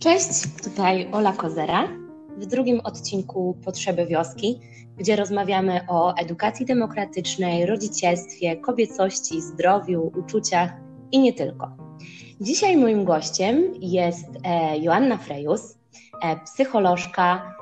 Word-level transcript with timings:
Cześć, 0.00 0.28
tutaj 0.64 1.08
Ola 1.12 1.32
Kozera 1.32 1.88
w 2.36 2.46
drugim 2.46 2.80
odcinku 2.84 3.56
Potrzeby 3.64 4.06
Wioski, 4.06 4.60
gdzie 4.96 5.16
rozmawiamy 5.16 5.80
o 5.88 6.14
edukacji 6.14 6.66
demokratycznej, 6.66 7.66
rodzicielstwie, 7.66 8.56
kobiecości, 8.56 9.40
zdrowiu, 9.40 10.12
uczuciach 10.16 10.70
i 11.12 11.18
nie 11.18 11.32
tylko. 11.32 11.70
Dzisiaj 12.40 12.76
moim 12.76 13.04
gościem 13.04 13.64
jest 13.80 14.26
e, 14.44 14.78
Joanna 14.78 15.16
Frejus, 15.16 15.78
e, 16.22 16.36
psycholożka 16.44 17.54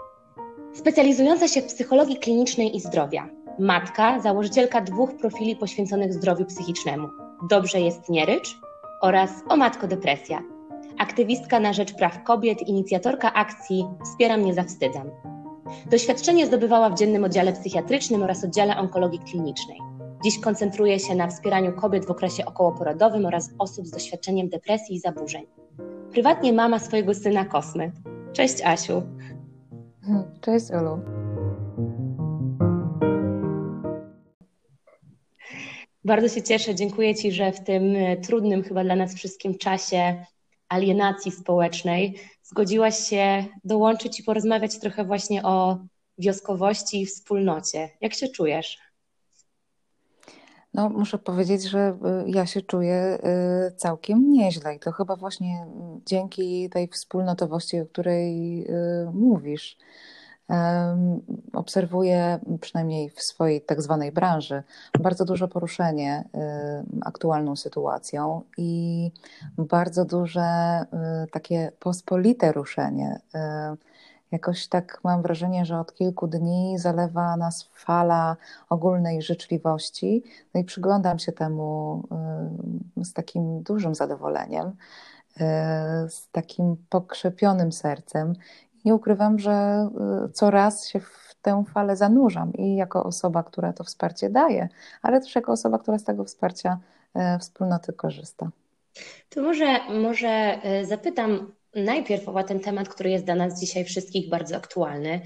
specjalizująca 0.74 1.48
się 1.48 1.62
w 1.62 1.66
psychologii 1.66 2.16
klinicznej 2.16 2.76
i 2.76 2.80
zdrowia. 2.80 3.28
Matka, 3.58 4.20
założycielka 4.20 4.80
dwóch 4.80 5.16
profili 5.16 5.56
poświęconych 5.56 6.14
zdrowiu 6.14 6.44
psychicznemu. 6.44 7.08
Dobrze 7.50 7.80
jest 7.80 8.08
nie 8.08 8.26
rycz 8.26 8.58
oraz 9.02 9.30
O 9.48 9.56
Matko 9.56 9.88
Depresja 9.88 10.57
aktywistka 10.98 11.60
na 11.60 11.72
rzecz 11.72 11.94
praw 11.94 12.24
kobiet, 12.24 12.62
inicjatorka 12.62 13.32
akcji 13.34 13.86
Wspieram 14.04 14.44
Nie 14.44 14.54
Zawstydzam. 14.54 15.10
Doświadczenie 15.90 16.46
zdobywała 16.46 16.90
w 16.90 16.98
dziennym 16.98 17.24
oddziale 17.24 17.52
psychiatrycznym 17.52 18.22
oraz 18.22 18.44
oddziale 18.44 18.76
onkologii 18.76 19.18
klinicznej. 19.18 19.78
Dziś 20.24 20.40
koncentruje 20.40 20.98
się 20.98 21.14
na 21.14 21.28
wspieraniu 21.28 21.72
kobiet 21.72 22.06
w 22.06 22.10
okresie 22.10 22.44
okołoporodowym 22.44 23.26
oraz 23.26 23.50
osób 23.58 23.86
z 23.86 23.90
doświadczeniem 23.90 24.48
depresji 24.48 24.96
i 24.96 25.00
zaburzeń. 25.00 25.46
Prywatnie 26.12 26.52
mama 26.52 26.78
swojego 26.78 27.14
syna 27.14 27.44
Kosmy. 27.44 27.92
Cześć 28.32 28.62
Asiu. 28.64 29.02
Cześć 30.40 30.70
Olu. 30.70 31.00
Bardzo 36.04 36.28
się 36.28 36.42
cieszę, 36.42 36.74
dziękuję 36.74 37.14
Ci, 37.14 37.32
że 37.32 37.52
w 37.52 37.60
tym 37.60 37.82
trudnym 38.22 38.62
chyba 38.62 38.84
dla 38.84 38.96
nas 38.96 39.14
wszystkim 39.14 39.58
czasie 39.58 40.24
alienacji 40.68 41.32
społecznej, 41.32 42.20
zgodziłaś 42.42 42.98
się 42.98 43.44
dołączyć 43.64 44.20
i 44.20 44.22
porozmawiać 44.22 44.78
trochę 44.78 45.04
właśnie 45.04 45.42
o 45.42 45.78
wioskowości 46.18 47.00
i 47.02 47.06
wspólnocie. 47.06 47.90
Jak 48.00 48.14
się 48.14 48.28
czujesz? 48.28 48.78
No, 50.74 50.88
muszę 50.88 51.18
powiedzieć, 51.18 51.62
że 51.62 51.98
y, 52.26 52.30
ja 52.30 52.46
się 52.46 52.62
czuję 52.62 53.18
y, 53.68 53.76
całkiem 53.76 54.32
nieźle 54.32 54.74
i 54.74 54.78
to 54.78 54.92
chyba 54.92 55.16
właśnie 55.16 55.66
dzięki 56.06 56.70
tej 56.70 56.88
wspólnotowości, 56.88 57.80
o 57.80 57.86
której 57.86 58.62
y, 58.62 59.10
mówisz 59.12 59.76
obserwuję, 61.52 62.38
przynajmniej 62.60 63.10
w 63.10 63.22
swojej 63.22 63.60
tak 63.60 63.82
zwanej 63.82 64.12
branży, 64.12 64.62
bardzo 65.00 65.24
duże 65.24 65.48
poruszenie 65.48 66.24
aktualną 67.04 67.56
sytuacją 67.56 68.42
i 68.56 69.10
bardzo 69.58 70.04
duże 70.04 70.80
y, 71.24 71.30
takie 71.30 71.72
pospolite 71.80 72.52
ruszenie. 72.52 73.20
Jakoś 74.32 74.68
tak 74.68 75.00
mam 75.04 75.22
wrażenie, 75.22 75.64
że 75.64 75.80
od 75.80 75.94
kilku 75.94 76.26
dni 76.26 76.78
zalewa 76.78 77.36
nas 77.36 77.68
fala 77.74 78.36
ogólnej 78.68 79.22
życzliwości, 79.22 80.24
no 80.54 80.60
i 80.60 80.64
przyglądam 80.64 81.18
się 81.18 81.32
temu 81.32 82.02
z 82.96 83.12
takim 83.12 83.62
dużym 83.62 83.94
zadowoleniem, 83.94 84.72
z 86.08 86.30
takim 86.32 86.76
pokrzepionym 86.88 87.72
sercem 87.72 88.34
nie 88.88 88.94
ukrywam, 88.94 89.38
że 89.38 89.88
y, 90.26 90.32
coraz 90.32 90.88
się 90.88 91.00
w 91.00 91.34
tę 91.42 91.64
falę 91.74 91.96
zanurzam 91.96 92.52
i 92.52 92.76
jako 92.76 93.04
osoba, 93.04 93.42
która 93.42 93.72
to 93.72 93.84
wsparcie 93.84 94.30
daje, 94.30 94.68
ale 95.02 95.20
też 95.20 95.34
jako 95.34 95.52
osoba, 95.52 95.78
która 95.78 95.98
z 95.98 96.04
tego 96.04 96.24
wsparcia 96.24 96.78
y, 97.16 97.38
wspólnoty 97.38 97.92
korzysta. 97.92 98.50
To 99.28 99.42
może, 99.42 99.80
może 99.90 100.58
y, 100.82 100.86
zapytam 100.86 101.52
najpierw 101.74 102.28
o 102.28 102.42
ten 102.42 102.60
temat, 102.60 102.88
który 102.88 103.10
jest 103.10 103.24
dla 103.24 103.34
nas 103.34 103.60
dzisiaj 103.60 103.84
wszystkich 103.84 104.28
bardzo 104.28 104.56
aktualny, 104.56 105.20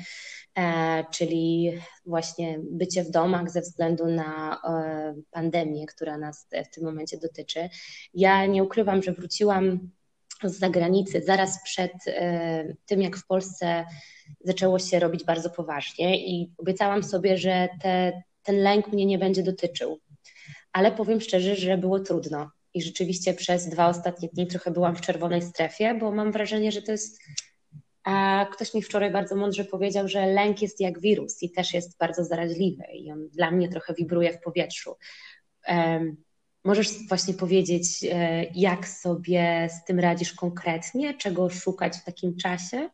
e, 0.58 1.04
czyli 1.10 1.72
właśnie 2.06 2.60
bycie 2.70 3.04
w 3.04 3.10
domach 3.10 3.50
ze 3.50 3.60
względu 3.60 4.06
na 4.06 4.60
e, 4.64 5.14
pandemię, 5.30 5.86
która 5.86 6.18
nas 6.18 6.46
w 6.70 6.74
tym 6.74 6.84
momencie 6.84 7.18
dotyczy. 7.18 7.68
Ja 8.14 8.46
nie 8.46 8.64
ukrywam, 8.64 9.02
że 9.02 9.12
wróciłam 9.12 9.90
z 10.48 10.58
zagranicy, 10.58 11.22
zaraz 11.22 11.62
przed 11.64 11.92
e, 12.06 12.75
tym, 12.86 13.03
jak 13.03 13.16
w 13.16 13.26
Polsce 13.26 13.84
zaczęło 14.41 14.78
się 14.78 14.98
robić 14.98 15.25
bardzo 15.25 15.50
poważnie 15.50 16.26
i 16.26 16.53
obiecałam 16.58 17.03
sobie, 17.03 17.38
że 17.38 17.69
te, 17.82 18.22
ten 18.42 18.56
lęk 18.56 18.92
mnie 18.92 19.06
nie 19.06 19.19
będzie 19.19 19.42
dotyczył. 19.42 19.98
Ale 20.72 20.92
powiem 20.92 21.20
szczerze, 21.20 21.56
że 21.56 21.78
było 21.78 22.00
trudno. 22.00 22.50
I 22.75 22.82
rzeczywiście 22.82 23.34
przez 23.34 23.69
dwa 23.69 23.88
ostatnie 23.88 24.28
dni 24.32 24.47
trochę 24.47 24.70
byłam 24.70 24.97
w 24.97 25.00
czerwonej 25.00 25.42
strefie, 25.42 25.94
bo 25.94 26.12
mam 26.12 26.32
wrażenie, 26.32 26.72
że 26.72 26.82
to 26.82 26.92
jest. 26.92 27.22
A 28.04 28.47
ktoś 28.52 28.75
mi 28.75 28.82
wczoraj 28.82 29.10
bardzo 29.10 29.36
mądrze 29.36 29.64
powiedział, 29.64 30.08
że 30.08 30.26
lęk 30.26 30.62
jest 30.62 30.81
jak 30.81 31.00
wirus 31.00 31.42
i 31.42 31.50
też 31.50 31.75
jest 31.75 31.98
bardzo 31.98 32.25
zaraźliwy 32.25 32.84
i 32.94 33.12
on 33.12 33.28
dla 33.28 33.50
mnie 33.50 33.69
trochę 33.69 33.94
wibruje 33.94 34.32
w 34.32 34.41
powietrzu. 34.41 34.94
Możesz 36.64 37.08
właśnie 37.08 37.34
powiedzieć, 37.34 38.04
e, 38.12 38.44
jak 38.44 38.88
sobie 38.88 39.68
z 39.70 39.84
tym 39.84 40.00
radzisz 40.00 40.32
konkretnie, 40.32 41.14
czego 41.14 41.50
szukać 41.50 41.96
w 41.96 42.04
takim 42.04 42.36
czasie? 42.36 42.90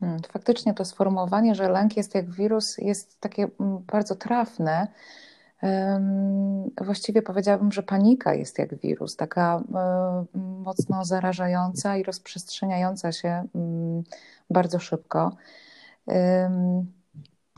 Hmm, 0.00 0.20
faktycznie 0.32 0.74
to 0.74 0.84
sformułowanie, 0.84 1.54
że 1.54 1.68
lęk 1.68 1.96
jest 1.96 2.14
jak 2.14 2.30
wirus, 2.30 2.78
jest 2.78 3.20
takie 3.20 3.48
mm, 3.60 3.78
bardzo 3.78 4.16
trafne. 4.16 4.86
Właściwie 6.84 7.22
powiedziałabym, 7.22 7.72
że 7.72 7.82
panika 7.82 8.34
jest 8.34 8.58
jak 8.58 8.74
wirus, 8.74 9.16
taka 9.16 9.62
e, 9.74 10.24
mocno 10.38 11.04
zarażająca 11.04 11.96
i 11.96 12.02
rozprzestrzeniająca 12.02 13.12
się 13.12 13.44
mm, 13.54 14.02
bardzo 14.50 14.78
szybko. 14.78 15.36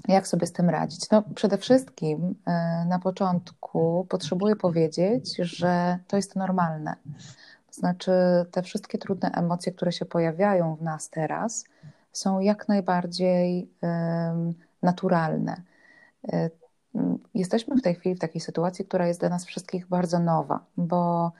Jak 0.08 0.26
sobie 0.26 0.46
z 0.46 0.52
tym 0.52 0.70
radzić? 0.70 1.10
No, 1.10 1.22
przede 1.34 1.58
wszystkim 1.58 2.34
e, 2.46 2.84
na 2.88 2.98
początku 2.98 4.06
potrzebuję 4.08 4.56
powiedzieć, 4.56 5.36
że 5.36 5.98
to 6.08 6.16
jest 6.16 6.36
normalne. 6.36 6.96
Znaczy, 7.70 8.12
te 8.50 8.62
wszystkie 8.62 8.98
trudne 8.98 9.30
emocje, 9.30 9.72
które 9.72 9.92
się 9.92 10.04
pojawiają 10.04 10.76
w 10.76 10.82
nas 10.82 11.10
teraz, 11.10 11.64
są 12.12 12.40
jak 12.40 12.68
najbardziej 12.68 13.70
naturalne. 14.82 15.62
E, 16.32 16.50
jesteśmy 17.34 17.76
w 17.76 17.82
tej 17.82 17.94
chwili 17.94 18.14
w 18.14 18.18
takiej 18.18 18.40
sytuacji, 18.40 18.84
która 18.84 19.06
jest 19.06 19.20
dla 19.20 19.28
nas 19.28 19.44
wszystkich 19.44 19.88
bardzo 19.88 20.18
nowa, 20.18 20.64
bo 20.76 21.32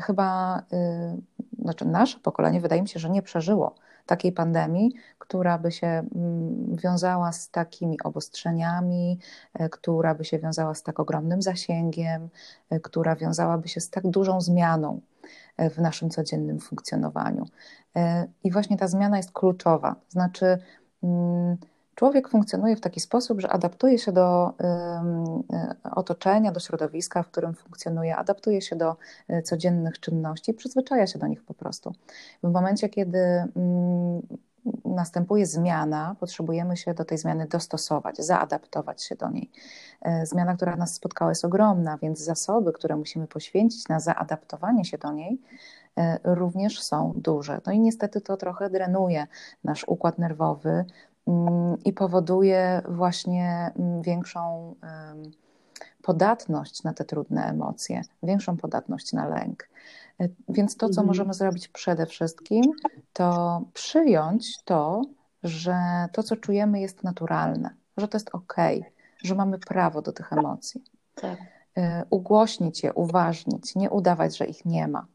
chyba, 0.00 0.62
y, 0.72 1.62
znaczy 1.62 1.84
nasze 1.84 2.18
pokolenie 2.18 2.60
wydaje 2.60 2.82
mi 2.82 2.88
się, 2.88 3.00
że 3.00 3.10
nie 3.10 3.22
przeżyło 3.22 3.74
takiej 4.06 4.32
pandemii, 4.32 4.92
która 5.18 5.58
by 5.58 5.72
się 5.72 5.86
mm, 5.86 6.76
wiązała 6.76 7.32
z 7.32 7.50
takimi 7.50 8.02
obostrzeniami, 8.04 9.18
e, 9.54 9.68
która 9.68 10.14
by 10.14 10.24
się 10.24 10.38
wiązała 10.38 10.74
z 10.74 10.82
tak 10.82 11.00
ogromnym 11.00 11.42
zasięgiem, 11.42 12.28
e, 12.70 12.80
która 12.80 13.16
wiązałaby 13.16 13.68
się 13.68 13.80
z 13.80 13.90
tak 13.90 14.06
dużą 14.06 14.40
zmianą 14.40 15.00
e, 15.56 15.70
w 15.70 15.78
naszym 15.78 16.10
codziennym 16.10 16.60
funkcjonowaniu. 16.60 17.46
I 18.44 18.50
właśnie 18.50 18.76
ta 18.76 18.88
zmiana 18.88 19.16
jest 19.16 19.32
kluczowa. 19.32 19.96
Znaczy, 20.08 20.58
mm, 21.02 21.56
człowiek 21.94 22.28
funkcjonuje 22.28 22.76
w 22.76 22.80
taki 22.80 23.00
sposób, 23.00 23.40
że 23.40 23.48
adaptuje 23.48 23.98
się 23.98 24.12
do 24.12 24.52
otoczenia, 25.94 26.52
do 26.52 26.60
środowiska, 26.60 27.22
w 27.22 27.28
którym 27.28 27.54
funkcjonuje, 27.54 28.16
adaptuje 28.16 28.62
się 28.62 28.76
do 28.76 28.96
e, 29.28 29.42
codziennych 29.42 30.00
czynności, 30.00 30.54
przyzwyczaja 30.54 31.06
się 31.06 31.18
do 31.18 31.26
nich 31.26 31.44
po 31.44 31.54
prostu. 31.54 31.92
W 32.42 32.50
momencie, 32.50 32.88
kiedy 32.88 33.18
mm, 33.18 34.22
następuje 34.84 35.46
zmiana, 35.46 36.16
potrzebujemy 36.20 36.76
się 36.76 36.94
do 36.94 37.04
tej 37.04 37.18
zmiany 37.18 37.46
dostosować, 37.46 38.16
zaadaptować 38.18 39.02
się 39.02 39.16
do 39.16 39.30
niej. 39.30 39.50
E, 40.02 40.26
zmiana, 40.26 40.56
która 40.56 40.76
nas 40.76 40.94
spotkała, 40.94 41.30
jest 41.30 41.44
ogromna, 41.44 41.98
więc 41.98 42.18
zasoby, 42.18 42.72
które 42.72 42.96
musimy 42.96 43.26
poświęcić 43.26 43.88
na 43.88 44.00
zaadaptowanie 44.00 44.84
się 44.84 44.98
do 44.98 45.12
niej, 45.12 45.40
również 46.24 46.82
są 46.82 47.12
duże. 47.16 47.60
No 47.66 47.72
i 47.72 47.80
niestety 47.80 48.20
to 48.20 48.36
trochę 48.36 48.70
drenuje 48.70 49.26
nasz 49.64 49.84
układ 49.88 50.18
nerwowy, 50.18 50.84
i 51.84 51.92
powoduje 51.92 52.82
właśnie 52.88 53.70
mm, 53.78 54.02
większą 54.02 54.74
podatność 56.02 56.82
na 56.82 56.92
te 56.92 57.04
trudne 57.04 57.44
emocje, 57.44 58.00
większą 58.22 58.56
podatność 58.56 59.12
na 59.12 59.28
lęk. 59.28 59.68
E, 60.20 60.28
więc 60.48 60.76
to, 60.76 60.86
co 60.86 61.00
mhm. 61.00 61.06
możemy 61.06 61.34
zrobić 61.34 61.68
przede 61.68 62.06
wszystkim, 62.06 62.64
to 63.12 63.62
przyjąć 63.74 64.62
to, 64.64 65.02
że 65.42 65.76
to, 66.12 66.22
co 66.22 66.36
czujemy, 66.36 66.80
jest 66.80 67.04
naturalne, 67.04 67.70
że 67.96 68.08
to 68.08 68.16
jest 68.16 68.30
ok, 68.32 68.56
że 69.24 69.34
mamy 69.34 69.58
prawo 69.58 70.02
do 70.02 70.12
tych 70.12 70.32
emocji. 70.32 70.84
Tak. 71.14 71.38
E, 71.76 72.04
ugłośnić 72.10 72.82
je, 72.82 72.92
uważnić, 72.92 73.74
nie 73.74 73.90
udawać, 73.90 74.36
że 74.36 74.46
ich 74.46 74.64
nie 74.64 74.88
ma. 74.88 75.06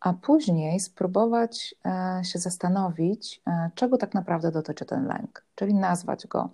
A 0.00 0.12
później 0.12 0.80
spróbować 0.80 1.74
e, 1.86 2.20
się 2.24 2.38
zastanowić, 2.38 3.42
e, 3.46 3.70
czego 3.74 3.98
tak 3.98 4.14
naprawdę 4.14 4.50
dotyczy 4.50 4.84
ten 4.84 5.06
lęk, 5.06 5.44
czyli 5.54 5.74
nazwać 5.74 6.26
go. 6.26 6.50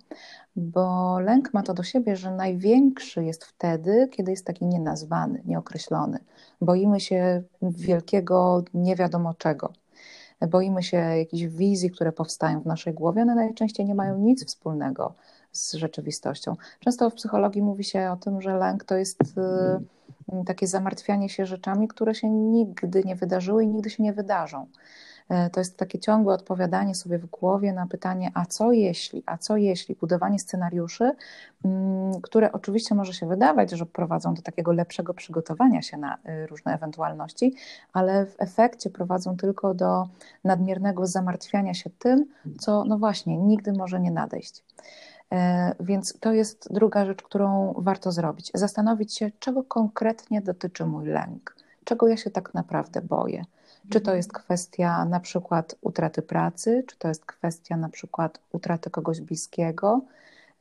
Bo 0.55 1.19
lęk 1.19 1.53
ma 1.53 1.63
to 1.63 1.73
do 1.73 1.83
siebie, 1.83 2.15
że 2.15 2.31
największy 2.31 3.23
jest 3.23 3.45
wtedy, 3.45 4.07
kiedy 4.11 4.31
jest 4.31 4.45
taki 4.45 4.65
nienazwany, 4.65 5.41
nieokreślony. 5.45 6.19
Boimy 6.61 6.99
się 6.99 7.43
wielkiego, 7.61 8.63
nie 8.73 8.95
wiadomo 8.95 9.33
czego. 9.33 9.73
Boimy 10.49 10.83
się 10.83 10.97
jakichś 10.97 11.43
wizji, 11.43 11.91
które 11.91 12.11
powstają 12.11 12.61
w 12.61 12.65
naszej 12.65 12.93
głowie, 12.93 13.21
one 13.21 13.35
najczęściej 13.35 13.85
nie 13.85 13.95
mają 13.95 14.17
nic 14.17 14.45
wspólnego 14.45 15.13
z 15.51 15.73
rzeczywistością. 15.73 16.55
Często 16.79 17.09
w 17.09 17.13
psychologii 17.13 17.61
mówi 17.61 17.83
się 17.83 18.11
o 18.11 18.15
tym, 18.15 18.41
że 18.41 18.57
lęk 18.57 18.83
to 18.83 18.95
jest 18.95 19.21
y, 19.21 19.96
takie 20.45 20.67
zamartwianie 20.67 21.29
się 21.29 21.45
rzeczami, 21.45 21.87
które 21.87 22.15
się 22.15 22.29
nigdy 22.29 23.03
nie 23.05 23.15
wydarzyły 23.15 23.63
i 23.63 23.67
nigdy 23.67 23.89
się 23.89 24.03
nie 24.03 24.13
wydarzą. 24.13 24.67
E, 25.29 25.49
to 25.49 25.59
jest 25.59 25.77
takie 25.77 25.99
ciągłe 25.99 26.33
odpowiadanie 26.33 26.95
sobie 26.95 27.17
w 27.17 27.25
głowie 27.25 27.73
na 27.73 27.87
pytanie, 27.87 28.31
a 28.33 28.45
co 28.45 28.71
jeśli, 28.71 29.23
a 29.25 29.37
co 29.37 29.57
jeśli, 29.57 29.95
budowanie 29.95 30.39
scenariuszy, 30.39 31.11
mm, 31.65 32.21
które 32.21 32.51
oczywiście 32.51 32.95
może 32.95 33.13
się 33.13 33.27
wydawać, 33.27 33.71
że 33.71 33.85
prowadzą 33.85 34.33
do 34.33 34.41
takiego 34.41 34.71
lepszego 34.71 35.13
przygotowania 35.13 35.81
się 35.81 35.97
na 35.97 36.15
y, 36.15 36.47
różne 36.47 36.73
ewentualności, 36.73 37.55
ale 37.93 38.25
w 38.25 38.35
efekcie 38.39 38.89
prowadzą 38.89 39.37
tylko 39.37 39.73
do 39.73 40.07
nadmiernego 40.43 41.07
zamartwiania 41.07 41.73
się 41.73 41.89
tym, 41.89 42.25
co 42.59 42.83
no 42.83 42.97
właśnie 42.97 43.37
nigdy 43.37 43.73
może 43.73 43.99
nie 43.99 44.11
nadejść. 44.11 44.63
E, 45.33 45.75
więc 45.79 46.19
to 46.19 46.33
jest 46.33 46.73
druga 46.73 47.05
rzecz, 47.05 47.21
którą 47.23 47.73
warto 47.77 48.11
zrobić. 48.11 48.51
Zastanowić 48.53 49.17
się, 49.17 49.31
czego 49.39 49.63
konkretnie 49.63 50.41
dotyczy 50.41 50.85
mój 50.85 51.05
lęk, 51.05 51.55
czego 51.83 52.07
ja 52.07 52.17
się 52.17 52.29
tak 52.29 52.53
naprawdę 52.53 53.01
boję. 53.01 53.45
Czy 53.89 54.01
to 54.01 54.15
jest 54.15 54.33
kwestia 54.33 55.05
na 55.05 55.19
przykład 55.19 55.75
utraty 55.81 56.21
pracy, 56.21 56.83
czy 56.87 56.97
to 56.97 57.07
jest 57.07 57.25
kwestia 57.25 57.77
na 57.77 57.89
przykład 57.89 58.39
utraty 58.51 58.89
kogoś 58.89 59.21
bliskiego, 59.21 60.01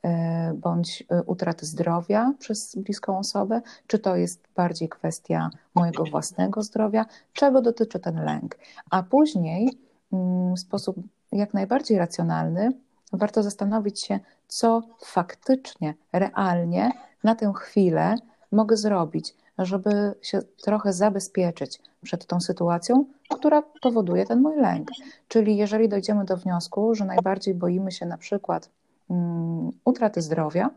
e, 0.02 0.52
bądź 0.54 1.04
e, 1.10 1.22
utraty 1.22 1.66
zdrowia 1.66 2.32
przez 2.38 2.76
bliską 2.76 3.18
osobę, 3.18 3.62
czy 3.86 3.98
to 3.98 4.16
jest 4.16 4.48
bardziej 4.56 4.88
kwestia 4.88 5.50
mojego 5.74 6.04
własnego 6.04 6.62
zdrowia, 6.62 7.06
czego 7.32 7.62
dotyczy 7.62 7.98
ten 7.98 8.24
lęk. 8.24 8.58
A 8.90 9.02
później 9.02 9.78
mm, 10.12 10.54
w 10.54 10.60
sposób 10.60 10.96
jak 11.32 11.54
najbardziej 11.54 11.98
racjonalny 11.98 12.72
warto 13.12 13.42
zastanowić 13.42 14.00
się, 14.00 14.20
co 14.48 14.82
faktycznie, 15.04 15.94
realnie 16.12 16.92
na 17.24 17.34
tę 17.34 17.52
chwilę 17.56 18.14
mogę 18.52 18.76
zrobić, 18.76 19.34
żeby 19.58 20.14
się 20.22 20.42
trochę 20.62 20.92
zabezpieczyć 20.92 21.80
przed 22.02 22.26
tą 22.26 22.40
sytuacją, 22.40 23.04
która 23.30 23.62
powoduje 23.82 24.26
ten 24.26 24.40
mój 24.40 24.56
lęk. 24.56 24.88
Czyli 25.28 25.56
jeżeli 25.56 25.88
dojdziemy 25.88 26.24
do 26.24 26.36
wniosku, 26.36 26.94
że 26.94 27.04
najbardziej 27.04 27.54
boimy 27.54 27.92
się 27.92 28.06
na 28.06 28.18
przykład 28.18 28.70
um, 29.08 29.70
utraty 29.84 30.22
zdrowia, 30.22 30.70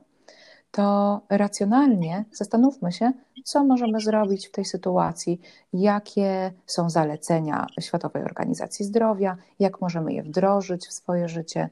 to 0.72 1.22
racjonalnie 1.30 2.26
zastanówmy 2.32 2.92
się, 2.92 3.12
co 3.44 3.64
możemy 3.64 4.00
zrobić 4.00 4.48
w 4.48 4.52
tej 4.52 4.66
sytuacji, 4.66 5.42
jakie 5.74 6.54
są 6.66 6.90
zalecenia 6.90 7.68
Światowej 7.80 8.24
Organizacji 8.24 8.86
Zdrowia, 8.86 9.38
jak 9.60 9.82
możemy 9.82 10.14
je 10.14 10.24
wdrożyć 10.24 10.88
w 10.88 10.94
swoje 10.94 11.30
życie, 11.30 11.70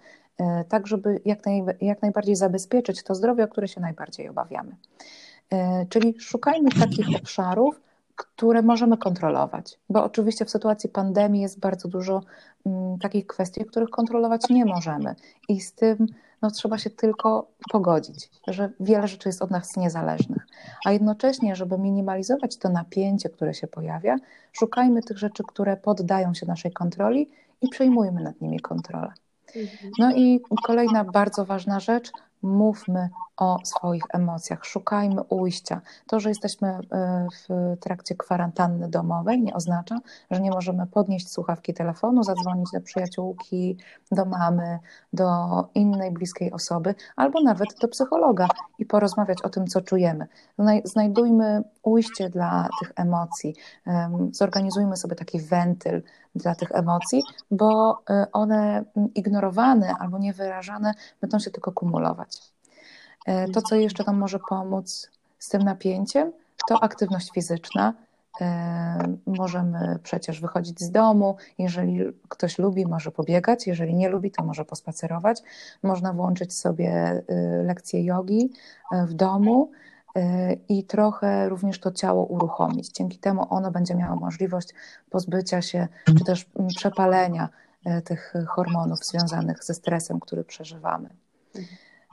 tak 0.69 0.88
żeby 0.88 1.22
jak, 1.25 1.45
naj, 1.45 1.63
jak 1.81 2.01
najbardziej 2.01 2.36
zabezpieczyć 2.36 3.04
to 3.04 3.16
zdrowie, 3.16 3.44
o 3.44 3.48
które 3.48 3.68
się 3.68 3.81
najbardziej 3.81 4.30
obawiamy. 4.30 4.75
E, 5.50 5.86
czyli 5.86 6.19
szukajmy 6.19 6.69
takich 6.80 7.07
obszarów, 7.22 7.81
które 8.16 8.62
możemy 8.62 8.98
kontrolować, 8.98 9.80
bo 9.89 10.04
oczywiście 10.04 10.45
w 10.45 10.50
sytuacji 10.50 10.89
pandemii 10.89 11.42
jest 11.42 11.60
bardzo 11.60 11.88
dużo 11.88 12.22
mm, 12.66 13.00
takich 13.00 13.28
kwestii, 13.28 13.66
których 13.66 13.89
kontrolować 13.89 14.50
nie 14.50 14.66
możemy 14.66 15.16
i 15.50 15.62
z 15.62 15.74
tym 15.74 16.07
no, 16.42 16.51
trzeba 16.51 16.78
się 16.78 16.90
tylko 16.90 17.48
pogodzić, 17.72 18.31
że 18.48 18.69
wiele 18.80 19.07
rzeczy 19.07 19.30
jest 19.30 19.42
od 19.42 19.51
nas 19.51 19.78
niezależnych. 19.78 20.48
A 20.86 20.92
jednocześnie, 20.92 21.56
żeby 21.56 21.78
minimalizować 21.78 22.57
to 22.57 22.69
napięcie, 22.69 23.30
które 23.30 23.54
się 23.54 23.68
pojawia, 23.68 24.16
szukajmy 24.51 25.01
tych 25.01 25.18
rzeczy, 25.18 25.44
które 25.48 25.78
poddają 25.78 26.33
się 26.33 26.45
naszej 26.45 26.72
kontroli 26.72 27.30
i 27.62 27.68
przejmujmy 27.69 28.24
nad 28.24 28.42
nimi 28.42 28.60
kontrolę. 28.60 29.13
No 30.00 30.15
i 30.15 30.39
kolejna 30.63 31.04
bardzo 31.04 31.45
ważna 31.45 31.80
rzecz, 31.80 32.12
mówmy 32.42 33.09
o 33.38 33.60
swoich 33.63 34.04
emocjach, 34.13 34.66
szukajmy 34.66 35.24
ujścia. 35.24 35.81
To, 36.07 36.19
że 36.19 36.30
jesteśmy 36.30 36.68
e, 36.68 37.28
w 37.48 37.78
trakcie 37.80 38.16
kwarantanny 38.16 38.89
domowej, 38.89 39.42
nie 39.42 39.54
oznacza, 39.54 40.00
że 40.31 40.42
nie 40.42 40.51
możemy 40.51 40.88
podnieść 40.88 41.31
słuchawki 41.31 41.74
telefonu, 41.74 42.24
zadzwonić 42.24 42.68
do 42.74 42.81
przyjaciółki, 42.81 43.78
do 44.12 44.25
mamy, 44.25 44.80
do 45.13 45.69
innej 45.75 46.12
bliskiej 46.12 46.51
osoby, 46.51 46.95
albo 47.16 47.42
nawet 47.42 47.68
do 47.81 47.88
psychologa 47.88 48.48
i 48.80 48.86
porozmawiać 48.86 49.42
o 49.42 49.50
tym, 49.50 49.68
co 49.68 49.81
czujemy. 49.81 50.28
Znajdujmy 50.83 51.63
ujście 51.83 52.30
dla 52.30 52.69
tych 52.80 52.92
emocji, 52.95 53.56
zorganizujmy 54.31 54.98
sobie 54.98 55.16
taki 55.16 55.42
wentyl 55.42 56.01
dla 56.36 56.56
tych 56.56 56.72
emocji, 56.72 57.24
bo 57.51 58.01
e, 58.10 58.28
one 58.31 58.83
ignorowane 59.16 59.95
albo 60.00 60.18
niewyrażane 60.18 60.94
będą 61.22 61.40
się 61.40 61.51
tylko 61.51 61.72
kumulować. 61.72 62.56
E, 63.28 63.48
to, 63.48 63.62
co 63.62 63.76
jeszcze 63.76 64.04
tam 64.04 64.18
może 64.18 64.40
pomóc 64.50 65.12
z 65.40 65.50
tym 65.50 65.64
napięciem, 65.64 66.32
to 66.70 66.84
aktywność 66.84 67.32
fizyczna. 67.32 67.94
E, 68.42 69.16
możemy 69.26 70.00
przecież 70.04 70.42
wychodzić 70.42 70.80
z 70.80 70.92
domu. 70.92 71.36
Jeżeli 71.58 72.00
ktoś 72.30 72.58
lubi, 72.58 72.86
może 72.86 73.12
pobiegać, 73.12 73.68
jeżeli 73.68 73.96
nie 73.96 74.10
lubi, 74.10 74.32
to 74.32 74.44
może 74.44 74.66
pospacerować. 74.66 75.42
Można 75.84 76.14
włączyć 76.14 76.54
sobie 76.54 77.24
y, 77.30 77.64
lekcje 77.64 78.04
jogi 78.04 78.52
e, 78.92 79.06
w 79.06 79.14
domu 79.14 79.72
i 80.70 80.84
trochę 80.84 81.50
również 81.50 81.80
to 81.80 81.92
ciało 81.92 82.26
uruchomić. 82.26 82.92
Dzięki 82.92 83.18
temu 83.18 83.46
ono 83.50 83.72
będzie 83.72 83.96
miało 83.96 84.16
możliwość 84.16 84.74
pozbycia 85.10 85.62
się, 85.62 85.88
czy 86.18 86.26
też 86.26 86.46
przepalenia 86.78 87.50
tych 88.04 88.34
hormonów 88.48 89.06
związanych 89.06 89.64
ze 89.64 89.74
stresem, 89.74 90.20
który 90.20 90.44
przeżywamy. 90.44 91.10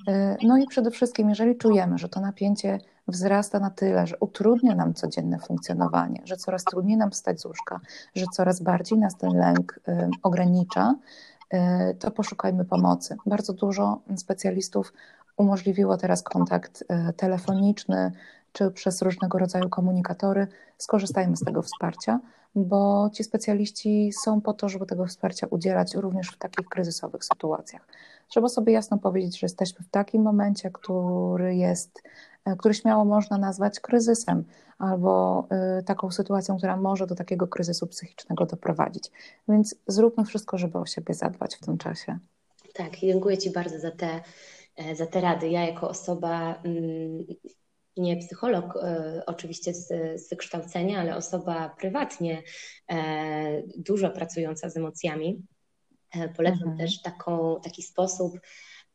E, 0.09 0.37
no 0.43 0.59
i 0.59 0.67
przede 0.67 0.91
wszystkim, 0.91 1.29
jeżeli 1.29 1.57
czujemy, 1.57 1.99
że 1.99 2.09
to 2.09 2.21
napięcie 2.21 2.79
wzrasta 3.09 3.61
na 3.61 3.71
tyle, 3.71 4.07
że 4.07 4.17
utrudnia 4.21 4.75
nam 4.75 4.95
codzienne 4.95 5.39
funkcjonowanie, 5.39 6.23
że 6.25 6.37
coraz 6.37 6.65
trudniej 6.65 6.97
nam 6.97 7.11
wstać 7.11 7.41
z 7.41 7.45
łóżka, 7.45 7.81
że 8.15 8.25
coraz 8.33 8.63
bardziej 8.63 8.99
nas 8.99 9.17
ten 9.17 9.31
lęk 9.37 9.81
e, 9.89 10.11
ogranicza, 10.23 10.95
e, 11.51 11.95
to 11.95 12.11
poszukajmy 12.11 12.65
pomocy. 12.65 13.17
Bardzo 13.27 13.53
dużo 13.53 14.01
specjalistów 14.17 14.93
umożliwiło 15.37 15.97
teraz 15.97 16.23
kontakt 16.23 16.85
telefoniczny 17.17 18.13
czy 18.53 18.71
przez 18.71 19.03
różnego 19.03 19.39
rodzaju 19.39 19.69
komunikatory. 19.69 20.47
Skorzystajmy 20.79 21.37
z 21.37 21.45
tego 21.45 21.63
wsparcia, 21.63 22.21
bo 22.55 23.11
ci 23.13 23.25
specjaliści 23.25 24.11
są 24.25 24.41
po 24.41 24.53
to, 24.53 24.69
żeby 24.69 24.87
tego 24.87 25.07
wsparcia 25.07 25.47
udzielać 25.47 25.95
również 25.95 26.29
w 26.29 26.39
takich 26.39 26.69
kryzysowych 26.69 27.25
sytuacjach. 27.25 27.87
Trzeba 28.29 28.49
sobie 28.49 28.73
jasno 28.73 28.99
powiedzieć, 28.99 29.39
że 29.39 29.45
jesteśmy 29.45 29.85
w 29.85 29.91
takim 29.91 30.23
momencie, 30.23 30.71
który 30.71 31.57
jest, 31.57 32.03
e, 32.45 32.57
który 32.57 32.75
śmiało 32.75 33.05
można 33.05 33.39
nazwać 33.39 33.81
kryzysem 33.81 34.45
albo 34.79 35.47
e, 35.51 35.83
taką 35.83 36.11
sytuacją, 36.11 36.57
która 36.57 36.77
może 36.77 37.07
do 37.07 37.15
takiego 37.15 37.47
kryzysu 37.47 37.87
psychicznego 37.87 38.47
doprowadzić. 38.47 39.11
Więc 39.49 39.77
zróbmy 39.87 40.25
wszystko, 40.25 40.59
żeby 40.59 40.79
o 40.79 40.87
siebie 40.87 41.15
zadbać 41.15 41.57
w 41.57 41.61
tym 41.61 41.79
czasie. 41.79 42.19
Tak, 42.75 42.97
dziękuję 42.97 43.39
Ci 43.39 43.51
bardzo 43.51 43.79
za 43.79 43.91
te, 43.91 44.21
e, 44.77 44.97
za 44.97 45.07
te 45.07 45.21
rady. 45.21 45.49
Ja 45.49 45.67
jako 45.67 45.89
osoba 45.89 46.55
mm, 46.55 47.25
nie 47.97 48.17
psycholog 48.17 48.79
oczywiście 49.27 49.75
z, 49.75 49.89
z, 50.21 50.31
wykształcenia, 50.31 51.01
ale 51.01 51.17
osoba 51.17 51.75
prywatnie 51.79 52.43
dużo 53.77 54.11
pracująca 54.11 54.71
z 54.71 54.77
emocjami, 54.77 55.43
polecam 56.37 56.69
mhm. 56.69 56.79
też 56.79 57.03
taką, 57.03 57.61
taki 57.63 57.83
sposób 57.83 58.41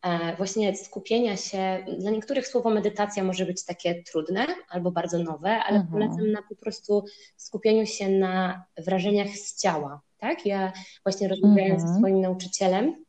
e, 0.02 0.36
właśnie 0.36 0.76
skupienia 0.76 1.38
się. 1.38 1.86
Dla 1.98 2.12
niektórych 2.12 2.48
słowo 2.48 2.70
medytacja 2.70 3.24
może 3.24 3.46
być 3.46 3.66
takie 3.66 4.04
trudne 4.04 4.48
albo 4.70 4.92
bardzo 4.92 5.20
nowe, 5.20 5.50
ale 5.50 5.80
mhm. 5.80 5.88
polecam 5.88 6.32
na 6.32 6.42
po 6.50 6.56
prostu 6.56 7.06
skupieniu 7.38 7.86
się 7.86 8.10
na 8.10 8.64
wrażeniach 8.78 9.30
z 9.30 9.62
ciała. 9.62 10.02
Tak? 10.18 10.46
Ja 10.46 10.74
właśnie 11.06 11.28
rozmawiając 11.28 11.82
mhm. 11.82 11.94
ze 11.94 12.00
swoim 12.00 12.22
nauczycielem, 12.22 13.06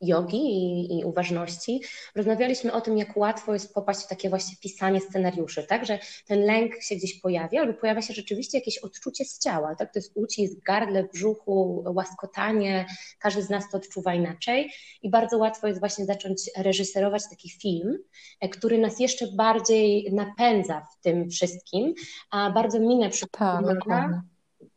jogi 0.00 0.36
i, 0.36 0.98
i, 0.98 1.04
uważności, 1.04 1.80
rozmawialiśmy 2.14 2.72
o 2.72 2.80
tym, 2.80 2.98
jak 2.98 3.16
łatwo 3.16 3.52
jest 3.52 3.74
popaść 3.74 4.00
w 4.00 4.08
takie 4.08 4.28
właśnie 4.28 4.56
pisanie 4.62 5.00
scenariuszy, 5.00 5.62
tak, 5.62 5.86
że 5.86 5.98
ten 6.26 6.40
lęk 6.40 6.82
się 6.82 6.96
gdzieś 6.96 7.20
pojawia, 7.20 7.60
albo 7.60 7.74
pojawia 7.74 8.02
się 8.02 8.14
rzeczywiście 8.14 8.58
jakieś 8.58 8.78
odczucie 8.78 9.24
z 9.24 9.38
ciała, 9.38 9.74
tak, 9.74 9.92
to 9.92 9.98
jest 9.98 10.12
ucisk, 10.14 10.58
gardle, 10.66 11.04
brzuchu, 11.04 11.84
łaskotanie, 11.86 12.86
każdy 13.18 13.42
z 13.42 13.50
nas 13.50 13.70
to 13.70 13.76
odczuwa 13.76 14.14
inaczej. 14.14 14.72
I 15.02 15.10
bardzo 15.10 15.38
łatwo 15.38 15.66
jest 15.66 15.80
właśnie 15.80 16.04
zacząć 16.04 16.50
reżyserować 16.56 17.22
taki 17.30 17.50
film, 17.50 17.98
e, 18.40 18.48
który 18.48 18.78
nas 18.78 19.00
jeszcze 19.00 19.26
bardziej 19.36 20.12
napędza 20.12 20.86
w 20.92 21.00
tym 21.00 21.30
wszystkim, 21.30 21.94
a 22.30 22.50
bardzo 22.50 22.80
minę 22.80 23.10
przypomina, 23.10 23.74
tak, 23.88 24.10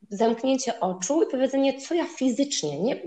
zamknięcie 0.10 0.80
oczu 0.80 1.24
i 1.24 1.32
powiedzenie, 1.32 1.82
co 1.82 1.94
ja 1.94 2.06
fizycznie, 2.06 2.82
nie, 2.82 3.02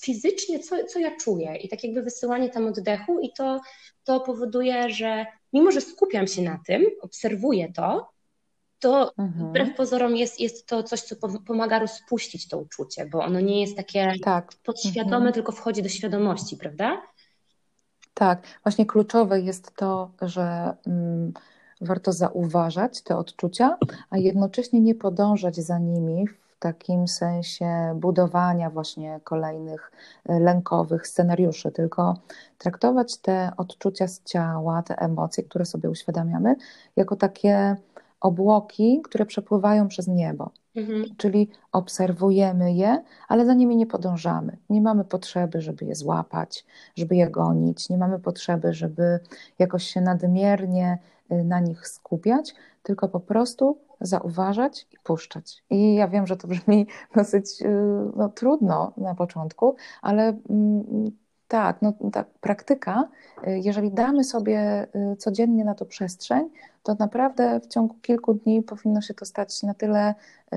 fizycznie, 0.00 0.58
co, 0.58 0.76
co 0.84 0.98
ja 0.98 1.16
czuję 1.16 1.56
i 1.56 1.68
tak 1.68 1.84
jakby 1.84 2.02
wysyłanie 2.02 2.50
tam 2.50 2.66
oddechu 2.66 3.20
i 3.20 3.32
to, 3.32 3.60
to 4.04 4.20
powoduje, 4.20 4.90
że 4.90 5.26
mimo, 5.52 5.70
że 5.70 5.80
skupiam 5.80 6.26
się 6.26 6.42
na 6.42 6.60
tym, 6.66 6.84
obserwuję 7.00 7.72
to, 7.72 8.10
to 8.78 9.12
mhm. 9.18 9.48
wbrew 9.48 9.76
pozorom 9.76 10.16
jest, 10.16 10.40
jest 10.40 10.66
to 10.66 10.82
coś, 10.82 11.00
co 11.00 11.16
pomaga 11.46 11.78
rozpuścić 11.78 12.48
to 12.48 12.58
uczucie, 12.58 13.06
bo 13.06 13.18
ono 13.18 13.40
nie 13.40 13.60
jest 13.60 13.76
takie 13.76 14.12
tak. 14.22 14.52
podświadome, 14.64 15.16
mhm. 15.16 15.32
tylko 15.32 15.52
wchodzi 15.52 15.82
do 15.82 15.88
świadomości, 15.88 16.56
prawda? 16.56 17.02
Tak, 18.14 18.60
właśnie 18.62 18.86
kluczowe 18.86 19.40
jest 19.40 19.76
to, 19.76 20.10
że 20.22 20.76
mm, 20.86 21.32
warto 21.80 22.12
zauważać 22.12 23.02
te 23.02 23.16
odczucia, 23.16 23.76
a 24.10 24.18
jednocześnie 24.18 24.80
nie 24.80 24.94
podążać 24.94 25.56
za 25.56 25.78
nimi 25.78 26.28
w 26.28 26.43
takim 26.64 27.08
sensie 27.08 27.94
budowania 27.94 28.70
właśnie 28.70 29.20
kolejnych 29.24 29.92
e, 30.28 30.40
lękowych 30.40 31.06
scenariuszy, 31.06 31.72
tylko 31.72 32.14
traktować 32.58 33.16
te 33.16 33.50
odczucia 33.56 34.08
z 34.08 34.22
ciała, 34.22 34.82
te 34.82 34.96
emocje, 34.96 35.44
które 35.44 35.64
sobie 35.64 35.90
uświadamiamy, 35.90 36.56
jako 36.96 37.16
takie 37.16 37.76
obłoki, 38.20 39.00
które 39.04 39.26
przepływają 39.26 39.88
przez 39.88 40.08
niebo. 40.08 40.50
Mhm. 40.76 41.04
Czyli 41.16 41.48
obserwujemy 41.72 42.72
je, 42.72 43.02
ale 43.28 43.46
za 43.46 43.54
nimi 43.54 43.76
nie 43.76 43.86
podążamy. 43.86 44.56
Nie 44.70 44.80
mamy 44.80 45.04
potrzeby, 45.04 45.60
żeby 45.60 45.84
je 45.84 45.94
złapać, 45.94 46.66
żeby 46.96 47.16
je 47.16 47.30
gonić, 47.30 47.88
nie 47.88 47.98
mamy 47.98 48.18
potrzeby, 48.18 48.72
żeby 48.72 49.20
jakoś 49.58 49.84
się 49.84 50.00
nadmiernie 50.00 50.98
y, 51.32 51.44
na 51.44 51.60
nich 51.60 51.88
skupiać, 51.88 52.54
tylko 52.82 53.08
po 53.08 53.20
prostu 53.20 53.78
zauważać 54.00 54.86
i 54.92 54.96
puszczać. 55.04 55.64
I 55.70 55.94
ja 55.94 56.08
wiem, 56.08 56.26
że 56.26 56.36
to 56.36 56.48
brzmi 56.48 56.86
dosyć 57.16 57.62
y, 57.62 57.68
no, 58.16 58.28
trudno 58.28 58.92
na 58.96 59.14
początku, 59.14 59.76
ale 60.02 60.22
mm, 60.50 61.10
tak, 61.48 61.82
no, 61.82 61.92
ta 62.12 62.24
praktyka, 62.40 63.08
y, 63.48 63.58
jeżeli 63.58 63.90
damy 63.90 64.24
sobie 64.24 64.86
codziennie 65.18 65.64
na 65.64 65.74
to 65.74 65.84
przestrzeń, 65.84 66.50
to 66.84 66.96
naprawdę 66.98 67.60
w 67.60 67.66
ciągu 67.66 67.94
kilku 68.02 68.34
dni 68.34 68.62
powinno 68.62 69.00
się 69.00 69.14
to 69.14 69.24
stać 69.24 69.62
na 69.62 69.74
tyle 69.74 70.14
y, 70.14 70.56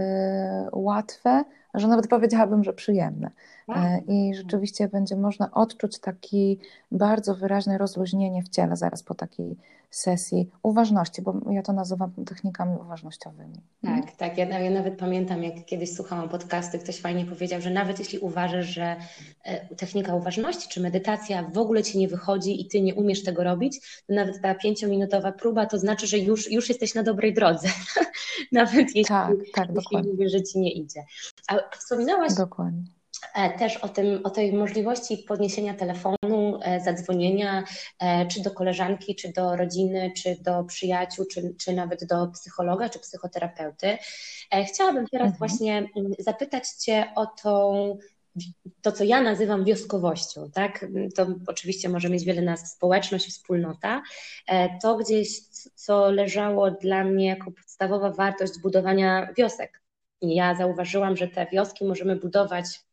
łatwe, 0.71 1.43
że 1.73 1.87
nawet 1.87 2.07
powiedziałabym, 2.17 2.63
że 2.63 2.73
przyjemne. 2.73 3.31
Tak. 3.67 3.77
Y, 3.77 4.03
I 4.07 4.35
rzeczywiście 4.35 4.87
będzie 4.87 5.15
można 5.15 5.51
odczuć 5.51 5.99
taki 5.99 6.59
bardzo 6.91 7.35
wyraźne 7.35 7.77
rozluźnienie 7.77 8.43
w 8.43 8.49
ciele 8.49 8.75
zaraz 8.75 9.03
po 9.03 9.15
takiej 9.15 9.57
sesji 9.89 10.49
uważności, 10.63 11.21
bo 11.21 11.41
ja 11.51 11.61
to 11.61 11.73
nazywam 11.73 12.11
technikami 12.25 12.77
uważnościowymi. 12.81 13.61
Tak, 13.81 14.15
tak. 14.15 14.37
Ja, 14.37 14.59
ja 14.59 14.71
nawet 14.71 14.97
pamiętam, 14.97 15.43
jak 15.43 15.65
kiedyś 15.65 15.93
słuchałam 15.95 16.29
podcasty, 16.29 16.79
ktoś 16.79 17.01
fajnie 17.01 17.25
powiedział, 17.25 17.61
że 17.61 17.69
nawet 17.69 17.99
jeśli 17.99 18.19
uważasz, 18.19 18.65
że 18.65 18.95
e, 19.43 19.75
technika 19.75 20.15
uważności 20.15 20.69
czy 20.69 20.81
medytacja 20.81 21.43
w 21.43 21.57
ogóle 21.57 21.83
ci 21.83 21.97
nie 21.97 22.07
wychodzi 22.07 22.61
i 22.61 22.67
ty 22.67 22.81
nie 22.81 22.95
umiesz 22.95 23.23
tego 23.23 23.43
robić, 23.43 24.03
to 24.07 24.13
nawet 24.13 24.41
ta 24.41 24.55
pięciominutowa 24.55 25.31
próba 25.31 25.65
to 25.65 25.79
znaczy, 25.79 26.07
że 26.07 26.17
już, 26.17 26.51
już 26.51 26.69
jesteś 26.69 26.95
na 26.95 27.03
dobrej 27.03 27.33
drodze. 27.33 27.67
nawet 28.51 28.95
jeśli, 28.95 29.05
tak, 29.05 29.33
tak, 29.53 29.69
jeśli 29.75 30.09
mówisz, 30.11 30.31
że 30.31 30.43
ci 30.43 30.59
nie 30.59 30.71
idzie. 30.71 31.05
A 31.47 31.77
wspominałaś 31.77 32.33
dokładnie 32.33 32.83
E, 33.33 33.57
też 33.57 33.77
o, 33.77 33.89
tym, 33.89 34.19
o 34.23 34.29
tej 34.29 34.53
możliwości 34.53 35.17
podniesienia 35.17 35.73
telefonu, 35.73 36.26
zadzwonienia 36.83 37.63
e, 37.99 38.25
czy 38.25 38.41
do 38.41 38.51
koleżanki, 38.51 39.15
czy 39.15 39.33
do 39.33 39.55
rodziny, 39.55 40.11
czy 40.17 40.35
do 40.41 40.63
przyjaciół, 40.63 41.25
czy, 41.25 41.55
czy 41.59 41.73
nawet 41.73 42.05
do 42.05 42.27
psychologa, 42.27 42.89
czy 42.89 42.99
psychoterapeuty. 42.99 43.97
Chciałabym 44.67 45.07
teraz 45.07 45.25
mhm. 45.25 45.37
właśnie 45.37 45.77
mm, 45.77 46.11
zapytać 46.19 46.69
Cię 46.69 47.11
o 47.15 47.25
tą 47.25 47.97
to, 48.81 48.91
co 48.91 49.03
ja 49.03 49.21
nazywam 49.21 49.63
wioskowością, 49.65 50.51
tak? 50.51 50.85
To 51.15 51.27
oczywiście 51.47 51.89
może 51.89 52.09
mieć 52.09 52.25
wiele 52.25 52.41
nazw, 52.41 52.67
społeczność 52.67 53.27
i 53.27 53.31
wspólnota. 53.31 54.01
To 54.81 54.97
gdzieś, 54.97 55.41
co 55.75 56.11
leżało 56.11 56.71
dla 56.71 57.03
mnie 57.03 57.27
jako 57.27 57.51
podstawowa 57.51 58.11
wartość 58.11 58.53
budowania 58.61 59.33
wiosek. 59.37 59.81
I 60.21 60.35
ja 60.35 60.55
zauważyłam, 60.55 61.17
że 61.17 61.27
te 61.27 61.47
wioski 61.51 61.85
możemy 61.85 62.15
budować 62.15 62.65
E, 62.65 62.86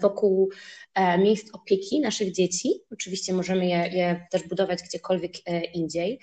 wokół 0.00 0.50
e, 0.94 1.18
miejsc 1.18 1.54
opieki 1.54 2.00
naszych 2.00 2.32
dzieci. 2.32 2.80
Oczywiście 2.92 3.32
możemy 3.32 3.66
je, 3.66 3.76
je, 3.76 4.26
też 4.30 4.48
budować 4.48 4.82
gdziekolwiek 4.82 5.32
e, 5.46 5.64
indziej. 5.64 6.20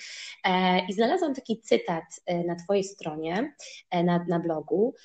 I 0.90 0.94
znalazłam 0.94 1.36
taki 1.36 1.62
cytat 1.62 2.04
na 2.46 2.56
Twojej 2.56 2.84
stronie, 2.84 3.54
na, 3.92 4.26
na 4.28 4.40
blogu. 4.40 4.96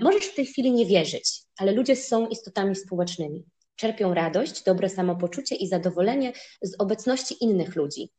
Możesz 0.00 0.24
w 0.24 0.34
tej 0.34 0.46
chwili 0.46 0.72
nie 0.72 0.86
wierzyć, 0.86 1.42
ale 1.58 1.72
ludzie 1.72 1.96
są 1.96 2.26
istotami 2.26 2.76
społecznymi. 2.76 3.44
Czerpią 3.76 4.14
radość, 4.14 4.62
dobre 4.62 4.88
samopoczucie 4.88 5.54
i 5.54 5.68
zadowolenie 5.68 6.32
z 6.62 6.80
obecności 6.80 7.44
innych 7.44 7.76
ludzi. 7.76 8.10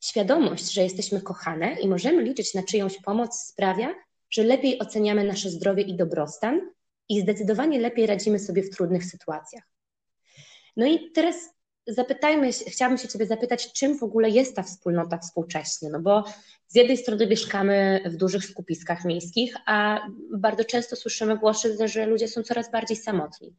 Świadomość, 0.00 0.72
że 0.72 0.82
jesteśmy 0.82 1.20
kochane 1.20 1.80
i 1.80 1.88
możemy 1.88 2.22
liczyć 2.22 2.54
na 2.54 2.62
czyjąś 2.62 3.02
pomoc 3.02 3.36
sprawia, 3.38 3.94
że 4.30 4.42
lepiej 4.44 4.78
oceniamy 4.78 5.24
nasze 5.24 5.50
zdrowie 5.50 5.82
i 5.82 5.96
dobrostan, 5.96 6.60
i 7.08 7.20
zdecydowanie 7.20 7.80
lepiej 7.80 8.06
radzimy 8.06 8.38
sobie 8.38 8.62
w 8.62 8.70
trudnych 8.70 9.04
sytuacjach. 9.04 9.64
No 10.76 10.86
i 10.86 11.10
teraz 11.10 11.36
zapytajmy, 11.86 12.52
chciałabym 12.52 12.98
się 12.98 13.08
Ciebie 13.08 13.26
zapytać, 13.26 13.72
czym 13.72 13.98
w 13.98 14.02
ogóle 14.02 14.30
jest 14.30 14.56
ta 14.56 14.62
wspólnota 14.62 15.18
współcześnie? 15.18 15.90
No 15.90 16.00
bo 16.00 16.24
z 16.68 16.74
jednej 16.74 16.96
strony 16.96 17.26
mieszkamy 17.26 18.00
w 18.06 18.16
dużych 18.16 18.44
skupiskach 18.44 19.04
miejskich, 19.04 19.56
a 19.66 20.00
bardzo 20.38 20.64
często 20.64 20.96
słyszymy 20.96 21.38
głosy, 21.38 21.88
że 21.88 22.06
ludzie 22.06 22.28
są 22.28 22.42
coraz 22.42 22.70
bardziej 22.70 22.96
samotni. 22.96 23.54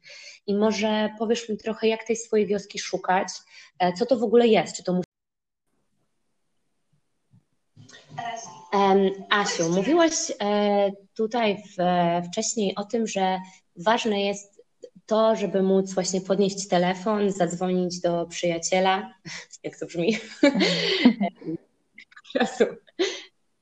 I 0.46 0.54
może 0.54 1.08
powiesz 1.18 1.48
mi 1.48 1.56
trochę, 1.56 1.88
jak 1.88 2.04
tej 2.04 2.16
swojej 2.16 2.46
wioski 2.46 2.78
szukać, 2.78 3.28
e, 3.78 3.92
co 3.92 4.06
to 4.06 4.16
w 4.16 4.22
ogóle 4.22 4.48
jest? 4.48 4.76
Czy 4.76 4.84
to 4.84 5.00
Asiu, 9.30 9.72
mówiłaś 9.72 10.12
e, 10.40 10.90
tutaj 11.14 11.62
wcześniej 12.30 12.74
o 12.74 12.84
tym, 12.84 13.06
że 13.06 13.38
ważne 13.76 14.22
jest 14.22 14.62
to, 15.06 15.36
żeby 15.36 15.62
móc 15.62 15.94
właśnie 15.94 16.20
podnieść 16.20 16.68
telefon, 16.68 17.30
zadzwonić 17.30 18.00
do 18.00 18.26
przyjaciela. 18.26 19.14
Jak 19.64 19.78
to 19.78 19.86
brzmi? 19.86 20.18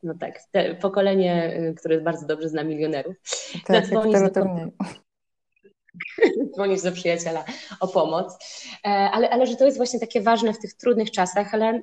No 0.02 0.14
tak, 0.20 0.40
pokolenie, 0.80 1.54
które 1.76 2.00
bardzo 2.00 2.26
dobrze 2.26 2.48
zna 2.48 2.64
milionerów. 2.64 3.16
Tak, 3.66 3.76
zadzwonić, 3.76 4.16
do, 4.34 4.46
dzwonić 6.54 6.82
do 6.82 6.92
przyjaciela 6.92 7.44
o 7.80 7.88
pomoc. 7.88 8.38
E, 8.84 8.88
ale, 8.88 9.30
ale 9.30 9.46
że 9.46 9.56
to 9.56 9.64
jest 9.64 9.76
właśnie 9.76 10.00
takie 10.00 10.22
ważne 10.22 10.52
w 10.52 10.58
tych 10.58 10.74
trudnych 10.74 11.10
czasach, 11.10 11.54
ale 11.54 11.82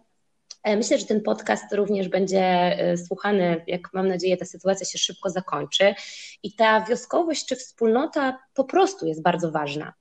myślę, 0.65 0.98
że 0.98 1.06
ten 1.06 1.22
podcast 1.22 1.74
również 1.74 2.10
będzie 2.10 2.41
e, 2.41 2.98
słuchany, 2.98 3.63
jak 3.68 3.94
mam 3.94 4.08
nadzieję, 4.08 4.38
ta 4.38 4.46
sytuacja 4.46 4.86
się 4.86 4.98
szybko 4.98 5.30
zakończy. 5.30 5.96
I 6.44 6.53
ta 6.56 6.82
wioskowość 6.82 7.46
czy 7.46 7.56
wspólnota 7.56 8.39
po 8.53 8.63
prostu 8.63 9.06
jest 9.06 9.22
bardzo 9.22 9.51
ważna. 9.51 9.94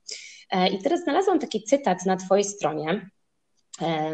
E, 0.51 0.69
I 0.69 0.81
teraz 0.81 1.03
znalazłam 1.03 1.39
taki 1.39 1.63
cytat 1.63 2.05
na 2.05 2.17
Twojej 2.17 2.43
stronie. 2.43 3.09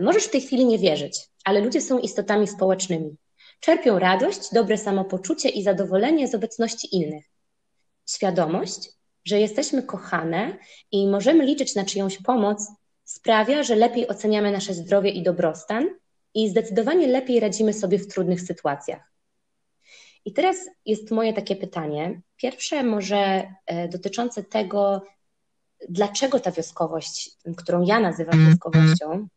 Możesz 0.01 0.23
w 0.23 0.29
tej 0.29 0.41
chwili 0.41 0.65
nie 0.65 0.77
wierzyć, 0.77 1.19
ale 1.43 1.61
ludzie 1.61 1.81
są 1.81 1.99
istotami 1.99 2.47
społecznymi. 2.47 3.17
Czerpią 3.59 3.99
radość, 3.99 4.53
dobre 4.53 4.77
samopoczucie 4.77 5.49
i 5.49 5.63
zadowolenie 5.63 6.27
z 6.27 6.35
obecności 6.35 6.95
innych. 6.95 7.25
Świadomość, 8.09 8.89
że 9.25 9.39
jesteśmy 9.39 9.83
kochane 9.83 10.57
i 10.91 11.07
możemy 11.07 11.45
liczyć 11.45 11.75
na 11.75 11.85
czyjąś 11.85 12.17
pomoc, 12.17 12.67
sprawia, 13.03 13.63
że 13.63 13.75
lepiej 13.75 14.07
oceniamy 14.07 14.51
nasze 14.51 14.73
zdrowie 14.73 15.09
i 15.09 15.23
dobrostan 15.23 15.89
i 16.37 16.49
zdecydowanie 16.49 17.07
lepiej 17.07 17.39
radzimy 17.39 17.73
sobie 17.73 17.99
w 17.99 18.07
trudnych 18.07 18.41
sytuacjach. 18.41 19.11
I 20.25 20.33
teraz 20.33 20.57
jest 20.85 21.11
moje 21.11 21.33
takie 21.33 21.55
pytanie. 21.55 22.21
Pierwsze, 22.35 22.83
może 22.83 23.51
e, 23.65 23.87
dotyczące 23.87 24.43
tego, 24.43 25.01
dlaczego 25.89 26.39
ta 26.39 26.51
wioskowość, 26.51 27.31
którą 27.57 27.81
ja 27.81 27.99
nazywam 27.99 28.49
wioskowością, 28.49 29.27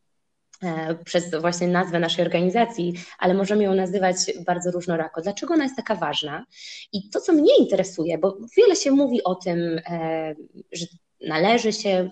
e, 0.63 0.95
przez 1.05 1.35
właśnie 1.35 1.69
nazwę 1.69 2.01
naszej 2.01 2.25
organizacji, 2.25 2.95
ale 3.19 3.35
możemy 3.35 3.65
ją 3.65 3.75
nazywać 3.75 4.17
bardzo 4.47 4.71
różnorako. 4.71 5.23
Dlaczego 5.23 5.55
ona 5.55 5.65
jest 5.65 5.77
taka 5.77 5.95
ważna? 5.95 6.47
I 6.93 7.11
to, 7.11 7.21
co 7.21 7.33
mnie 7.33 7.57
interesuje, 7.59 8.19
bo 8.19 8.39
wiele 8.57 8.77
się 8.77 8.91
mówi 8.91 9.25
o 9.25 9.35
tym, 9.35 9.81
e, 9.87 10.35
że 10.73 10.87
należy 11.21 11.73
się 11.73 12.11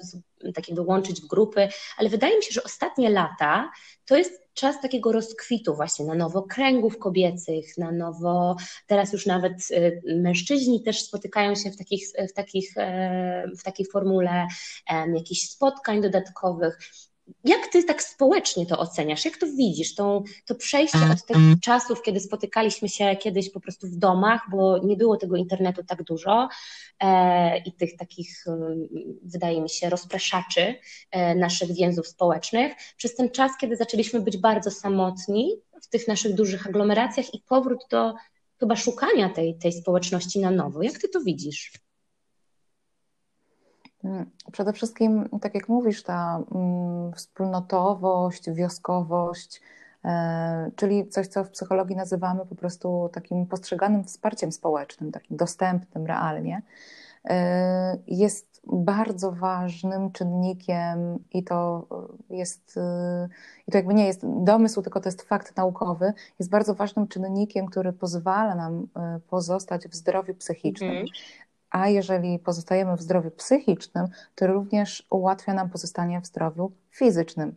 tak 0.55 0.69
jakby 0.69 0.83
łączyć 0.83 1.21
w 1.21 1.27
grupy, 1.27 1.69
ale 1.99 2.09
wydaje 2.09 2.37
mi 2.37 2.43
się, 2.43 2.53
że 2.53 2.63
ostatnie 2.63 3.11
lata 3.11 3.71
to 4.05 4.17
jest 4.17 4.48
czas 4.59 4.81
takiego 4.81 5.13
rozkwitu 5.13 5.75
właśnie 5.75 6.05
na 6.07 6.15
nowo 6.15 6.43
kręgów 6.43 6.99
kobiecych, 6.99 7.79
na 7.79 7.93
nowo, 7.93 8.57
teraz 8.87 9.13
już 9.13 9.27
nawet 9.27 9.71
y, 9.71 10.03
mężczyźni 10.17 10.83
też 10.83 11.03
spotykają 11.03 11.55
się 11.55 11.71
w, 11.71 11.77
takich, 11.77 12.09
w, 12.31 12.33
takich, 12.33 12.73
e, 12.77 13.51
w 13.59 13.63
takiej 13.63 13.87
formule 13.87 14.47
jakichś 15.15 15.43
spotkań 15.43 16.03
dodatkowych. 16.03 16.79
Jak 17.45 17.67
ty 17.67 17.85
tak 17.85 18.03
społecznie 18.03 18.67
to 18.67 18.79
oceniasz? 18.79 19.25
Jak 19.25 19.37
to 19.37 19.47
widzisz? 19.47 19.95
To, 19.95 20.23
to 20.47 20.55
przejście 20.55 20.99
od 21.13 21.27
tych 21.27 21.37
mhm. 21.37 21.61
czasów, 21.61 22.03
kiedy 22.03 22.21
spotykaliśmy 22.21 22.89
się 22.89 23.17
kiedyś 23.17 23.51
po 23.51 23.61
prostu 23.61 23.87
w 23.87 23.97
domach, 23.97 24.41
bo 24.51 24.79
nie 24.79 24.97
było 24.97 25.17
tego 25.17 25.37
internetu 25.37 25.85
tak 25.85 26.03
dużo 26.03 26.49
e, 27.01 27.59
i 27.59 27.73
tych 27.73 27.97
takich, 27.97 28.45
e, 28.47 28.77
wydaje 29.23 29.61
mi 29.61 29.71
się, 29.71 29.91
rozpraszaczy 29.91 30.75
e, 31.11 31.35
naszych 31.35 31.73
więzów 31.73 32.09
społecznych, 32.09 32.73
przez 32.97 33.15
ten 33.15 33.31
czas, 33.31 33.53
kiedy 33.61 33.77
zaczęliśmy 33.77 34.21
być 34.21 34.37
bardzo 34.37 34.71
samotni 34.71 35.57
w 35.83 35.89
tych 35.89 36.09
naszych 36.09 36.35
dużych 36.35 36.67
aglomeracjach 36.67 37.35
i 37.35 37.43
powrót 37.49 37.81
do 37.91 38.15
chyba 38.61 38.77
szukania 38.77 39.29
tej, 39.29 39.59
tej 39.59 39.73
społeczności 39.73 40.41
na 40.41 40.51
nowo. 40.51 40.83
Jak 40.83 40.99
ty 40.99 41.09
to 41.09 41.21
widzisz? 41.21 41.73
Mm, 44.05 44.31
przede 44.53 44.73
wszystkim, 44.73 45.29
tak 45.43 45.55
jak 45.55 45.69
mówisz, 45.69 46.03
ta 46.03 46.43
mm, 46.55 47.13
wspólnotowość, 47.13 48.51
wioskowość, 48.51 49.61
e, 50.05 50.71
czyli 50.77 51.09
coś, 51.09 51.27
co 51.27 51.45
w 51.45 51.51
psychologii 51.51 51.97
nazywamy 51.97 52.47
po 52.47 52.55
prostu 52.55 53.11
takim 53.13 53.47
postrzeganym 53.47 54.05
wsparciem 54.05 54.53
społecznym, 54.53 55.13
takim 55.13 55.37
dostępnym 55.37 56.07
realnie, 56.07 56.63
e, 57.25 57.99
jest 58.07 58.49
bardzo 58.73 59.33
ważnym 59.33 60.13
czynnikiem 60.13 61.19
i 61.33 61.45
to 61.45 61.87
jest, 62.31 62.77
e, 62.77 63.29
i 63.69 63.73
to 63.73 63.79
jakby 63.79 63.95
nie 63.95 64.07
jest 64.07 64.21
domysł, 64.25 64.83
tylko 64.83 65.01
to 65.01 65.09
jest 65.09 65.23
fakt 65.23 65.57
naukowy, 65.57 66.13
jest 66.39 66.51
bardzo 66.51 66.75
ważnym 66.75 67.09
czynnikiem, 67.09 67.67
który 67.67 67.93
pozwala 67.93 68.55
nam 68.55 68.87
pozostać 69.31 69.89
w 69.89 69.95
zdrowiu 69.95 70.35
psychicznym. 70.35 71.07
A 71.71 71.89
jeżeli 71.89 72.39
pozostajemy 72.39 72.97
w 72.97 73.03
zdrowiu 73.03 73.31
psychicznym, 73.31 74.07
to 74.35 74.47
również 74.47 75.07
ułatwia 75.11 75.55
nam 75.55 75.71
pozostanie 75.71 76.21
w 76.21 76.27
zdrowiu 76.27 76.73
fizycznym. 76.91 77.57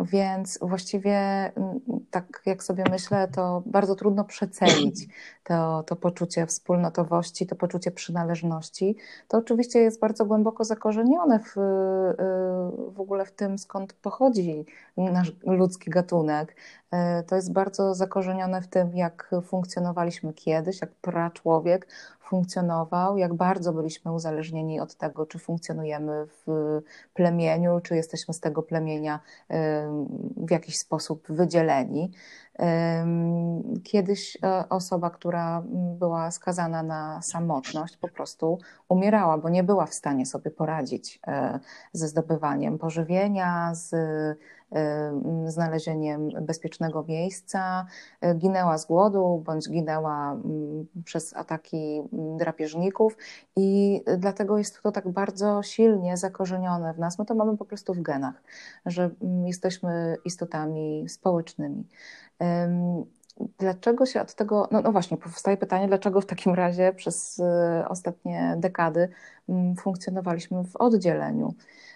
Więc 0.00 0.58
właściwie, 0.62 1.16
mm, 1.56 1.80
tak 2.10 2.42
jak 2.46 2.62
sobie 2.62 2.84
myślę, 2.90 3.28
to 3.28 3.62
bardzo 3.66 3.94
trudno 3.94 4.24
przecenić 4.24 5.08
to, 5.44 5.82
to 5.82 5.96
poczucie 5.96 6.46
wspólnotowości, 6.46 7.46
to 7.46 7.56
poczucie 7.56 7.90
przynależności. 7.90 8.96
To 9.28 9.38
oczywiście 9.38 9.78
jest 9.78 10.00
bardzo 10.00 10.24
głęboko 10.24 10.64
zakorzenione 10.64 11.38
w, 11.38 11.56
y, 11.56 12.92
w 12.92 13.00
ogóle 13.00 13.24
w 13.24 13.32
tym, 13.32 13.58
skąd 13.58 13.92
pochodzi 13.92 14.66
nasz 14.96 15.32
ludzki 15.46 15.90
gatunek. 15.90 16.56
Y, 16.94 17.22
to 17.26 17.36
jest 17.36 17.52
bardzo 17.52 17.94
zakorzenione 17.94 18.62
w 18.62 18.68
tym, 18.68 18.96
jak 18.96 19.30
funkcjonowaliśmy 19.44 20.32
kiedyś, 20.32 20.80
jak 20.80 20.90
praczłowiek 20.90 21.88
funkcjonował, 22.22 23.16
jak 23.16 23.34
bardzo 23.34 23.72
byliśmy 23.72 24.12
uzależnieni 24.12 24.80
od 24.80 24.94
tego, 24.94 25.26
czy 25.26 25.38
funkcjonujemy 25.38 26.26
w 26.26 26.80
plemieniu, 27.14 27.80
czy 27.80 27.96
jesteśmy 27.96 28.34
z 28.34 28.40
tego 28.40 28.62
plemienia 28.62 29.20
w 30.36 30.50
jakiś 30.50 30.78
sposób 30.78 31.26
wydzieleni. 31.28 32.10
Kiedyś 33.84 34.38
e, 34.42 34.68
osoba, 34.68 35.10
która 35.10 35.62
była 35.98 36.30
skazana 36.30 36.82
na 36.82 37.22
samotność, 37.22 37.96
po 37.96 38.08
prostu 38.08 38.58
umierała, 38.88 39.38
bo 39.38 39.48
nie 39.48 39.64
była 39.64 39.86
w 39.86 39.94
stanie 39.94 40.26
sobie 40.26 40.50
poradzić 40.50 41.20
e, 41.26 41.60
ze 41.92 42.08
zdobywaniem 42.08 42.78
pożywienia, 42.78 43.74
z 43.74 43.94
znalezieniem 45.46 46.28
bezpiecznego 46.42 47.04
miejsca, 47.08 47.86
e, 48.20 48.34
ginęła 48.34 48.78
z 48.78 48.86
głodu 48.86 49.42
bądź 49.46 49.70
ginęła 49.70 50.36
przez 51.04 51.36
ataki 51.36 52.02
drapieżników 52.12 53.16
i 53.56 54.00
dlatego 54.18 54.58
jest 54.58 54.82
to 54.82 54.92
tak 54.92 55.08
bardzo 55.08 55.62
silnie 55.62 56.16
zakorzenione 56.16 56.94
w 56.94 56.98
nas. 56.98 57.18
My 57.18 57.24
to 57.24 57.34
mamy 57.34 57.56
po 57.56 57.64
prostu 57.64 57.94
w 57.94 58.00
genach, 58.00 58.42
że 58.86 59.10
jesteśmy 59.44 60.16
istotami 60.24 61.08
społecznymi. 61.08 61.84
Dlaczego 63.58 64.06
się 64.06 64.20
od 64.20 64.34
tego, 64.34 64.68
no, 64.70 64.80
no, 64.80 64.92
właśnie, 64.92 65.16
powstaje 65.16 65.56
pytanie, 65.56 65.88
dlaczego 65.88 66.20
w 66.20 66.26
takim 66.26 66.54
razie 66.54 66.92
przez 66.92 67.38
y, 67.38 67.42
ostatnie 67.88 68.54
dekady 68.58 69.08
funkcjonowaliśmy 69.78 70.64
w 70.64 70.76
oddzieleniu? 70.76 71.54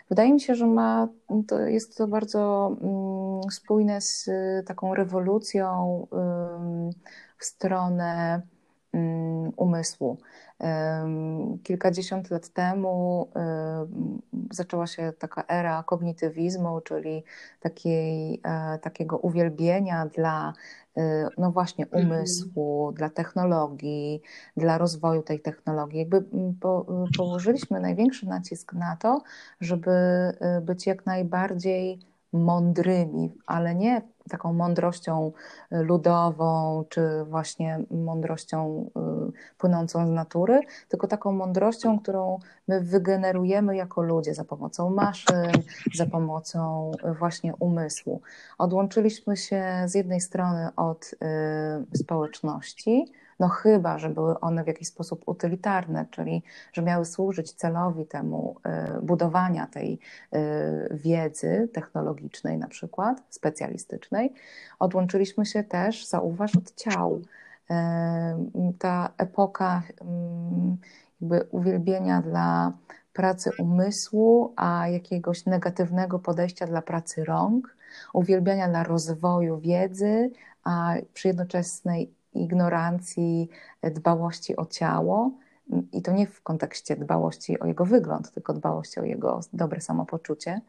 Wydaje 0.09 0.33
mi 0.33 0.41
się, 0.41 0.55
że 0.55 0.67
ma, 0.67 1.09
to 1.49 1.61
jest 1.61 1.97
to 1.97 2.09
bardzo 2.09 2.73
mm, 2.83 3.51
spójne 3.51 4.01
z 4.01 4.29
y, 4.29 4.65
taką 4.67 4.95
rewolucją 4.95 6.07
w 7.39 7.45
stronę 7.45 8.43
mm, 8.93 9.53
umysłu. 9.57 10.19
Kilkadziesiąt 11.63 12.31
lat 12.31 12.49
temu 12.49 13.29
zaczęła 14.51 14.87
się 14.87 15.13
taka 15.19 15.45
era 15.49 15.83
kognitywizmu, 15.83 16.81
czyli 16.81 17.25
takiej, 17.61 18.41
e, 18.45 18.79
takiego 18.79 19.19
uwielbienia 19.19 20.07
dla 20.07 20.53
e, 20.97 21.29
no 21.39 21.53
właśnie 21.53 21.85
mhm. 21.85 22.07
umysłu, 22.07 22.93
dla 22.93 23.11
technologii, 23.11 24.23
dla 24.57 24.79
rozwoju 24.79 25.23
tej 25.23 25.41
technologii. 25.41 25.99
Jakby 25.99 26.25
po, 26.61 26.87
położyliśmy 27.17 27.81
największy 27.81 28.27
nacisk 28.27 28.73
na 28.73 28.97
to, 28.97 29.23
żeby 29.61 29.91
e, 29.91 30.61
być 30.61 30.87
jak 30.87 31.07
najbardziej 31.07 31.99
mądrymi, 32.37 33.33
ale 33.47 33.75
nie 33.75 34.03
taką 34.31 34.53
mądrością 34.53 35.33
y, 35.73 35.77
ludową, 35.77 36.85
czy 36.89 37.25
właśnie 37.25 37.79
mądrością 37.91 38.91
y, 39.29 39.57
płynącą 39.59 40.07
z 40.07 40.11
natury, 40.11 40.61
tylko 40.89 41.07
taką 41.07 41.33
mądrością, 41.33 41.99
którą 41.99 42.39
my 42.69 42.81
wygenerujemy 42.81 43.77
jako 43.77 44.03
ludzie 44.03 44.35
za 44.35 44.45
pomocą 44.45 44.91
maszyn, 44.91 45.53
za 45.95 46.07
pomocą 46.07 46.91
y, 47.05 47.15
właśnie 47.15 47.55
umysłu. 47.55 48.21
Odłączyliśmy 48.59 49.37
się 49.37 49.65
z 49.87 49.95
jednej 49.95 50.21
strony 50.21 50.69
od 50.77 51.11
społeczności, 51.95 53.13
no 53.41 53.49
chyba, 53.49 53.99
że 53.99 54.11
były 54.11 54.41
one 54.41 54.65
w 54.65 54.67
jakiś 54.67 54.89
sposób 54.89 55.23
utylitarne, 55.27 56.07
czyli 56.11 56.43
że 56.73 56.83
miały 56.83 57.05
służyć 57.05 57.53
celowi 57.53 58.07
temu 58.07 58.57
y, 58.99 59.03
budowania 59.03 59.67
tej 59.67 59.99
y, 60.35 60.39
wiedzy 60.91 61.69
technologicznej, 61.73 62.59
na 62.59 62.69
przykład 62.69 63.23
specjalistycznej, 63.31 64.35
odłączyliśmy 64.79 65.47
się 65.47 65.65
też, 65.65 66.07
zauważ, 66.07 66.57
od 66.57 66.75
ciał. 66.75 67.21
Y, 67.71 67.75
ta 68.79 69.13
epoka 69.19 69.83
jakby 71.21 71.43
uwielbienia 71.51 72.23
dla 72.23 72.73
pracy 73.13 73.51
umysłu, 73.59 74.53
a 74.57 74.89
jakiegoś 74.89 75.47
negatywnego 75.47 76.19
podejścia 76.19 76.67
dla 76.67 76.83
pracy 76.83 77.25
rąk, 77.25 77.77
uwielbiania 78.13 78.69
dla 78.69 78.85
rozwoju 78.85 79.59
wiedzy, 79.61 80.31
a 80.65 80.95
przy 81.15 81.29
jednoczesnej 81.29 82.16
ignorancji, 82.43 83.49
dbałości 83.83 84.57
o 84.57 84.67
ciało. 84.67 85.31
I 85.93 86.03
to 86.03 86.13
nie 86.13 86.27
w 86.27 86.43
kontekście 86.43 86.97
dbałości 86.97 87.61
o 87.61 87.67
jego 87.67 87.85
wygląd, 87.85 88.31
tylko 88.31 88.53
dbałości 88.53 89.01
o 89.01 89.05
jego 89.05 89.41
dobre 89.53 89.81
samopoczucie. 89.81 90.61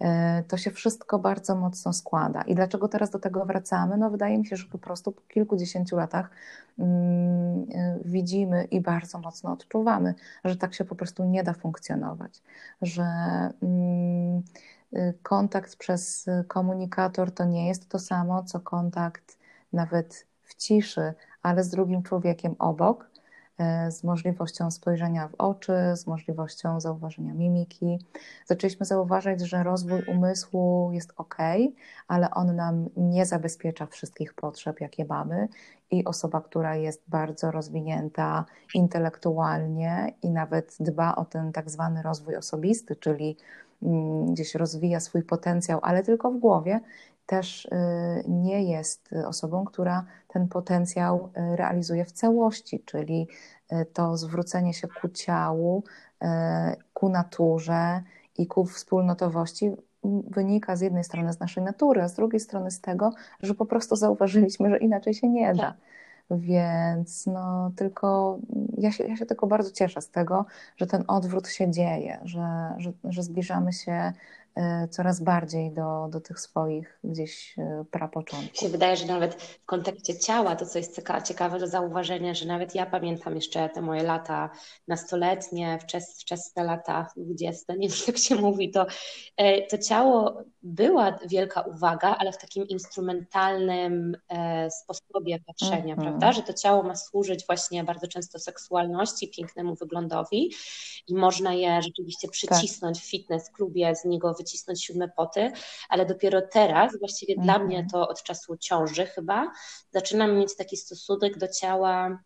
E, 0.00 0.42
to 0.48 0.56
się 0.56 0.70
wszystko 0.70 1.18
bardzo 1.18 1.54
mocno 1.54 1.92
składa. 1.92 2.42
I 2.42 2.54
dlaczego 2.54 2.88
teraz 2.88 3.10
do 3.10 3.18
tego 3.18 3.46
wracamy? 3.46 3.96
No, 3.96 4.10
wydaje 4.10 4.38
mi 4.38 4.46
się, 4.46 4.56
że 4.56 4.66
po 4.66 4.78
prostu 4.78 5.12
po 5.12 5.20
kilkudziesięciu 5.20 5.96
latach 5.96 6.30
mm, 6.78 7.66
e, 7.74 7.98
widzimy 8.04 8.64
i 8.64 8.80
bardzo 8.80 9.18
mocno 9.18 9.52
odczuwamy, 9.52 10.14
że 10.44 10.56
tak 10.56 10.74
się 10.74 10.84
po 10.84 10.94
prostu 10.94 11.24
nie 11.24 11.42
da 11.42 11.52
funkcjonować, 11.52 12.42
że 12.82 13.02
mm, 13.62 14.42
e, 14.92 15.12
kontakt 15.22 15.76
przez 15.76 16.26
komunikator 16.48 17.32
to 17.32 17.44
nie 17.44 17.68
jest 17.68 17.88
to 17.88 17.98
samo, 17.98 18.42
co 18.42 18.60
kontakt 18.60 19.38
nawet 19.72 20.26
ciszy, 20.60 21.14
ale 21.42 21.64
z 21.64 21.68
drugim 21.68 22.02
człowiekiem 22.02 22.54
obok, 22.58 23.10
e, 23.58 23.90
z 23.90 24.04
możliwością 24.04 24.70
spojrzenia 24.70 25.28
w 25.28 25.34
oczy, 25.38 25.72
z 25.94 26.06
możliwością 26.06 26.80
zauważenia 26.80 27.34
mimiki. 27.34 27.98
Zaczęliśmy 28.46 28.86
zauważać, 28.86 29.40
że 29.40 29.62
rozwój 29.62 30.02
umysłu 30.02 30.90
jest 30.92 31.12
ok, 31.16 31.36
ale 32.08 32.30
on 32.30 32.56
nam 32.56 32.88
nie 32.96 33.26
zabezpiecza 33.26 33.86
wszystkich 33.86 34.34
potrzeb, 34.34 34.80
jakie 34.80 35.04
mamy. 35.04 35.48
I 35.90 36.04
osoba, 36.04 36.40
która 36.40 36.76
jest 36.76 37.02
bardzo 37.08 37.50
rozwinięta 37.50 38.44
intelektualnie 38.74 40.14
i 40.22 40.30
nawet 40.30 40.76
dba 40.80 41.14
o 41.14 41.24
ten 41.24 41.52
tak 41.52 41.70
zwany 41.70 42.02
rozwój 42.02 42.36
osobisty, 42.36 42.96
czyli 42.96 43.36
mm, 43.82 44.26
gdzieś 44.34 44.54
rozwija 44.54 45.00
swój 45.00 45.22
potencjał, 45.22 45.78
ale 45.82 46.02
tylko 46.02 46.30
w 46.30 46.38
głowie, 46.38 46.80
też 47.30 47.64
y, 47.64 47.68
nie 48.28 48.64
jest 48.64 49.10
osobą, 49.26 49.64
która 49.64 50.04
ten 50.28 50.48
potencjał 50.48 51.30
y, 51.52 51.56
realizuje 51.56 52.04
w 52.04 52.12
całości, 52.12 52.82
czyli 52.86 53.28
y, 53.72 53.86
to 53.92 54.16
zwrócenie 54.16 54.74
się 54.74 54.88
ku 54.88 55.08
ciału, 55.08 55.84
ku 56.94 57.08
naturze 57.08 58.02
i 58.38 58.46
ku 58.46 58.64
wspólnotowości 58.64 59.70
wynika 60.30 60.76
z 60.76 60.80
jednej 60.80 61.04
strony 61.04 61.32
z 61.32 61.40
naszej 61.40 61.62
natury, 61.64 62.02
a 62.02 62.08
z 62.08 62.14
drugiej 62.14 62.40
strony 62.40 62.70
z 62.70 62.80
tego, 62.80 63.12
że 63.42 63.54
po 63.54 63.66
prostu 63.66 63.96
zauważyliśmy, 63.96 64.70
że 64.70 64.78
inaczej 64.78 65.14
się 65.14 65.28
nie 65.28 65.54
da. 65.54 65.74
Więc 66.30 67.26
no 67.26 67.72
tylko 67.76 68.38
ja 68.78 68.92
się, 68.92 69.04
ja 69.04 69.16
się 69.16 69.26
tylko 69.26 69.46
bardzo 69.46 69.70
cieszę 69.70 70.00
z 70.00 70.10
tego, 70.10 70.46
że 70.76 70.86
ten 70.86 71.04
odwrót 71.06 71.48
się 71.48 71.70
dzieje, 71.70 72.18
że, 72.24 72.74
że, 72.78 72.92
że 73.04 73.22
zbliżamy 73.22 73.72
się 73.72 74.12
coraz 74.90 75.20
bardziej 75.20 75.72
do, 75.72 76.08
do 76.10 76.20
tych 76.20 76.40
swoich 76.40 76.98
gdzieś 77.04 77.54
e, 77.58 77.84
prapoczątków. 77.90 78.60
Się 78.60 78.68
wydaje, 78.68 78.96
że 78.96 79.06
nawet 79.06 79.42
w 79.42 79.64
kontekście 79.64 80.18
ciała, 80.18 80.56
to 80.56 80.66
co 80.66 80.78
jest 80.78 81.02
ciekawe 81.24 81.58
do 81.58 81.66
zauważenia, 81.66 82.34
że 82.34 82.46
nawet 82.46 82.74
ja 82.74 82.86
pamiętam 82.86 83.34
jeszcze 83.34 83.68
te 83.68 83.82
moje 83.82 84.02
lata 84.02 84.50
nastoletnie, 84.88 85.78
wczes, 85.82 86.20
wczesne 86.20 86.64
lata 86.64 87.06
dwudzieste, 87.16 87.78
nie 87.78 87.88
wiem 87.88 87.98
jak 88.06 88.18
się 88.18 88.34
mówi, 88.34 88.70
to, 88.70 88.86
e, 89.36 89.66
to 89.66 89.78
ciało 89.78 90.42
była 90.62 91.18
wielka 91.26 91.60
uwaga, 91.60 92.16
ale 92.18 92.32
w 92.32 92.38
takim 92.38 92.68
instrumentalnym 92.68 94.16
sposobie 94.82 95.38
patrzenia, 95.46 95.94
mm 95.94 95.98
-hmm. 95.98 96.02
prawda, 96.02 96.32
że 96.32 96.42
to 96.42 96.52
ciało 96.52 96.82
ma 96.82 96.96
służyć 96.96 97.46
właśnie 97.46 97.84
bardzo 97.84 98.06
często 98.06 98.38
seksualności, 98.38 99.28
pięknemu 99.28 99.74
wyglądowi 99.74 100.52
i 101.06 101.14
można 101.14 101.54
je 101.54 101.82
rzeczywiście 101.82 102.28
tak. 102.28 102.32
przycisnąć 102.32 102.98
tak. 102.98 103.06
w 103.06 103.10
fitness 103.10 103.50
klubie, 103.50 103.96
z 103.96 104.04
niego 104.04 104.34
wycisnąć 104.40 104.84
siódme 104.84 105.08
poty, 105.08 105.52
ale 105.88 106.06
dopiero 106.06 106.42
teraz, 106.52 106.98
właściwie 106.98 107.34
dla 107.36 107.58
mnie 107.58 107.78
mhm. 107.78 107.88
to 107.88 108.08
od 108.08 108.22
czasu 108.22 108.56
ciąży 108.56 109.06
chyba, 109.06 109.52
zaczynam 109.90 110.36
mieć 110.36 110.56
taki 110.56 110.76
stosunek 110.76 111.38
do 111.38 111.48
ciała 111.48 112.18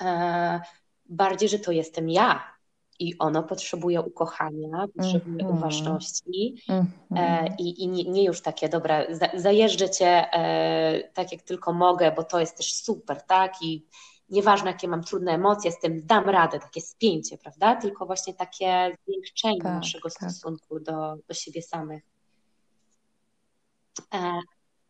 e, 0.00 0.60
bardziej, 1.08 1.48
że 1.48 1.58
to 1.58 1.72
jestem 1.72 2.10
ja, 2.10 2.58
i 2.98 3.18
ono 3.18 3.42
potrzebuje 3.42 4.02
ukochania, 4.02 4.86
potrzebuje 4.96 5.44
mm 5.44 5.46
-hmm. 5.46 5.58
uważności 5.58 6.62
mm 6.68 6.86
-hmm. 7.10 7.18
e, 7.18 7.54
i, 7.58 7.82
i 7.82 7.88
nie, 7.88 8.04
nie, 8.04 8.24
już 8.24 8.42
takie, 8.42 8.68
dobra, 8.68 9.04
za, 9.10 9.28
zajeżdżę 9.34 9.90
cię 9.90 10.32
e, 10.32 11.08
tak 11.14 11.32
jak 11.32 11.42
tylko 11.42 11.72
mogę, 11.72 12.12
bo 12.12 12.24
to 12.24 12.40
jest 12.40 12.56
też 12.56 12.74
super, 12.74 13.22
tak? 13.22 13.52
I 13.62 13.86
nieważne 14.30 14.70
jakie 14.70 14.88
mam 14.88 15.04
trudne 15.04 15.32
emocje, 15.32 15.72
z 15.72 15.78
tym 15.78 16.06
dam 16.06 16.28
radę, 16.28 16.58
takie 16.58 16.80
spięcie, 16.80 17.38
prawda? 17.38 17.76
Tylko 17.76 18.06
właśnie 18.06 18.34
takie 18.34 18.96
zwiększenie 19.06 19.62
tak, 19.62 19.74
naszego 19.74 20.08
tak. 20.08 20.18
stosunku 20.18 20.80
do, 20.80 21.16
do 21.28 21.34
siebie 21.34 21.62
samych. 21.62 22.02
E... 24.14 24.40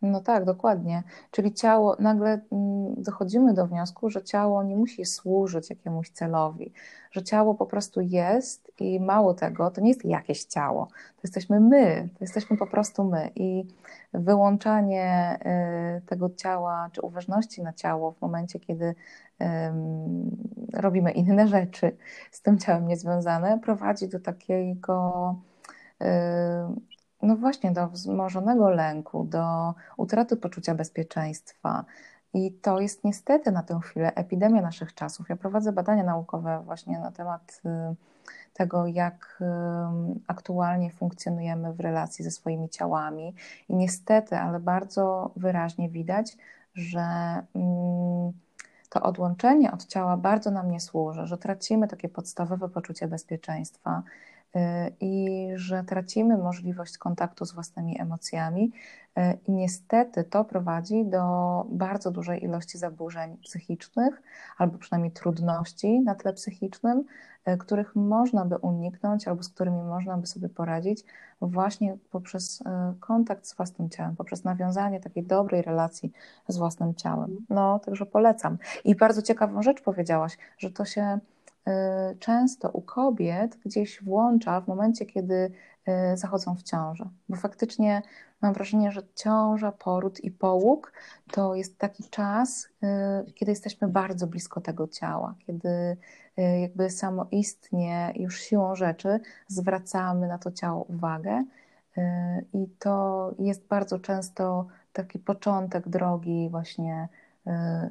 No 0.03 0.21
tak, 0.21 0.45
dokładnie. 0.45 1.03
Czyli 1.31 1.55
ciało, 1.55 1.97
nagle 1.99 2.41
mm, 2.53 2.95
dochodzimy 3.03 3.55
do 3.55 3.67
wniosku, 3.67 4.11
że 4.11 4.23
ciało 4.23 4.63
nie 4.63 4.77
musi 4.77 5.05
służyć 5.05 5.71
jakiemuś 5.71 6.11
celowi, 6.11 6.73
że 7.11 7.23
ciało 7.23 7.55
po 7.55 7.67
prostu 7.67 8.01
jest 8.01 8.73
i 8.81 9.01
mało 9.01 9.35
tego, 9.35 9.71
to 9.71 9.81
nie 9.81 9.89
jest 9.89 10.05
jakieś 10.05 10.45
ciało, 10.45 10.87
to 10.87 11.21
jesteśmy 11.25 11.61
my, 11.61 12.09
to 12.13 12.25
jesteśmy 12.25 12.57
po 12.57 12.67
prostu 12.67 13.05
my. 13.05 13.31
I 13.35 13.65
wyłączanie 14.13 15.39
y, 15.99 16.07
tego 16.07 16.31
ciała, 16.31 16.91
czy 16.93 17.01
uważności 17.01 17.63
na 17.63 17.73
ciało 17.73 18.13
w 18.13 18.21
momencie, 18.21 18.61
kiedy 18.61 18.95
robimy 20.73 21.11
inne 21.11 21.49
rzeczy 21.49 21.97
z 22.31 22.43
tym 22.43 22.59
ciałem 22.59 22.89
niezwiązane, 22.89 23.59
prowadzi 23.59 24.09
do 24.09 24.21
takiego, 24.21 25.35
no 27.23 27.37
właśnie, 27.37 27.73
do 27.73 27.89
wzmożonego 27.89 28.71
lęku, 28.71 29.25
do 29.25 29.75
utraty 29.97 30.37
poczucia 30.37 30.75
bezpieczeństwa. 30.75 31.85
I 32.35 32.53
to 32.53 32.81
jest 32.81 33.05
niestety 33.05 33.53
na 33.53 33.63
tę 33.63 33.81
chwilę 33.83 34.15
epidemia 34.15 34.63
naszych 34.63 34.95
czasów. 34.95 35.29
Ja 35.29 35.37
prowadzę 35.37 35.73
badania 35.73 36.05
naukowe 36.05 36.63
właśnie 36.65 36.99
na 36.99 37.11
temat 37.11 37.61
y, 37.67 37.95
tego, 38.55 38.87
jak 38.87 39.43
aktualnie 40.27 40.91
funkcjonujemy 40.91 41.73
w 41.73 41.81
relacji 41.81 42.25
ze 42.25 42.31
swoimi 42.31 42.69
ciałami. 42.69 43.35
I 43.69 43.75
niestety, 43.75 44.37
ale 44.37 44.61
bardzo 44.61 45.31
wyraźnie 45.37 45.89
widać, 45.89 46.37
że 46.75 47.01
mm, 47.55 48.33
to 48.89 49.03
odłączenie 49.03 49.73
od 49.73 49.87
ciała 49.87 50.17
bardzo 50.17 50.51
nam 50.51 50.71
nie 50.71 50.81
służy, 50.81 51.27
że 51.27 51.39
tracimy 51.39 51.89
takie 51.89 52.09
podstawowe 52.09 52.69
poczucie 52.69 53.09
bezpieczeństwa 53.09 54.03
i 55.01 55.49
że 55.55 55.85
tracimy 55.85 56.39
możliwość 56.39 56.99
kontaktu 56.99 57.45
z 57.45 57.53
własnymi 57.53 58.01
emocjami. 58.01 58.73
Y, 59.19 59.39
I 59.49 59.53
niestety 59.53 60.25
to 60.25 60.45
prowadzi 60.45 61.05
do 61.05 61.65
bardzo 61.71 62.11
dużej 62.11 62.45
ilości 62.45 62.79
zaburzeń 62.79 63.37
psychicznych, 63.37 64.23
albo 64.59 64.79
przynajmniej 64.79 65.13
trudności 65.13 66.01
na 66.01 66.15
tle 66.15 66.33
psychicznym, 66.33 67.05
E, 67.49 67.57
których 67.57 67.97
można 67.97 68.45
by 68.45 68.57
uniknąć 68.57 69.29
albo 69.29 69.43
z 69.43 69.49
którymi 69.49 69.83
można 69.83 70.17
by 70.17 70.27
sobie 70.27 70.49
poradzić 70.49 71.05
właśnie 71.41 71.97
poprzez 72.11 72.63
kontakt 73.01 73.47
z 73.47 73.55
własnym 73.55 73.91
ciałem, 73.91 74.17
poprzez 74.17 74.45
nawiązanie 74.45 75.01
takiej 75.01 75.23
dobrej 75.23 75.63
relacji 75.63 76.13
z 76.49 76.57
własnym 76.57 76.95
ciałem. 76.95 77.37
No, 77.51 77.79
także 77.79 78.07
polecam. 78.07 78.59
I 78.85 78.95
bardzo 78.95 79.23
ciekawą 79.23 79.63
rzecz 79.63 79.83
powiedziałaś, 79.83 80.39
że 80.59 80.71
to 80.71 80.85
się 80.85 81.19
często 82.19 82.71
u 82.71 82.83
kobiet 82.83 83.57
gdzieś 83.65 84.03
włącza 84.03 84.61
w 84.61 84.69
momencie, 84.69 85.07
kiedy 85.07 85.51
zachodzą 86.15 86.55
w 86.55 86.63
ciążę, 86.63 87.09
bo 87.29 87.37
faktycznie 87.37 88.03
mam 88.43 88.55
wrażenie, 88.55 88.93
że 88.93 89.03
ciąża, 89.15 89.73
poród 89.73 90.25
i 90.25 90.31
połóg 90.31 90.93
to 91.31 91.55
jest 91.55 91.79
taki 91.79 92.05
czas, 92.11 92.69
kiedy 93.35 93.53
jesteśmy 93.53 93.89
bardzo 93.89 94.27
blisko 94.27 94.61
tego 94.61 94.89
ciała, 94.89 95.35
kiedy 95.47 95.97
Y, 96.39 96.61
jakby 96.61 96.91
samoistnie, 96.91 98.13
już 98.17 98.41
siłą 98.41 98.75
rzeczy 98.75 99.21
zwracamy 99.49 100.29
na 100.29 100.39
to 100.39 100.53
ciało 100.53 100.85
uwagę. 100.85 101.45
Y, 101.99 102.01
I 102.53 102.67
to 102.79 103.31
jest 103.39 103.67
bardzo 103.67 103.99
często 103.99 104.67
taki 104.93 105.19
początek 105.19 105.89
drogi 105.89 106.49
właśnie 106.51 107.09
y, 107.13 107.28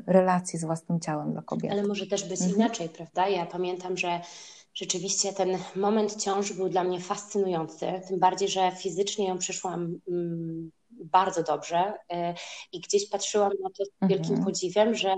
relacji 0.08 0.60
z 0.60 0.66
własnym 0.66 1.00
ciałem 1.00 1.32
dla 1.32 1.42
kobiety. 1.42 1.72
Ale 1.74 1.84
może 1.84 2.08
też 2.08 2.24
być 2.24 2.42
mhm. 2.42 2.56
inaczej, 2.56 2.90
prawda? 2.90 3.28
Ja 3.28 3.46
pamiętam, 3.46 3.98
że 3.98 4.22
rzeczywiście 4.74 5.34
ten 5.34 5.58
moment 5.76 6.24
ciąży 6.24 6.54
był 6.54 6.70
dla 6.70 6.84
mnie 6.84 7.00
fascynujący, 7.00 8.02
tym 8.08 8.20
bardziej, 8.20 8.50
że 8.50 8.72
fizycznie 8.72 9.28
ją 9.28 9.38
przeszłam 9.38 10.00
mm, 10.08 10.72
bardzo 10.92 11.44
dobrze 11.44 11.94
i 12.72 12.82
gdzieś 12.82 13.10
patrzyłam 13.10 13.52
na 13.64 13.70
to 13.70 13.86
z 13.86 14.10
wielkim 14.10 14.30
mhm. 14.30 14.46
podziwem, 14.46 14.96
że 14.96 15.16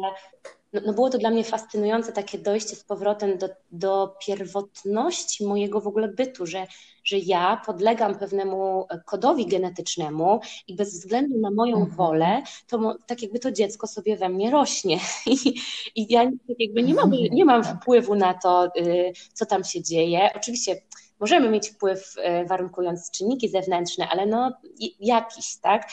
no, 0.73 0.81
no, 0.85 0.93
było 0.93 1.09
to 1.09 1.17
dla 1.17 1.29
mnie 1.29 1.43
fascynujące 1.43 2.11
takie 2.11 2.39
dojście 2.39 2.75
z 2.75 2.83
powrotem 2.83 3.37
do, 3.37 3.49
do 3.71 4.15
pierwotności 4.25 5.45
mojego 5.45 5.81
w 5.81 5.87
ogóle 5.87 6.07
bytu, 6.07 6.45
że, 6.45 6.67
że 7.09 7.17
ja 7.17 7.61
podlegam 7.65 8.15
pewnemu 8.15 8.87
kodowi 9.05 9.45
genetycznemu 9.45 10.39
i 10.67 10.75
bez 10.75 10.93
względu 10.93 11.39
na 11.39 11.51
moją 11.51 11.77
mhm. 11.77 11.95
wolę, 11.95 12.41
to 12.67 12.95
tak 13.07 13.21
jakby 13.21 13.39
to 13.39 13.51
dziecko 13.51 13.87
sobie 13.87 14.17
we 14.17 14.29
mnie 14.29 14.51
rośnie. 14.51 14.99
I, 15.25 15.61
i 15.95 16.13
ja 16.13 16.25
tak 16.25 16.59
jakby 16.59 16.83
nie 16.83 16.93
mam, 16.93 17.11
nie 17.11 17.45
mam 17.45 17.63
wpływu 17.63 18.15
na 18.15 18.33
to, 18.33 18.67
y, 18.77 19.13
co 19.33 19.45
tam 19.45 19.63
się 19.63 19.81
dzieje. 19.81 20.29
Oczywiście 20.35 20.81
możemy 21.19 21.49
mieć 21.49 21.69
wpływ, 21.69 22.15
y, 22.17 22.45
warunkując 22.47 23.11
czynniki 23.11 23.49
zewnętrzne, 23.49 24.07
ale 24.09 24.25
no 24.25 24.51
jakiś, 24.99 25.57
tak? 25.61 25.89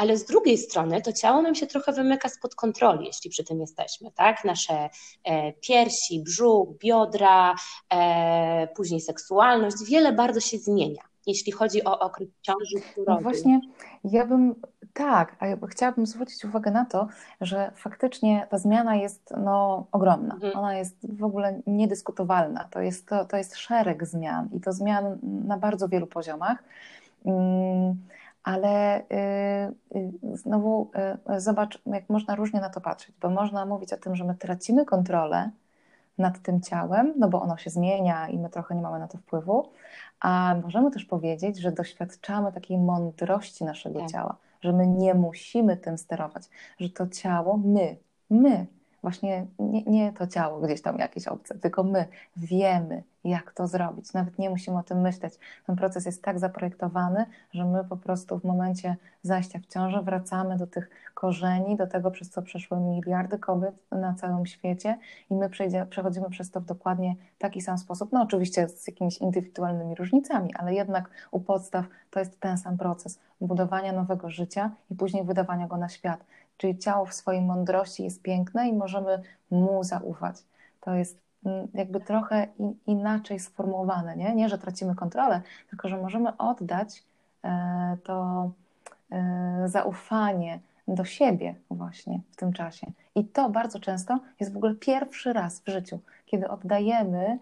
Ale 0.00 0.16
z 0.16 0.24
drugiej 0.24 0.58
strony 0.58 1.02
to 1.02 1.12
ciało 1.12 1.42
nam 1.42 1.54
się 1.54 1.66
trochę 1.66 1.92
wymyka 1.92 2.28
spod 2.28 2.54
kontroli, 2.54 3.06
jeśli 3.06 3.30
przy 3.30 3.44
tym 3.44 3.60
jesteśmy, 3.60 4.10
tak? 4.12 4.44
Nasze 4.44 4.90
e, 5.24 5.52
piersi, 5.52 6.22
brzuch, 6.22 6.68
biodra, 6.78 7.54
e, 7.92 8.68
później 8.76 9.00
seksualność, 9.00 9.76
wiele 9.84 10.12
bardzo 10.12 10.40
się 10.40 10.58
zmienia, 10.58 11.02
jeśli 11.26 11.52
chodzi 11.52 11.84
o 11.84 11.98
okres 11.98 12.28
ciąży 12.42 12.86
No 13.06 13.20
właśnie, 13.20 13.60
ja 14.04 14.26
bym 14.26 14.54
tak, 14.92 15.36
a 15.40 15.46
ja 15.46 15.56
chciałabym 15.70 16.06
zwrócić 16.06 16.44
uwagę 16.44 16.70
na 16.70 16.84
to, 16.84 17.08
że 17.40 17.72
faktycznie 17.76 18.46
ta 18.50 18.58
zmiana 18.58 18.96
jest 18.96 19.34
no, 19.44 19.86
ogromna. 19.92 20.34
Mhm. 20.34 20.56
Ona 20.56 20.76
jest 20.76 20.96
w 21.18 21.24
ogóle 21.24 21.60
niedyskutowalna. 21.66 22.68
To 22.70 22.80
jest, 22.80 23.08
to, 23.08 23.24
to 23.24 23.36
jest 23.36 23.56
szereg 23.56 24.06
zmian 24.06 24.48
i 24.52 24.60
to 24.60 24.72
zmian 24.72 25.18
na 25.22 25.58
bardzo 25.58 25.88
wielu 25.88 26.06
poziomach. 26.06 26.64
Hmm 27.24 27.96
ale 28.42 29.00
y, 29.00 29.04
y, 29.96 30.36
znowu 30.36 30.90
y, 31.36 31.40
zobacz, 31.40 31.82
jak 31.86 32.08
można 32.08 32.34
różnie 32.34 32.60
na 32.60 32.70
to 32.70 32.80
patrzeć, 32.80 33.14
bo 33.20 33.30
można 33.30 33.66
mówić 33.66 33.92
o 33.92 33.96
tym, 33.96 34.16
że 34.16 34.24
my 34.24 34.34
tracimy 34.34 34.84
kontrolę 34.84 35.50
nad 36.18 36.42
tym 36.42 36.60
ciałem, 36.60 37.14
no 37.18 37.28
bo 37.28 37.42
ono 37.42 37.56
się 37.56 37.70
zmienia 37.70 38.28
i 38.28 38.38
my 38.38 38.50
trochę 38.50 38.74
nie 38.74 38.82
mamy 38.82 38.98
na 38.98 39.08
to 39.08 39.18
wpływu, 39.18 39.70
a 40.20 40.56
możemy 40.62 40.90
też 40.90 41.04
powiedzieć, 41.04 41.58
że 41.58 41.72
doświadczamy 41.72 42.52
takiej 42.52 42.78
mądrości 42.78 43.64
naszego 43.64 44.00
tak. 44.00 44.10
ciała, 44.10 44.36
że 44.60 44.72
my 44.72 44.86
nie 44.86 45.14
musimy 45.14 45.76
tym 45.76 45.98
sterować, 45.98 46.42
że 46.80 46.90
to 46.90 47.06
ciało, 47.08 47.56
my, 47.56 47.96
my 48.30 48.66
właśnie 49.02 49.46
nie, 49.58 49.82
nie 49.82 50.12
to 50.12 50.26
ciało 50.26 50.60
gdzieś 50.60 50.82
tam 50.82 50.98
jakieś 50.98 51.28
obce, 51.28 51.58
tylko 51.58 51.82
my 51.82 52.06
wiemy, 52.36 53.02
jak 53.24 53.52
to 53.52 53.66
zrobić. 53.66 54.12
Nawet 54.12 54.38
nie 54.38 54.50
musimy 54.50 54.78
o 54.78 54.82
tym 54.82 55.00
myśleć. 55.00 55.34
Ten 55.66 55.76
proces 55.76 56.06
jest 56.06 56.22
tak 56.22 56.38
zaprojektowany, 56.38 57.26
że 57.52 57.64
my 57.64 57.84
po 57.84 57.96
prostu 57.96 58.38
w 58.38 58.44
momencie 58.44 58.96
zajścia 59.22 59.58
w 59.58 59.66
ciążę 59.66 60.02
wracamy 60.02 60.56
do 60.56 60.66
tych 60.66 60.90
korzeni, 61.14 61.76
do 61.76 61.86
tego, 61.86 62.10
przez 62.10 62.30
co 62.30 62.42
przeszły 62.42 62.80
miliardy 62.80 63.38
kobiet 63.38 63.74
na 63.90 64.14
całym 64.14 64.46
świecie 64.46 64.98
i 65.30 65.34
my 65.34 65.50
przechodzimy 65.90 66.30
przez 66.30 66.50
to 66.50 66.60
w 66.60 66.64
dokładnie 66.64 67.16
taki 67.38 67.60
sam 67.60 67.78
sposób. 67.78 68.12
No 68.12 68.22
oczywiście 68.22 68.68
z 68.68 68.86
jakimiś 68.86 69.18
indywidualnymi 69.18 69.94
różnicami, 69.94 70.54
ale 70.54 70.74
jednak 70.74 71.10
u 71.30 71.40
podstaw 71.40 71.84
to 72.10 72.20
jest 72.20 72.40
ten 72.40 72.58
sam 72.58 72.78
proces 72.78 73.18
budowania 73.40 73.92
nowego 73.92 74.30
życia 74.30 74.70
i 74.90 74.94
później 74.94 75.24
wydawania 75.24 75.66
go 75.66 75.76
na 75.76 75.88
świat. 75.88 76.24
Czyli 76.56 76.78
ciało 76.78 77.06
w 77.06 77.14
swojej 77.14 77.42
mądrości 77.42 78.04
jest 78.04 78.22
piękne 78.22 78.68
i 78.68 78.72
możemy 78.72 79.22
mu 79.50 79.84
zaufać. 79.84 80.36
To 80.80 80.94
jest 80.94 81.18
jakby 81.74 82.00
trochę 82.00 82.46
inaczej 82.86 83.40
sformułowane. 83.40 84.16
Nie? 84.16 84.34
nie, 84.34 84.48
że 84.48 84.58
tracimy 84.58 84.94
kontrolę, 84.94 85.40
tylko 85.70 85.88
że 85.88 85.96
możemy 85.96 86.36
oddać 86.36 87.02
e, 87.44 87.96
to 88.04 88.50
e, 89.10 89.62
zaufanie 89.66 90.60
do 90.88 91.04
siebie 91.04 91.54
właśnie 91.70 92.20
w 92.30 92.36
tym 92.36 92.52
czasie. 92.52 92.86
I 93.14 93.24
to 93.24 93.50
bardzo 93.50 93.80
często 93.80 94.18
jest 94.40 94.52
w 94.52 94.56
ogóle 94.56 94.74
pierwszy 94.74 95.32
raz 95.32 95.60
w 95.60 95.68
życiu, 95.68 95.98
kiedy 96.26 96.48
oddajemy 96.48 97.38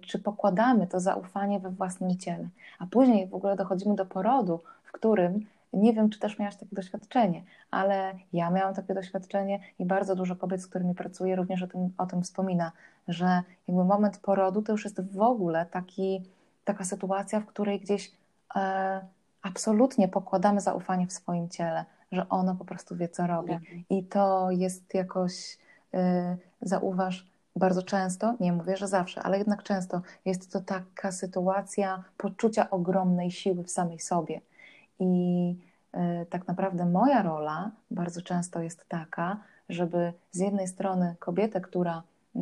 czy 0.00 0.18
pokładamy 0.18 0.86
to 0.86 1.00
zaufanie 1.00 1.60
we 1.60 1.70
własnym 1.70 2.16
ciele. 2.16 2.48
A 2.78 2.86
później 2.86 3.26
w 3.26 3.34
ogóle 3.34 3.56
dochodzimy 3.56 3.94
do 3.94 4.06
porodu, 4.06 4.60
w 4.82 4.92
którym 4.92 5.46
nie 5.72 5.92
wiem, 5.92 6.10
czy 6.10 6.18
też 6.18 6.38
miałaś 6.38 6.56
takie 6.56 6.76
doświadczenie, 6.76 7.42
ale 7.70 8.14
ja 8.32 8.50
miałam 8.50 8.74
takie 8.74 8.94
doświadczenie 8.94 9.60
i 9.78 9.84
bardzo 9.84 10.14
dużo 10.14 10.36
kobiet, 10.36 10.62
z 10.62 10.66
którymi 10.66 10.94
pracuję, 10.94 11.36
również 11.36 11.62
o 11.62 11.66
tym, 11.66 11.92
o 11.98 12.06
tym 12.06 12.22
wspomina, 12.22 12.72
że 13.08 13.42
jakby 13.68 13.84
moment 13.84 14.18
porodu 14.18 14.62
to 14.62 14.72
już 14.72 14.84
jest 14.84 15.12
w 15.12 15.20
ogóle 15.20 15.66
taki, 15.66 16.22
taka 16.64 16.84
sytuacja, 16.84 17.40
w 17.40 17.46
której 17.46 17.80
gdzieś 17.80 18.12
e, 18.56 19.00
absolutnie 19.42 20.08
pokładamy 20.08 20.60
zaufanie 20.60 21.06
w 21.06 21.12
swoim 21.12 21.48
ciele, 21.48 21.84
że 22.12 22.28
ono 22.28 22.54
po 22.54 22.64
prostu 22.64 22.96
wie, 22.96 23.08
co 23.08 23.26
robi. 23.26 23.58
I 23.90 24.04
to 24.04 24.50
jest 24.50 24.94
jakoś, 24.94 25.58
e, 25.94 26.36
zauważ, 26.62 27.26
bardzo 27.56 27.82
często, 27.82 28.34
nie 28.40 28.52
mówię, 28.52 28.76
że 28.76 28.88
zawsze, 28.88 29.22
ale 29.22 29.38
jednak 29.38 29.62
często 29.62 30.02
jest 30.24 30.52
to 30.52 30.60
taka 30.60 31.12
sytuacja 31.12 32.04
poczucia 32.16 32.70
ogromnej 32.70 33.30
siły 33.30 33.64
w 33.64 33.70
samej 33.70 34.00
sobie. 34.00 34.40
I 35.00 35.56
y, 35.94 36.26
tak 36.26 36.48
naprawdę 36.48 36.86
moja 36.86 37.22
rola 37.22 37.70
bardzo 37.90 38.22
często 38.22 38.62
jest 38.62 38.88
taka, 38.88 39.36
żeby 39.68 40.12
z 40.30 40.38
jednej 40.38 40.68
strony 40.68 41.16
kobietę, 41.18 41.60
która 41.60 42.02
y, 42.36 42.38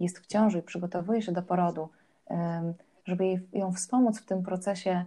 jest 0.00 0.18
w 0.18 0.26
ciąży 0.26 0.58
i 0.58 0.62
przygotowuje 0.62 1.22
się 1.22 1.32
do 1.32 1.42
porodu, 1.42 1.88
żeby 3.04 3.24
ją 3.52 3.72
wspomóc 3.72 4.20
w 4.20 4.26
tym 4.26 4.42
procesie 4.42 5.04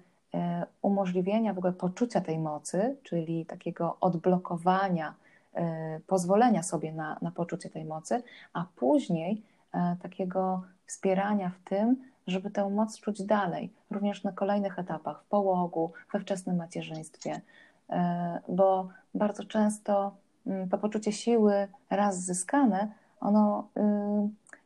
umożliwienia 0.81 1.53
w 1.53 1.57
ogóle 1.57 1.73
poczucia 1.73 2.21
tej 2.21 2.39
mocy, 2.39 2.95
czyli 3.03 3.45
takiego 3.45 3.97
odblokowania, 4.01 5.13
pozwolenia 6.07 6.63
sobie 6.63 6.91
na, 6.91 7.17
na 7.21 7.31
poczucie 7.31 7.69
tej 7.69 7.85
mocy, 7.85 8.23
a 8.53 8.65
później 8.75 9.43
takiego 10.01 10.63
wspierania 10.85 11.49
w 11.49 11.69
tym, 11.69 11.95
żeby 12.27 12.51
tę 12.51 12.69
moc 12.69 12.99
czuć 12.99 13.23
dalej, 13.23 13.73
również 13.91 14.23
na 14.23 14.31
kolejnych 14.31 14.79
etapach, 14.79 15.23
w 15.23 15.25
połogu, 15.25 15.91
we 16.13 16.19
wczesnym 16.19 16.55
macierzyństwie, 16.55 17.41
e, 17.89 18.39
bo 18.49 18.89
bardzo 19.15 19.43
często 19.43 20.15
mm, 20.47 20.69
to 20.69 20.77
poczucie 20.77 21.11
siły 21.11 21.67
raz 21.89 22.19
zyskane, 22.19 22.91
ono 23.19 23.67
y, 23.77 23.81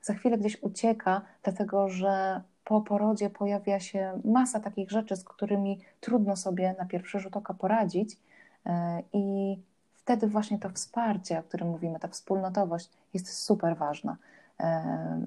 za 0.01 0.13
chwilę 0.13 0.37
gdzieś 0.37 0.63
ucieka, 0.63 1.21
dlatego 1.43 1.89
że 1.89 2.41
po 2.65 2.81
porodzie 2.81 3.29
pojawia 3.29 3.79
się 3.79 4.21
masa 4.25 4.59
takich 4.59 4.91
rzeczy, 4.91 5.15
z 5.15 5.23
którymi 5.23 5.79
trudno 5.99 6.35
sobie 6.35 6.75
na 6.79 6.85
pierwszy 6.85 7.19
rzut 7.19 7.37
oka 7.37 7.53
poradzić 7.53 8.17
e, 8.65 9.03
i 9.13 9.57
wtedy 9.95 10.27
właśnie 10.27 10.59
to 10.59 10.69
wsparcie, 10.69 11.39
o 11.39 11.43
którym 11.43 11.67
mówimy, 11.67 11.99
ta 11.99 12.07
wspólnotowość 12.07 12.89
jest 13.13 13.33
super 13.33 13.77
ważna. 13.77 14.17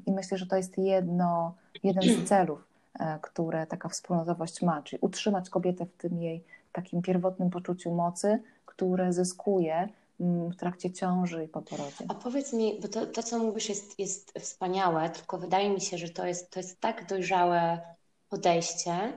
I 0.07 0.13
myślę, 0.13 0.39
że 0.39 0.47
to 0.47 0.57
jest 0.57 0.79
jedno 0.79 1.55
jeden 1.83 2.03
z 2.03 2.29
celów, 2.29 2.69
e, 3.01 3.19
które 3.23 3.67
taka 3.67 3.89
wspólnotowość 3.89 4.63
ma, 4.63 4.83
czyli 4.83 5.01
utrzymać 5.01 5.51
kobietę 5.51 5.87
w 5.87 5.97
tym 5.97 6.23
jej 6.23 6.45
takim 6.73 7.03
pierwotnym 7.03 7.51
poczuciu 7.51 7.95
mocy, 7.95 8.43
które 8.67 9.13
zyskuje 9.13 9.89
mm, 10.21 10.51
w 10.51 10.57
trakcie 10.57 10.93
ciąży 10.93 11.45
i 11.45 11.49
po 11.49 11.63
porodzie. 11.63 12.05
A 12.09 12.15
powiedz 12.15 12.53
mi, 12.53 12.81
bo 12.83 12.89
to, 12.89 13.07
to 13.07 13.23
co 13.23 13.39
mówisz 13.39 13.69
jest, 13.69 13.99
jest 13.99 14.33
wspaniałe, 14.39 15.11
tylko 15.11 15.39
wydaje 15.39 15.71
mi 15.71 15.81
się, 15.81 15.99
że 15.99 16.09
to 16.09 16.27
jest, 16.27 16.51
to 16.51 16.61
jest 16.61 16.81
tak 16.81 17.07
dojrzałe 17.09 17.81
podejście, 18.29 19.13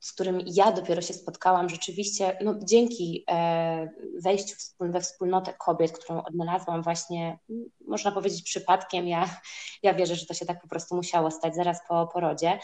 z 0.00 0.12
którym 0.12 0.40
ja 0.46 0.72
dopiero 0.72 1.02
się 1.02 1.14
spotkałam 1.14 1.68
rzeczywiście, 1.68 2.38
no, 2.44 2.54
dzięki 2.62 3.24
e, 3.30 3.88
wejściu 4.22 4.56
we 4.80 5.00
wspólnotę 5.00 5.54
kobiet, 5.58 5.98
którą 5.98 6.22
odnalazłam 6.22 6.82
właśnie, 6.82 7.38
można 7.80 8.12
powiedzieć 8.12 8.42
przypadkiem, 8.42 9.08
ja, 9.08 9.40
ja 9.82 9.94
wierzę, 9.94 10.14
że 10.14 10.26
to 10.26 10.34
się 10.34 10.46
tak 10.46 10.62
po 10.62 10.68
prostu 10.68 10.96
musiało 10.96 11.30
stać 11.30 11.54
zaraz 11.54 11.78
po 11.88 12.06
porodzie, 12.06 12.58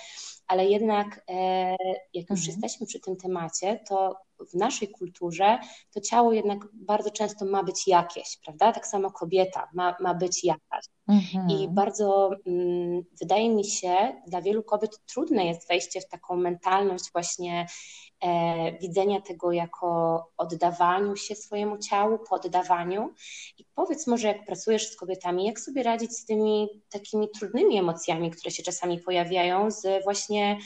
ale 0.47 0.67
jednak 0.67 1.25
e, 1.31 1.77
jak 2.15 2.31
już 2.31 2.41
mhm. 2.41 2.47
jesteśmy 2.47 2.87
przy 2.87 3.01
tym 3.01 3.17
temacie, 3.17 3.81
to 3.89 4.17
w 4.47 4.55
naszej 4.55 4.89
kulturze 4.89 5.59
to 5.95 6.01
ciało 6.01 6.33
jednak 6.33 6.59
bardzo 6.73 7.11
często 7.11 7.45
ma 7.45 7.63
być 7.63 7.89
jakieś, 7.89 8.39
prawda? 8.45 8.73
Tak 8.73 8.87
samo 8.87 9.11
kobieta 9.11 9.69
ma, 9.75 9.97
ma 10.01 10.15
być 10.15 10.45
jakaś. 10.45 10.85
Mhm. 11.09 11.51
I 11.51 11.69
bardzo 11.69 12.31
mm, 12.47 13.03
wydaje 13.21 13.55
mi 13.55 13.65
się, 13.65 13.97
dla 14.27 14.43
wielu 14.43 14.63
kobiet 14.63 15.01
trudne 15.07 15.47
jest 15.47 15.69
wejście 15.69 16.01
w 16.01 16.09
taką 16.09 16.37
mentalność 16.37 17.13
właśnie 17.13 17.67
e, 18.21 18.79
widzenia 18.79 19.21
tego 19.21 19.53
jako 19.53 20.21
oddawaniu 20.37 21.17
się 21.17 21.35
swojemu 21.35 21.79
ciału, 21.79 22.19
poddawaniu. 22.19 23.15
I 23.59 23.65
powiedz 23.75 24.07
może, 24.07 24.29
jak 24.29 24.47
pracujesz 24.47 24.89
z 24.89 24.97
kobietami, 24.97 25.47
jak 25.47 25.61
sobie 25.61 25.83
radzić 25.83 26.13
z 26.13 26.25
tymi 26.25 26.69
takimi 26.91 27.29
trudnymi 27.39 27.79
emocjami, 27.79 28.31
które 28.31 28.51
się 28.51 28.63
czasami 28.63 28.99
pojawiają, 29.01 29.71
z 29.71 30.05
właśnie 30.05 30.59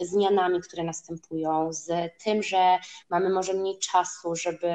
zmianami, 0.00 0.60
które 0.60 0.84
następują, 0.84 1.72
z 1.72 1.88
tym, 2.24 2.42
że 2.42 2.78
mamy 3.10 3.30
może 3.30 3.54
mniej 3.54 3.78
czasu, 3.78 4.36
żeby 4.36 4.70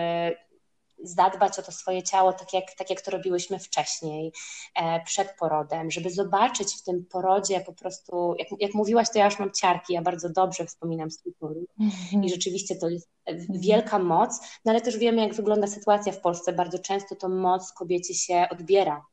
zadbać 1.04 1.60
o 1.60 1.62
to 1.62 1.72
swoje 1.72 2.04
ciało, 2.04 2.34
tak 2.34 2.54
jak, 2.54 2.74
tak 2.78 2.90
jak 2.90 3.02
to 3.02 3.12
robiłyśmy 3.12 3.60
wcześniej, 3.60 4.32
e, 4.76 5.04
przed 5.04 5.36
porodem, 5.40 5.92
żeby 5.92 6.10
zobaczyć 6.10 6.74
w 6.74 6.84
tym 6.84 7.06
porodzie 7.06 7.62
po 7.62 7.74
prostu, 7.74 8.36
jak, 8.40 8.48
jak 8.60 8.74
mówiłaś, 8.74 9.08
to 9.10 9.20
ja 9.20 9.26
już 9.26 9.40
mam 9.40 9.52
ciarki, 9.52 9.94
ja 9.94 10.02
bardzo 10.02 10.30
dobrze 10.30 10.66
wspominam 10.66 11.12
swój 11.12 11.34
poród 11.34 11.70
mm-hmm. 11.80 12.26
i 12.26 12.30
rzeczywiście 12.30 12.76
to 12.76 12.90
jest 12.90 13.10
mhm. 13.26 13.60
wielka 13.60 14.00
moc, 14.00 14.40
no 14.66 14.72
ale 14.72 14.82
też 14.82 14.98
wiemy, 14.98 15.22
jak 15.22 15.34
wygląda 15.34 15.68
sytuacja 15.68 16.12
w 16.12 16.22
Polsce, 16.22 16.54
bardzo 16.54 16.80
często 16.80 17.16
to 17.16 17.30
moc 17.30 17.72
kobiecie 17.72 18.14
się 18.14 18.48
odbiera, 18.52 19.06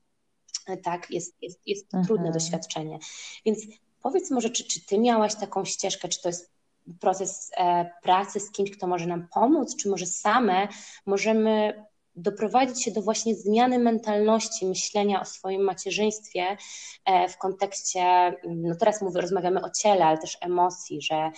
e, 0.66 0.76
tak, 0.76 1.10
jest, 1.10 1.36
jest, 1.42 1.60
jest 1.66 1.92
mm-hmm. 1.92 2.06
trudne 2.06 2.32
doświadczenie, 2.32 2.98
więc 3.46 3.58
powiedz 4.02 4.30
może, 4.30 4.50
czy, 4.50 4.64
czy 4.64 4.86
ty 4.86 4.98
miałaś 4.98 5.34
taką 5.34 5.64
ścieżkę, 5.64 6.08
czy 6.08 6.22
to 6.22 6.28
jest 6.28 6.52
proces 7.00 7.50
e, 7.56 7.90
pracy 8.02 8.40
z 8.40 8.52
kimś, 8.52 8.70
kto 8.70 8.86
może 8.86 9.06
nam 9.06 9.28
pomóc, 9.34 9.76
czy 9.76 9.90
może 9.90 10.06
same 10.06 10.68
możemy 11.06 11.84
doprowadzić 12.16 12.82
się 12.82 12.90
do 12.90 13.02
właśnie 13.02 13.34
zmiany 13.34 13.78
mentalności, 13.78 14.66
myślenia 14.66 15.20
o 15.20 15.24
swoim 15.24 15.62
macierzyństwie 15.62 16.56
e, 17.04 17.28
w 17.28 17.38
kontekście, 17.38 18.34
no 18.48 18.74
teraz 18.76 19.02
mówię, 19.02 19.20
rozmawiamy 19.20 19.62
o 19.62 19.70
ciele, 19.70 20.04
ale 20.04 20.18
też 20.18 20.38
emocji, 20.40 21.02
że, 21.02 21.30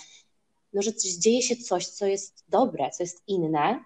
no, 0.73 0.81
że 0.81 0.91
dzieje 1.19 1.41
się 1.41 1.55
coś, 1.55 1.87
co 1.87 2.05
jest 2.05 2.43
dobre, 2.47 2.89
co 2.89 3.03
jest 3.03 3.23
inne, 3.27 3.79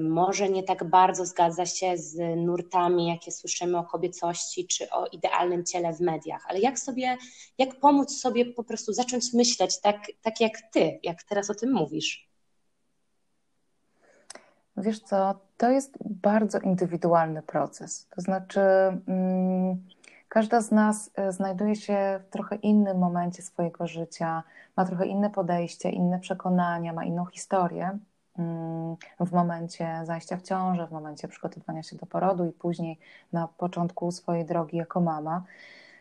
może 0.00 0.48
nie 0.48 0.62
tak 0.62 0.84
bardzo 0.84 1.26
zgadza 1.26 1.66
się 1.66 1.96
z 1.96 2.36
nurtami, 2.36 3.08
jakie 3.08 3.32
słyszymy 3.32 3.78
o 3.78 3.84
kobiecości 3.84 4.66
czy 4.66 4.90
o 4.90 5.06
idealnym 5.06 5.64
ciele 5.64 5.92
w 5.92 6.00
mediach, 6.00 6.44
ale 6.48 6.60
jak 6.60 6.78
sobie, 6.78 7.16
jak 7.58 7.80
pomóc 7.80 8.20
sobie 8.20 8.46
po 8.46 8.64
prostu 8.64 8.92
zacząć 8.92 9.32
myśleć 9.32 9.80
tak, 9.80 9.96
tak 10.22 10.40
jak 10.40 10.52
ty, 10.72 10.98
jak 11.02 11.22
teraz 11.22 11.50
o 11.50 11.54
tym 11.54 11.72
mówisz? 11.72 12.28
Wiesz 14.76 15.00
co, 15.00 15.34
to 15.56 15.70
jest 15.70 15.98
bardzo 16.00 16.58
indywidualny 16.58 17.42
proces. 17.42 18.08
To 18.14 18.20
znaczy, 18.20 18.60
hmm, 19.06 19.84
każda 20.28 20.60
z 20.60 20.70
nas 20.70 21.10
e, 21.14 21.32
znajduje 21.32 21.76
się 21.76 22.20
w 22.26 22.30
trochę 22.30 22.56
innym 22.56 22.98
momencie 22.98 23.42
swojego 23.42 23.86
życia, 23.86 24.42
ma 24.76 24.84
trochę 24.84 25.06
inne 25.06 25.30
podejście, 25.30 25.90
inne 25.90 26.18
przekonania, 26.20 26.92
ma 26.92 27.04
inną 27.04 27.26
historię. 27.26 27.98
Mm, 28.38 28.96
w 29.20 29.32
momencie 29.32 30.00
zajścia 30.04 30.36
w 30.36 30.42
ciążę, 30.42 30.86
w 30.86 30.92
momencie 30.92 31.28
przygotowania 31.28 31.82
się 31.82 31.96
do 31.96 32.06
porodu 32.06 32.44
i 32.44 32.52
później 32.52 32.98
na 33.32 33.48
początku 33.48 34.12
swojej 34.12 34.44
drogi 34.44 34.76
jako 34.76 35.00
mama. 35.00 35.42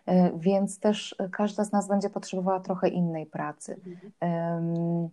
Y, 0.10 0.32
więc 0.36 0.80
też 0.80 1.16
każda 1.32 1.64
z 1.64 1.72
nas 1.72 1.88
będzie 1.88 2.10
potrzebowała 2.10 2.60
trochę 2.60 2.88
innej 2.88 3.26
pracy. 3.26 3.80
Mhm. 4.22 5.10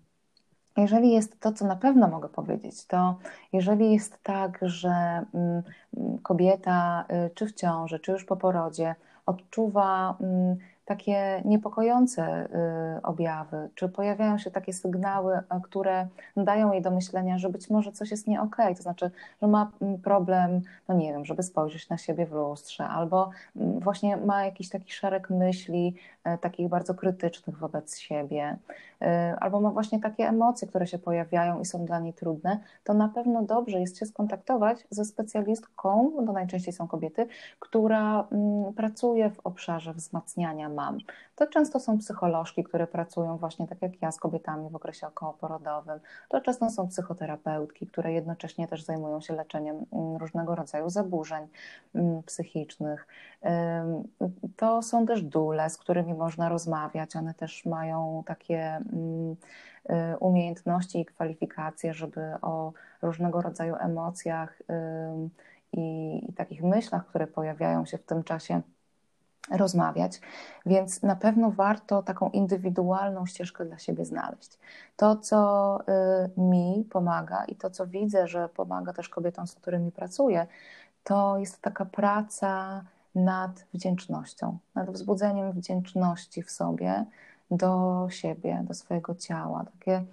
Jeżeli 0.77 1.13
jest 1.13 1.41
to, 1.41 1.53
co 1.53 1.67
na 1.67 1.77
pewno 1.77 2.09
mogę 2.09 2.29
powiedzieć, 2.29 2.87
to 2.87 3.19
jeżeli 3.53 3.93
jest 3.93 4.23
tak, 4.23 4.59
że 4.63 5.25
mm, 5.35 5.63
kobieta 6.23 7.05
y, 7.27 7.31
czy 7.35 7.47
w 7.47 7.53
ciąży, 7.53 7.99
czy 7.99 8.13
już 8.13 8.25
po 8.25 8.37
porodzie 8.37 8.95
odczuwa 9.27 10.17
mm, 10.21 10.57
takie 10.85 11.43
niepokojące 11.45 12.49
y, 12.99 13.03
objawy, 13.03 13.69
czy 13.75 13.89
pojawiają 13.89 14.39
się 14.39 14.51
takie 14.51 14.73
sygnały, 14.73 15.41
które 15.63 16.07
dają 16.37 16.73
jej 16.73 16.83
do 16.83 16.91
myślenia, 16.91 17.39
że 17.39 17.49
być 17.49 17.71
może 17.71 17.93
coś 17.93 18.11
jest 18.11 18.27
nie 18.27 18.43
okay, 18.43 18.75
to 18.75 18.83
znaczy, 18.83 19.11
że 19.43 19.49
ma 19.49 19.71
mm, 19.83 19.99
problem, 19.99 20.61
no 20.89 20.95
nie 20.95 21.13
wiem, 21.13 21.25
żeby 21.25 21.43
spojrzeć 21.43 21.89
na 21.89 21.99
siebie 21.99 22.27
w 22.27 22.33
lustrze, 22.33 22.85
albo 22.85 23.31
mm, 23.57 23.81
właśnie 23.81 24.17
ma 24.17 24.45
jakiś 24.45 24.69
taki 24.69 24.93
szereg 24.93 25.31
myśli, 25.31 25.95
e, 26.22 26.22
takich 26.41 26.69
bardzo 26.69 26.95
krytycznych 26.95 27.59
wobec 27.59 27.99
siebie, 27.99 28.57
e, 29.03 29.37
albo 29.41 29.61
ma 29.61 29.71
właśnie 29.71 30.01
takie 30.01 30.29
emocje, 30.29 30.69
które 30.69 30.87
się 30.87 30.99
pojawiają 30.99 31.61
i 31.61 31.65
są 31.65 31.85
dla 31.85 32.01
niej 32.01 32.15
trudne, 32.15 32.61
to 32.85 32.95
na 32.95 33.09
pewno 33.09 33.43
dobrze 33.43 33.81
jest 33.81 33.99
się 33.99 34.07
skontaktować 34.07 34.87
ze 34.91 35.05
specjalistką, 35.05 36.13
no 36.23 36.33
najczęściej 36.33 36.73
są 36.73 36.89
kobiety, 36.89 37.27
która 37.59 38.29
mm, 38.33 38.73
pracuje 38.75 39.31
w 39.31 39.41
obszarze 39.41 39.95
wzmacniania 39.95 40.69
mam. 40.69 40.99
To 41.35 41.47
często 41.47 41.81
są 41.81 41.99
psycholożki, 41.99 42.65
które 42.65 42.87
pracują 42.87 43.37
właśnie 43.37 43.69
tak 43.69 43.83
jak 43.83 44.03
ja 44.03 44.13
z 44.13 44.19
kobietami 44.19 44.71
w 44.71 44.77
okresie 44.77 45.07
okołoporodowym. 45.07 46.01
To 46.29 46.41
często 46.41 46.71
są 46.71 46.89
psychoterapeutki, 46.89 47.87
które 47.87 48.13
jednocześnie 48.13 48.69
też 48.69 48.83
zajmują 48.83 49.21
się 49.21 49.35
leczeniem 49.35 49.77
mm, 49.93 50.17
różnego 50.17 50.55
rodzaju 50.55 50.91
zaburzeń 50.91 51.49
mm, 51.95 52.23
psychicznych. 52.23 53.07
To 54.57 54.83
są 54.83 55.07
też 55.07 55.23
dule, 55.23 55.71
z 55.71 55.77
którymi 55.77 56.12
można 56.15 56.49
rozmawiać. 56.49 57.17
One 57.17 57.35
też 57.35 57.67
mają 57.67 58.23
takie 58.27 58.61
mm, 58.61 59.37
y, 59.91 60.19
umiejętności 60.19 61.01
i 61.01 61.05
kwalifikacje, 61.05 61.95
żeby 61.95 62.21
o 62.43 62.73
różnego 63.03 63.43
rodzaju 63.43 63.75
emocjach 63.75 64.63
i, 65.73 66.21
i 66.29 66.33
takich 66.33 66.63
myślach, 66.63 67.07
które 67.07 67.27
pojawiają 67.27 67.87
się 67.87 67.99
w 67.99 68.03
tym 68.03 68.25
czasie, 68.25 68.63
rozmawiać, 69.51 70.21
więc 70.67 71.03
na 71.03 71.17
pewno 71.17 71.51
warto 71.51 72.03
taką 72.03 72.31
indywidualną 72.31 73.27
ścieżkę 73.27 73.65
dla 73.65 73.79
siebie 73.79 74.05
znaleźć. 74.05 74.59
To, 74.97 75.17
co 75.17 75.79
y, 75.81 76.41
mi 76.41 76.89
pomaga 76.91 77.45
i 77.45 77.55
to, 77.55 77.71
co 77.71 77.87
widzę, 77.87 78.29
że 78.29 78.49
pomaga 78.49 78.93
też 78.93 79.09
kobietom, 79.09 79.47
z 79.47 79.55
którymi 79.55 79.93
pracuję, 79.93 80.47
to 81.05 81.39
jest 81.39 81.63
taka 81.63 81.85
praca 81.85 82.85
nad 83.15 83.67
wdzięcznością, 83.75 84.59
nad 84.75 84.91
wzbudzeniem 84.91 85.53
wdzięczności 85.53 86.43
w 86.43 86.51
sobie 86.51 87.05
do 87.51 88.07
siebie, 88.11 88.65
do 88.69 88.75
swojego 88.75 89.15
ciała. 89.15 89.65
Takie 89.65 90.05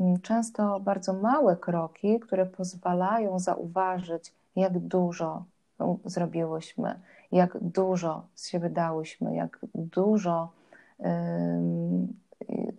mm, 0.00 0.20
często 0.20 0.80
bardzo 0.80 1.12
małe 1.12 1.56
kroki, 1.56 2.20
które 2.20 2.46
pozwalają 2.46 3.38
zauważyć, 3.38 4.32
jak 4.56 4.78
dużo 4.78 5.44
zrobiłyśmy, 6.04 7.00
jak 7.32 7.58
dużo 7.60 8.26
z 8.34 8.48
siebie 8.48 8.70
dałyśmy, 8.70 9.34
jak 9.34 9.58
dużo 9.74 10.52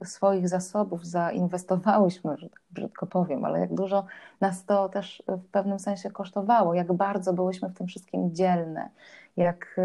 swoich 0.04 0.50
zasobów 0.50 1.06
zainwestowałyśmy, 1.06 2.38
że 2.38 2.50
tak 2.50 2.62
brzydko 2.72 3.06
powiem, 3.06 3.46
ale 3.46 3.60
jak 3.60 3.74
dużo 3.74 4.06
nas 4.42 4.66
to 4.66 4.90
też 4.90 5.24
w 5.28 5.46
pewnym 5.52 5.80
sensie 5.80 6.12
kosztowało, 6.12 6.74
jak 6.74 6.94
bardzo 6.94 7.34
byłyśmy 7.34 7.70
w 7.70 7.78
tym 7.78 7.88
wszystkim 7.88 8.36
dzielne, 8.36 8.90
jak, 9.38 9.76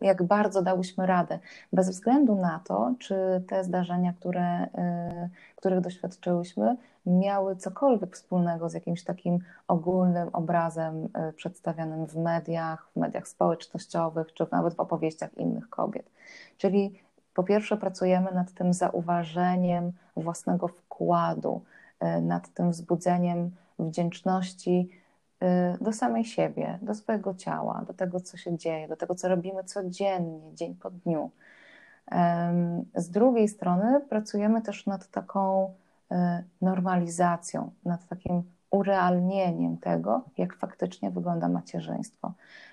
y, 0.00 0.06
jak 0.06 0.22
bardzo 0.22 0.62
dałyśmy 0.62 1.06
radę, 1.06 1.38
bez 1.72 1.90
względu 1.90 2.34
na 2.34 2.60
to, 2.66 2.94
czy 2.98 3.44
te 3.48 3.64
zdarzenia, 3.64 4.12
które, 4.12 4.64
y, 4.64 4.68
których 5.56 5.80
doświadczyłyśmy, 5.80 6.76
miały 7.06 7.56
cokolwiek 7.56 8.16
wspólnego 8.16 8.68
z 8.68 8.74
jakimś 8.74 9.04
takim 9.04 9.38
ogólnym 9.68 10.28
obrazem 10.32 11.04
y, 11.04 11.32
przedstawianym 11.32 12.06
w 12.06 12.16
mediach, 12.16 12.88
w 12.92 12.96
mediach 12.96 13.28
społecznościowych, 13.28 14.34
czy 14.34 14.46
nawet 14.52 14.74
w 14.74 14.80
opowieściach 14.80 15.38
innych 15.38 15.68
kobiet. 15.68 16.10
Czyli 16.58 17.00
po 17.34 17.42
pierwsze, 17.42 17.76
pracujemy 17.76 18.32
nad 18.32 18.52
tym 18.52 18.72
zauważeniem 18.72 19.92
własnego 20.16 20.68
wkładu, 20.68 21.60
nad 22.22 22.54
tym 22.54 22.70
wzbudzeniem 22.70 23.50
wdzięczności 23.78 25.01
do 25.80 25.92
samej 25.92 26.24
siebie, 26.24 26.78
do 26.82 26.94
swojego 26.94 27.34
ciała, 27.34 27.84
do 27.86 27.94
tego, 27.94 28.20
co 28.20 28.36
się 28.36 28.58
dzieje, 28.58 28.88
do 28.88 28.96
tego, 28.96 29.14
co 29.14 29.28
robimy 29.28 29.64
codziennie, 29.64 30.54
dzień 30.54 30.74
po 30.74 30.90
dniu. 30.90 31.30
Z 32.94 33.10
drugiej 33.10 33.48
strony 33.48 34.00
pracujemy 34.00 34.62
też 34.62 34.86
nad 34.86 35.10
taką 35.10 35.74
y, 36.12 36.14
normalizacją, 36.60 37.70
nad 37.84 38.08
takim 38.08 38.42
urealnieniem 38.70 39.76
tego, 39.76 40.24
jak 40.38 40.56
faktycznie 40.56 41.10
wygląda 41.10 41.48
macierzyństwo. 41.48 42.32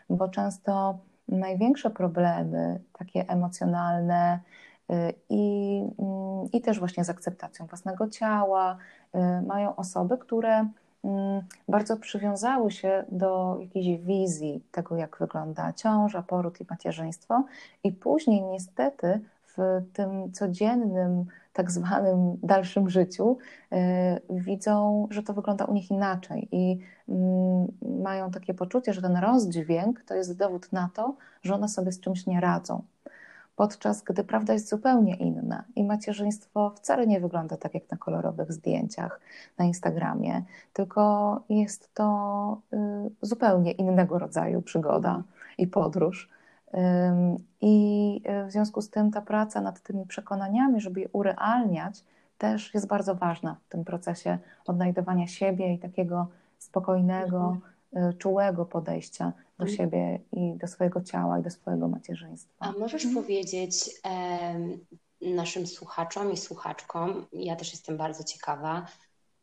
Bo 0.10 0.30
często 0.30 0.98
największe 1.28 1.90
problemy, 1.90 2.80
takie 2.94 3.30
emocjonalne, 3.30 4.40
y, 4.92 5.14
i, 5.30 5.80
mm, 6.00 6.52
i 6.54 6.62
też 6.62 6.80
właśnie 6.80 7.06
z 7.06 7.10
akceptacją 7.10 7.66
własnego 7.66 8.08
ciała, 8.10 8.78
mają 9.48 9.76
osoby, 9.76 10.18
które 10.18 10.68
bardzo 11.68 11.98
przywiązały 11.98 12.72
się 12.72 13.06
do 13.12 13.58
jakiejś 13.62 14.02
wizji 14.02 14.64
tego, 14.72 14.96
jak 14.96 15.18
wygląda 15.20 15.74
ciąża, 15.74 16.22
poród 16.22 16.62
i 16.62 16.66
macierzyństwo, 16.70 17.44
i 17.84 17.92
później 17.92 18.42
niestety 18.42 19.22
w 19.58 19.82
tym 19.94 20.32
codziennym, 20.32 21.26
tak 21.54 21.72
zwanym 21.72 22.38
dalszym 22.44 22.90
życiu 22.90 23.38
yy, 23.72 23.80
widzą, 24.30 25.08
że 25.12 25.24
to 25.24 25.34
wygląda 25.34 25.66
u 25.66 25.74
nich 25.74 25.92
inaczej. 25.92 26.48
I 26.52 26.80
yy, 27.08 27.16
mają 28.04 28.32
takie 28.32 28.54
poczucie, 28.54 28.94
że 28.94 29.02
ten 29.02 29.18
rozdźwięk 29.18 30.04
to 30.04 30.16
jest 30.16 30.38
dowód 30.38 30.72
na 30.72 30.90
to, 30.94 31.16
że 31.42 31.56
one 31.56 31.70
sobie 31.70 31.92
z 31.92 32.00
czymś 32.00 32.28
nie 32.28 32.42
radzą 32.42 32.84
podczas 33.60 34.04
gdy 34.04 34.24
prawda 34.24 34.54
jest 34.54 34.70
zupełnie 34.70 35.16
inna 35.16 35.64
i 35.76 35.84
macierzyństwo 35.84 36.70
wcale 36.76 37.08
nie 37.08 37.20
wygląda 37.20 37.58
tak 37.58 37.74
jak 37.74 37.92
na 37.92 37.98
kolorowych 37.98 38.54
zdjęciach 38.54 39.20
na 39.58 39.66
Instagramie, 39.66 40.44
tylko 40.74 41.42
jest 41.50 41.94
to 41.94 42.62
y, 42.74 42.78
zupełnie 43.22 43.72
innego 43.72 44.20
rodzaju 44.20 44.62
przygoda 44.62 45.24
i 45.58 45.68
podróż. 45.68 46.30
I 47.62 48.22
y, 48.44 48.48
w 48.48 48.52
związku 48.52 48.82
z 48.82 48.90
tym 48.90 49.12
ta 49.12 49.22
praca 49.22 49.62
nad 49.62 49.82
tymi 49.82 50.06
przekonaniami, 50.06 50.82
żeby 50.82 51.00
je 51.00 51.10
urealniać, 51.10 52.04
też 52.38 52.74
jest 52.74 52.88
bardzo 52.88 53.16
ważna 53.16 53.56
w 53.66 53.70
tym 53.70 53.86
procesie 53.86 54.38
odnajdywania 54.66 55.28
siebie 55.28 55.74
i 55.74 55.80
takiego 55.80 56.28
spokojnego, 56.58 57.38
mhm. 57.38 57.62
Czułego 58.18 58.66
podejścia 58.66 59.34
do 59.58 59.66
mhm. 59.66 59.78
siebie 59.78 60.20
i 60.32 60.58
do 60.58 60.68
swojego 60.68 61.02
ciała 61.02 61.40
i 61.40 61.44
do 61.44 61.50
swojego 61.50 61.88
macierzyństwa. 61.88 62.54
A 62.60 62.72
możesz 62.72 63.06
mhm. 63.06 63.24
powiedzieć 63.24 63.90
e, 64.06 64.56
naszym 65.22 65.68
słuchaczom 65.68 66.32
i 66.32 66.38
słuchaczkom, 66.38 67.26
ja 67.34 67.56
też 67.56 67.72
jestem 67.72 67.98
bardzo 67.98 68.24
ciekawa, 68.24 68.86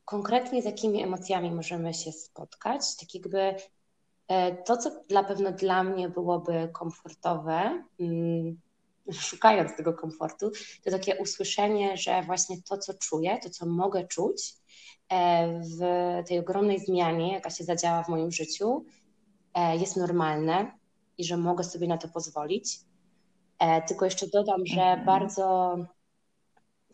konkretnie 0.05 0.63
z 0.63 0.65
jakimi 0.65 1.03
emocjami 1.03 1.51
możemy 1.51 1.95
się 1.95 2.13
spotkać, 2.13 2.97
tak 2.97 3.15
jakby 3.15 3.55
e, 4.29 4.57
to, 4.63 4.77
co 4.77 4.91
na 5.11 5.25
pewno 5.25 5.53
dla 5.53 5.85
mnie 5.85 6.09
byłoby 6.09 6.69
komfortowe, 6.73 7.85
mm, 8.01 8.61
szukając 9.13 9.77
tego 9.77 9.95
komfortu, 9.95 10.51
to 10.85 10.91
takie 10.91 11.17
usłyszenie, 11.17 11.97
że 11.97 12.23
właśnie 12.23 12.63
to, 12.63 12.79
co 12.79 12.95
czuję, 12.95 13.39
to, 13.43 13.51
co 13.51 13.67
mogę 13.67 14.07
czuć 14.07 14.55
e, 14.55 14.66
w 15.79 15.81
tej 16.29 16.39
ogromnej 16.39 16.81
zmianie, 16.81 17.33
jaka 17.33 17.51
się 17.51 17.65
zadziała 17.65 18.03
w 18.03 18.09
moim 18.09 18.33
życiu, 18.33 18.85
E, 19.57 19.77
jest 19.77 19.97
normalne 19.97 20.79
i 21.19 21.25
że 21.25 21.37
mogę 21.37 21.65
sobie 21.65 21.89
na 21.89 21.99
to 21.99 22.09
pozwolić. 22.09 22.81
E, 23.59 23.83
tylko 23.83 24.05
jeszcze 24.05 24.27
dodam, 24.27 24.67
że 24.67 24.83
mhm. 24.83 25.05
bardzo 25.05 25.77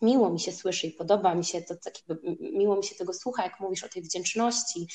miło 0.03 0.31
mi 0.31 0.41
się 0.41 0.53
słyszy 0.53 0.87
i 0.87 0.93
podoba 0.93 1.35
mi 1.35 1.45
się 1.45 1.63
to, 1.63 1.75
tak 1.77 1.95
miło 2.41 2.77
mi 2.77 2.85
się 2.85 2.95
tego 2.95 3.13
słucha, 3.13 3.43
jak 3.43 3.61
mówisz 3.61 3.85
o 3.85 3.89
tej 3.89 4.03
wdzięczności, 4.03 4.87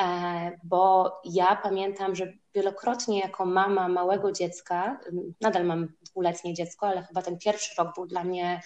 e, 0.00 0.58
bo 0.64 1.12
ja 1.24 1.56
pamiętam, 1.62 2.14
że 2.14 2.32
wielokrotnie 2.54 3.20
jako 3.20 3.46
mama 3.46 3.88
małego 3.88 4.32
dziecka, 4.32 5.00
nadal 5.40 5.64
mam 5.66 5.88
dwuletnie 6.02 6.54
dziecko, 6.54 6.86
ale 6.86 7.02
chyba 7.02 7.22
ten 7.22 7.38
pierwszy 7.38 7.74
rok 7.78 7.94
był 7.94 8.06
dla 8.06 8.24
mnie 8.24 8.62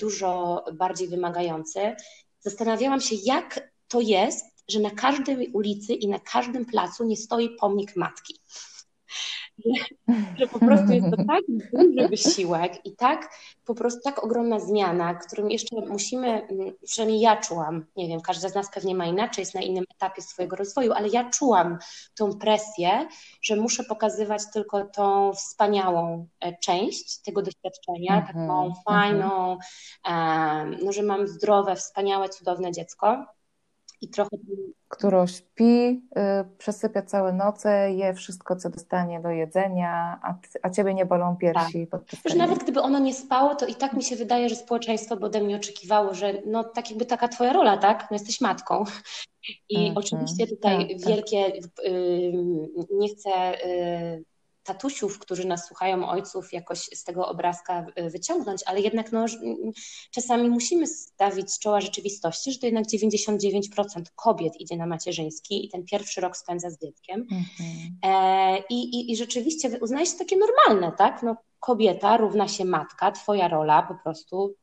dużo 0.00 0.64
bardziej 0.74 1.08
wymagający, 1.08 1.96
zastanawiałam 2.46 3.00
się, 3.00 3.16
jak 3.24 3.70
to 3.88 4.00
jest, 4.00 4.44
że 4.68 4.80
na 4.80 4.90
każdej 4.90 5.48
ulicy 5.48 5.94
i 5.94 6.08
na 6.08 6.18
każdym 6.18 6.64
placu 6.64 7.04
nie 7.04 7.16
stoi 7.16 7.56
pomnik 7.60 7.96
matki. 7.96 8.40
Że, 10.38 10.46
po 10.46 10.58
prostu 10.58 10.92
jest 10.92 11.06
to 11.10 11.16
tak 11.32 11.44
duży 11.72 12.08
wysiłek 12.08 12.86
i 12.86 12.96
tak 12.96 13.30
po 13.64 13.74
prostu 13.74 14.00
tak 14.04 14.24
ogromna 14.24 14.60
zmiana, 14.60 15.14
którą 15.14 15.48
jeszcze 15.48 15.76
musimy, 15.88 16.48
przynajmniej 16.84 17.20
ja 17.20 17.36
czułam, 17.36 17.86
nie 17.96 18.08
wiem, 18.08 18.20
każda 18.20 18.48
z 18.48 18.54
nas 18.54 18.70
pewnie 18.74 18.94
ma 18.94 19.06
inaczej, 19.06 19.42
jest 19.42 19.54
na 19.54 19.60
innym 19.60 19.84
etapie 19.94 20.22
swojego 20.22 20.56
rozwoju, 20.56 20.92
ale 20.92 21.08
ja 21.08 21.30
czułam 21.30 21.78
tą 22.14 22.38
presję, 22.38 23.08
że 23.42 23.56
muszę 23.56 23.84
pokazywać 23.84 24.42
tylko 24.52 24.84
tą 24.84 25.32
wspaniałą 25.32 26.26
e, 26.40 26.58
część 26.58 27.22
tego 27.22 27.42
doświadczenia, 27.42 28.12
mm 28.12 28.24
-hmm, 28.24 28.26
taką 28.26 28.66
mhm. 28.66 28.74
fajną, 28.84 29.58
mm 30.04 30.70
-hmm. 30.72 30.84
no, 30.84 30.92
że 30.92 31.02
mam 31.02 31.28
zdrowe, 31.28 31.76
wspaniałe, 31.76 32.28
cudowne 32.28 32.72
dziecko 32.72 33.35
i 34.00 34.08
trochę. 34.08 34.30
Którą 34.88 35.26
śpi, 35.26 35.88
y, 35.88 36.00
przesypia 36.58 37.02
całe 37.02 37.32
noce, 37.32 37.92
je 37.92 38.14
wszystko, 38.14 38.56
co 38.56 38.70
dostanie 38.70 39.20
do 39.20 39.30
jedzenia, 39.30 40.20
a, 40.22 40.34
a 40.62 40.70
ciebie 40.70 40.94
nie 40.94 41.06
bolą 41.06 41.36
piersi. 41.36 41.86
Tak. 41.86 42.02
Już 42.24 42.34
nawet 42.34 42.62
gdyby 42.62 42.82
ono 42.82 42.98
nie 42.98 43.14
spało, 43.14 43.54
to 43.54 43.66
i 43.66 43.74
tak 43.74 43.92
mi 43.92 44.02
się 44.02 44.16
wydaje, 44.16 44.48
że 44.48 44.56
społeczeństwo 44.56 45.16
by 45.16 45.26
ode 45.26 45.40
mnie 45.40 45.56
oczekiwało, 45.56 46.14
że 46.14 46.42
no 46.46 46.64
tak 46.64 46.90
jakby 46.90 47.06
taka 47.06 47.28
twoja 47.28 47.52
rola, 47.52 47.76
tak? 47.76 48.06
No 48.10 48.14
jesteś 48.14 48.40
matką. 48.40 48.84
I 49.68 49.76
mm 49.76 49.94
-hmm. 49.94 49.98
oczywiście 49.98 50.46
tutaj 50.46 50.88
tak, 50.88 50.98
tak. 50.98 51.08
wielkie, 51.08 51.52
tak. 51.52 51.86
Y, 51.86 52.32
nie 52.90 53.08
chcę. 53.08 53.66
Y, 53.66 54.24
tatusiów, 54.66 55.18
którzy 55.18 55.46
nas 55.46 55.66
słuchają, 55.66 56.08
ojców 56.08 56.52
jakoś 56.52 56.78
z 56.78 57.04
tego 57.04 57.28
obrazka 57.28 57.86
wyciągnąć, 58.10 58.62
ale 58.66 58.80
jednak 58.80 59.12
no, 59.12 59.26
czasami 60.10 60.50
musimy 60.50 60.86
stawić 60.86 61.58
czoła 61.58 61.80
rzeczywistości, 61.80 62.52
że 62.52 62.58
to 62.58 62.66
jednak 62.66 62.84
99% 62.84 64.02
kobiet 64.16 64.60
idzie 64.60 64.76
na 64.76 64.86
macierzyński 64.86 65.66
i 65.66 65.68
ten 65.68 65.84
pierwszy 65.84 66.20
rok 66.20 66.36
spędza 66.36 66.70
z 66.70 66.78
dzieckiem. 66.80 67.20
Mhm. 67.20 67.98
E, 68.04 68.58
i, 68.70 68.74
i, 68.74 69.12
I 69.12 69.16
rzeczywiście 69.16 69.78
uznaje 69.80 70.06
się 70.06 70.18
takie 70.18 70.36
normalne, 70.36 70.96
tak? 70.96 71.22
No, 71.22 71.36
kobieta 71.60 72.16
równa 72.16 72.48
się 72.48 72.64
matka, 72.64 73.12
twoja 73.12 73.48
rola 73.48 73.82
po 73.82 73.94
prostu 74.02 74.54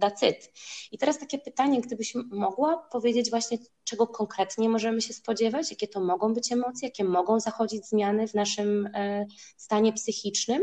dacyt. 0.00 0.52
I 0.92 0.98
teraz 0.98 1.18
takie 1.18 1.38
pytanie, 1.38 1.80
gdybyś 1.80 2.14
mogła 2.30 2.76
powiedzieć 2.76 3.30
właśnie, 3.30 3.58
czego 3.84 4.06
konkretnie 4.06 4.68
możemy 4.68 5.00
się 5.00 5.14
spodziewać, 5.14 5.70
jakie 5.70 5.88
to 5.88 6.00
mogą 6.00 6.34
być 6.34 6.52
emocje, 6.52 6.88
jakie 6.88 7.04
mogą 7.04 7.40
zachodzić 7.40 7.86
zmiany 7.86 8.28
w 8.28 8.34
naszym 8.34 8.88
e, 8.94 9.26
stanie 9.56 9.92
psychicznym? 9.92 10.62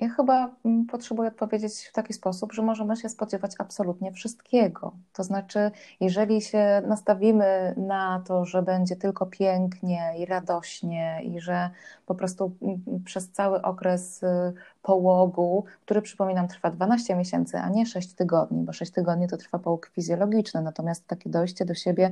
Ja 0.00 0.08
chyba 0.08 0.56
mm, 0.64 0.86
potrzebuję 0.86 1.28
odpowiedzieć 1.28 1.86
w 1.88 1.92
taki 1.92 2.12
sposób, 2.12 2.52
że 2.52 2.62
możemy 2.62 2.96
się 2.96 3.08
spodziewać 3.08 3.52
absolutnie 3.58 4.12
wszystkiego. 4.12 4.92
To 5.12 5.24
znaczy, 5.24 5.70
jeżeli 6.00 6.42
się 6.42 6.82
nastawimy 6.86 7.74
na 7.76 8.22
to, 8.26 8.44
że 8.44 8.62
będzie 8.62 8.96
tylko 8.96 9.26
pięknie 9.26 10.14
i 10.18 10.26
radośnie, 10.26 11.20
i 11.24 11.40
że 11.40 11.70
po 12.06 12.14
prostu 12.14 12.56
mm, 12.62 13.04
przez 13.04 13.32
cały 13.32 13.62
okres 13.62 14.22
y, 14.22 14.52
połogu, 14.88 15.64
który 15.84 16.02
przypominam 16.02 16.48
trwa 16.48 16.70
12 16.70 17.16
miesięcy, 17.16 17.58
a 17.58 17.68
nie 17.68 17.86
6 17.86 18.14
tygodni, 18.14 18.64
bo 18.64 18.72
6 18.72 18.92
tygodni 18.92 19.28
to 19.28 19.36
trwa 19.36 19.58
połóg 19.58 19.90
fizjologiczny, 19.94 20.62
natomiast 20.62 21.06
takie 21.06 21.30
dojście 21.30 21.64
do 21.64 21.74
siebie 21.74 22.10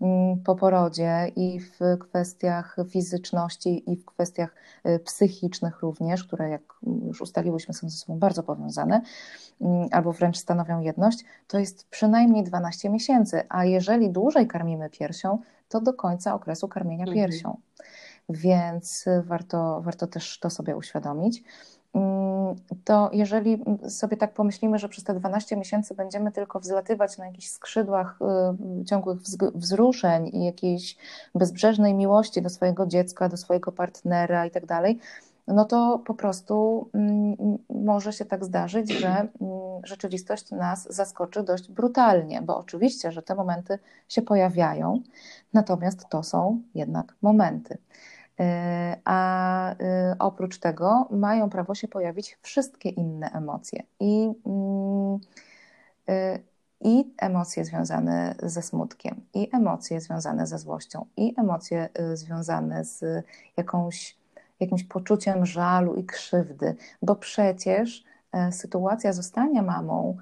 mm, 0.00 0.36
po 0.44 0.54
porodzie 0.54 1.32
i 1.36 1.60
w 1.60 1.78
kwestiach 2.00 2.76
fizyczności 2.88 3.92
i 3.92 3.96
w 3.96 4.04
kwestiach 4.04 4.54
y, 4.86 4.98
psychicznych 4.98 5.82
również, 5.82 6.24
które 6.24 6.48
jak 6.48 6.62
już 7.06 7.20
ustaliłyśmy 7.20 7.74
są 7.74 7.90
ze 7.90 7.96
sobą 7.96 8.18
bardzo 8.18 8.42
powiązane, 8.42 9.00
mm, 9.60 9.88
albo 9.92 10.12
wręcz 10.12 10.36
stanowią 10.36 10.80
jedność, 10.80 11.24
to 11.46 11.58
jest 11.58 11.88
przynajmniej 11.90 12.44
12 12.44 12.90
miesięcy, 12.90 13.42
a 13.48 13.64
jeżeli 13.64 14.10
dłużej 14.10 14.46
karmimy 14.46 14.90
piersią, 14.90 15.38
to 15.68 15.80
do 15.80 15.94
końca 15.94 16.34
okresu 16.34 16.68
karmienia 16.68 17.04
mhm. 17.04 17.16
piersią. 17.16 17.56
Więc 18.28 19.04
warto, 19.22 19.80
warto 19.80 20.06
też 20.06 20.38
to 20.38 20.50
sobie 20.50 20.76
uświadomić. 20.76 21.42
To 22.84 23.10
jeżeli 23.12 23.64
sobie 23.88 24.16
tak 24.16 24.34
pomyślimy, 24.34 24.78
że 24.78 24.88
przez 24.88 25.04
te 25.04 25.14
12 25.14 25.56
miesięcy 25.56 25.94
będziemy 25.94 26.32
tylko 26.32 26.60
wzlatywać 26.60 27.18
na 27.18 27.26
jakichś 27.26 27.48
skrzydłach 27.48 28.18
y, 28.80 28.84
ciągłych 28.84 29.18
wzruszeń 29.54 30.30
i 30.32 30.44
jakiejś 30.44 30.96
bezbrzeżnej 31.34 31.94
miłości 31.94 32.42
do 32.42 32.50
swojego 32.50 32.86
dziecka, 32.86 33.28
do 33.28 33.36
swojego 33.36 33.72
partnera 33.72 34.46
i 34.46 34.50
tak 34.50 34.66
dalej, 34.66 34.98
no 35.48 35.64
to 35.64 36.02
po 36.06 36.14
prostu 36.14 36.88
mm, 36.94 37.36
może 37.70 38.12
się 38.12 38.24
tak 38.24 38.44
zdarzyć, 38.44 38.92
że 38.92 39.08
mm, 39.08 39.30
rzeczywistość 39.84 40.50
nas 40.50 40.94
zaskoczy 40.94 41.42
dość 41.42 41.70
brutalnie, 41.70 42.42
bo 42.42 42.58
oczywiście, 42.58 43.12
że 43.12 43.22
te 43.22 43.34
momenty 43.34 43.78
się 44.08 44.22
pojawiają, 44.22 45.00
natomiast 45.52 46.08
to 46.08 46.22
są 46.22 46.60
jednak 46.74 47.14
momenty. 47.22 47.78
E, 48.40 48.96
a 49.04 49.74
e, 49.80 50.16
oprócz 50.18 50.58
tego 50.58 51.08
mają 51.10 51.50
prawo 51.50 51.74
się 51.74 51.88
pojawić 51.88 52.38
wszystkie 52.42 52.88
inne 52.88 53.30
emocje. 53.30 53.82
I, 54.00 54.32
mm, 54.46 55.18
e, 56.08 56.38
i 56.80 57.14
emocje 57.18 57.64
związane 57.64 58.34
ze 58.42 58.62
smutkiem, 58.62 59.20
i 59.34 59.48
emocje 59.52 60.00
związane 60.00 60.46
ze 60.46 60.58
złością, 60.58 61.06
i 61.16 61.34
emocje 61.36 61.88
związane 62.14 62.84
z 62.84 63.24
jakąś, 63.56 64.16
jakimś 64.60 64.84
poczuciem 64.84 65.46
żalu 65.46 65.94
i 65.94 66.04
krzywdy, 66.04 66.76
bo 67.02 67.16
przecież 67.16 68.04
sytuacja 68.50 69.12
zostania 69.12 69.62
mamą 69.62 70.16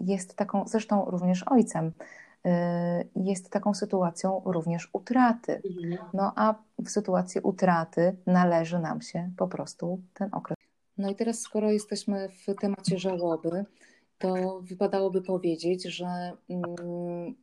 jest 0.00 0.36
taką, 0.36 0.64
zresztą 0.68 1.04
również 1.04 1.42
ojcem, 1.42 1.92
jest 3.16 3.50
taką 3.50 3.74
sytuacją 3.74 4.42
również 4.44 4.90
utraty. 4.92 5.62
Mhm. 5.64 5.98
No 6.14 6.32
a 6.36 6.54
w 6.78 6.90
sytuacji 6.90 7.40
utraty 7.40 8.16
należy 8.26 8.78
nam 8.78 9.02
się 9.02 9.30
po 9.36 9.48
prostu 9.48 10.00
ten 10.14 10.28
okres. 10.32 10.56
No 10.98 11.10
i 11.10 11.14
teraz, 11.14 11.40
skoro 11.40 11.70
jesteśmy 11.70 12.28
w 12.28 12.54
temacie 12.60 12.98
żałoby, 12.98 13.64
to 14.18 14.60
wypadałoby 14.60 15.22
powiedzieć, 15.22 15.84
że 15.84 16.06
mm, 16.50 17.34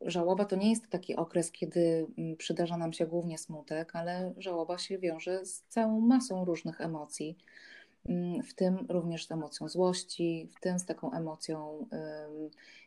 żałoba 0.00 0.44
to 0.44 0.56
nie 0.56 0.70
jest 0.70 0.88
taki 0.88 1.16
okres, 1.16 1.52
kiedy 1.52 2.06
mm, 2.18 2.36
przydarza 2.36 2.76
nam 2.76 2.92
się 2.92 3.06
głównie 3.06 3.38
smutek, 3.38 3.96
ale 3.96 4.32
żałoba 4.36 4.78
się 4.78 4.98
wiąże 4.98 5.46
z 5.46 5.62
całą 5.68 6.00
masą 6.00 6.44
różnych 6.44 6.80
emocji. 6.80 7.38
Mm, 8.08 8.42
w 8.42 8.54
tym 8.54 8.86
również 8.88 9.26
z 9.26 9.32
emocją 9.32 9.68
złości, 9.68 10.48
w 10.56 10.60
tym 10.60 10.78
z 10.78 10.84
taką 10.84 11.12
emocją 11.12 11.86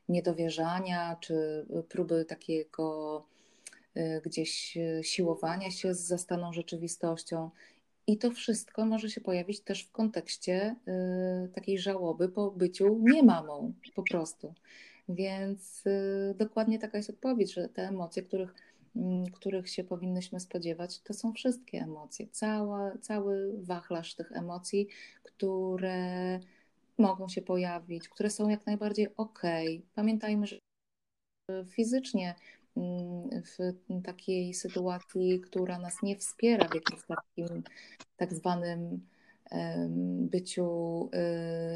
niedowierzania, 0.09 1.17
czy 1.19 1.65
próby 1.89 2.25
takiego 2.25 3.25
y, 3.97 4.21
gdzieś 4.25 4.77
y, 4.77 5.03
siłowania 5.03 5.71
się 5.71 5.93
z 5.93 5.99
zastaną 5.99 6.53
rzeczywistością. 6.53 7.49
I 8.07 8.17
to 8.17 8.31
wszystko 8.31 8.85
może 8.85 9.09
się 9.09 9.21
pojawić 9.21 9.59
też 9.59 9.83
w 9.83 9.91
kontekście 9.91 10.75
y, 11.45 11.49
takiej 11.49 11.79
żałoby 11.79 12.29
po 12.29 12.51
byciu 12.51 12.99
nie 13.01 13.23
mamą, 13.23 13.73
po 13.95 14.03
prostu. 14.03 14.53
Więc 15.09 15.83
dokładnie 16.35 16.79
taka 16.79 16.97
jest 16.97 17.09
odpowiedź, 17.09 17.53
że 17.53 17.69
te 17.69 17.87
emocje, 17.87 18.23
których 18.23 18.55
których 19.33 19.69
się 19.69 19.83
powinnyśmy 19.83 20.39
spodziewać, 20.39 21.01
to 21.01 21.13
są 21.13 21.33
wszystkie 21.33 21.79
emocje, 21.79 22.27
Cała, 22.27 22.97
cały 23.01 23.53
wachlarz 23.63 24.15
tych 24.15 24.31
emocji, 24.31 24.87
które 25.23 26.39
mogą 26.97 27.29
się 27.29 27.41
pojawić, 27.41 28.09
które 28.09 28.29
są 28.29 28.49
jak 28.49 28.65
najbardziej 28.65 29.15
ok. 29.17 29.41
Pamiętajmy, 29.95 30.47
że 30.47 30.59
fizycznie 31.69 32.35
mm, 32.77 33.29
w 33.43 33.57
takiej 34.03 34.53
sytuacji, 34.53 35.41
która 35.41 35.79
nas 35.79 36.01
nie 36.03 36.17
wspiera 36.17 36.67
w 36.67 36.75
jakimś 36.75 37.01
takim 37.07 37.63
tak 38.17 38.33
zwanym 38.33 39.07
byciu 40.31 41.09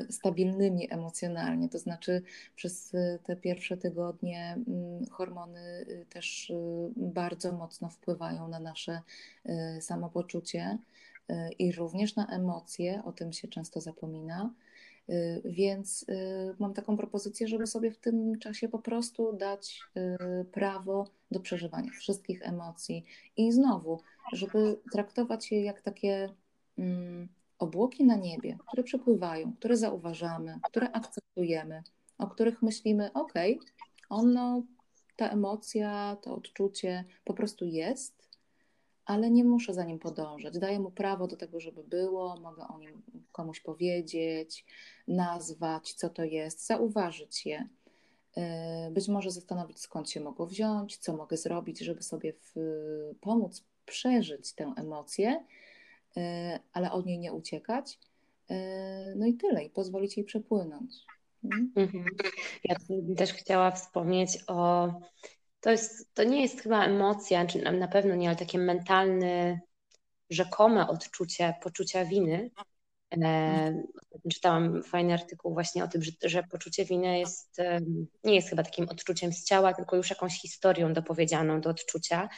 y, 0.07 0.11
stabilnymi 0.11 0.93
emocjonalnie. 0.93 1.69
To 1.69 1.79
znaczy, 1.79 2.21
przez 2.55 2.93
y, 2.93 3.19
te 3.23 3.35
pierwsze 3.35 3.77
tygodnie 3.77 4.57
mm, 4.67 5.05
hormony 5.05 5.85
y, 5.89 6.05
też 6.09 6.51
bardzo 6.95 7.51
mocno 7.51 7.89
wpływają 7.89 8.47
na 8.47 8.59
nasze 8.59 9.01
samopoczucie 9.79 10.77
i 11.59 11.71
również 11.71 12.15
na 12.15 12.27
emocje, 12.27 13.01
o 13.05 13.11
tym 13.11 13.33
się 13.33 13.47
często 13.47 13.81
zapomina. 13.81 14.53
Więc 15.45 16.05
mam 16.59 16.73
taką 16.73 16.97
propozycję, 16.97 17.47
żeby 17.47 17.67
sobie 17.67 17.91
w 17.91 17.97
tym 17.97 18.39
czasie 18.39 18.69
po 18.69 18.79
prostu 18.79 19.33
dać 19.33 19.81
prawo 20.51 21.07
do 21.31 21.39
przeżywania 21.39 21.91
wszystkich 21.91 22.47
emocji 22.47 23.05
i 23.37 23.51
znowu, 23.51 24.01
żeby 24.33 24.77
traktować 24.91 25.51
je 25.51 25.63
jak 25.63 25.81
takie 25.81 26.29
mm, 26.77 27.29
obłoki 27.59 28.05
na 28.05 28.15
niebie, 28.15 28.57
które 28.67 28.83
przepływają, 28.83 29.53
które 29.53 29.77
zauważamy, 29.77 30.59
które 30.63 30.91
akceptujemy, 30.91 31.83
o 32.17 32.27
których 32.27 32.61
myślimy, 32.61 33.13
ok, 33.13 33.33
ono, 34.09 34.63
ta 35.15 35.29
emocja, 35.29 36.17
to 36.21 36.35
odczucie 36.35 37.05
po 37.25 37.33
prostu 37.33 37.65
jest, 37.65 38.29
ale 39.05 39.31
nie 39.31 39.43
muszę 39.43 39.73
za 39.73 39.83
nim 39.83 39.99
podążać. 39.99 40.59
Daję 40.59 40.79
mu 40.79 40.91
prawo 40.91 41.27
do 41.27 41.37
tego, 41.37 41.59
żeby 41.59 41.83
było, 41.83 42.37
mogę 42.37 42.67
o 42.67 42.77
nim 42.77 43.01
komuś 43.31 43.59
powiedzieć, 43.59 44.65
nazwać, 45.07 45.93
co 45.93 46.09
to 46.09 46.23
jest, 46.23 46.65
zauważyć 46.65 47.45
je. 47.45 47.69
Y, 48.37 48.91
być 48.91 49.07
może 49.07 49.31
zastanowić, 49.31 49.79
skąd 49.79 50.09
się 50.09 50.19
mogło 50.19 50.45
wziąć, 50.45 50.97
co 50.97 51.17
mogę 51.17 51.37
zrobić, 51.37 51.79
żeby 51.79 52.03
sobie 52.03 52.33
w, 52.33 52.55
pomóc 53.21 53.63
przeżyć 53.85 54.53
tę 54.53 54.73
emocję, 54.77 55.45
ale 56.73 56.91
od 56.91 57.05
niej 57.05 57.19
nie 57.19 57.33
uciekać. 57.33 57.99
E, 58.49 59.13
no 59.15 59.25
i 59.25 59.33
tyle, 59.33 59.63
i 59.63 59.69
pozwolić 59.69 60.17
jej 60.17 60.25
przepłynąć. 60.25 60.93
Mhm. 61.43 61.71
mhm. 61.75 62.05
Ja 62.63 62.75
też 63.17 63.33
chciała 63.33 63.71
wspomnieć 63.71 64.37
o. 64.47 64.89
To, 65.61 65.71
jest, 65.71 66.13
to 66.13 66.23
nie 66.23 66.41
jest 66.41 66.61
chyba 66.61 66.85
emocja, 66.85 67.45
czy 67.45 67.71
na 67.71 67.87
pewno 67.87 68.15
nie, 68.15 68.27
ale 68.27 68.37
takie 68.37 68.57
mentalne, 68.57 69.59
rzekome 70.29 70.87
odczucie 70.87 71.53
poczucia 71.61 72.05
winy. 72.05 72.51
E, 73.23 73.83
czytałam 74.31 74.83
fajny 74.83 75.13
artykuł 75.13 75.53
właśnie 75.53 75.83
o 75.83 75.87
tym, 75.87 76.01
że, 76.01 76.11
że 76.23 76.43
poczucie 76.43 76.85
winy 76.85 77.19
jest, 77.19 77.57
nie 78.23 78.35
jest 78.35 78.49
chyba 78.49 78.63
takim 78.63 78.89
odczuciem 78.89 79.33
z 79.33 79.43
ciała, 79.43 79.73
tylko 79.73 79.95
już 79.95 80.09
jakąś 80.09 80.41
historią 80.41 80.93
dopowiedzianą 80.93 81.61
do 81.61 81.69
odczucia 81.69 82.29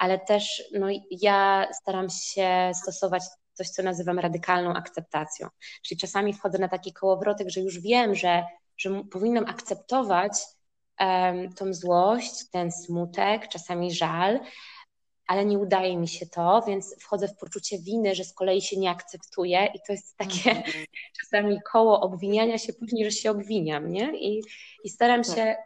ale 0.00 0.18
też 0.18 0.62
no, 0.72 0.86
ja 1.10 1.66
staram 1.72 2.10
się 2.10 2.70
stosować 2.74 3.22
coś, 3.52 3.68
co 3.68 3.82
nazywam 3.82 4.18
radykalną 4.18 4.74
akceptacją. 4.74 5.48
Czyli 5.82 6.00
czasami 6.00 6.34
wchodzę 6.34 6.58
na 6.58 6.68
taki 6.68 6.92
kołowrotek, 6.92 7.50
że 7.50 7.60
już 7.60 7.80
wiem, 7.80 8.14
że, 8.14 8.44
że 8.78 9.04
powinnam 9.10 9.44
akceptować 9.46 10.32
um, 11.00 11.52
tą 11.52 11.74
złość, 11.74 12.50
ten 12.50 12.72
smutek, 12.72 13.48
czasami 13.48 13.94
żal, 13.94 14.40
ale 15.26 15.44
nie 15.44 15.58
udaje 15.58 15.96
mi 15.96 16.08
się 16.08 16.26
to, 16.26 16.62
więc 16.66 16.96
wchodzę 17.00 17.28
w 17.28 17.36
poczucie 17.36 17.78
winy, 17.78 18.14
że 18.14 18.24
z 18.24 18.34
kolei 18.34 18.62
się 18.62 18.76
nie 18.76 18.90
akceptuję 18.90 19.72
i 19.74 19.78
to 19.86 19.92
jest 19.92 20.16
takie 20.16 20.50
mhm. 20.50 20.84
czasami 21.20 21.60
koło 21.72 22.00
obwiniania 22.00 22.58
się 22.58 22.72
później, 22.72 23.04
że 23.04 23.10
się 23.10 23.30
obwiniam, 23.30 23.92
nie? 23.92 24.18
I, 24.18 24.42
i 24.84 24.90
staram 24.90 25.22
tak. 25.22 25.36
się 25.36 25.56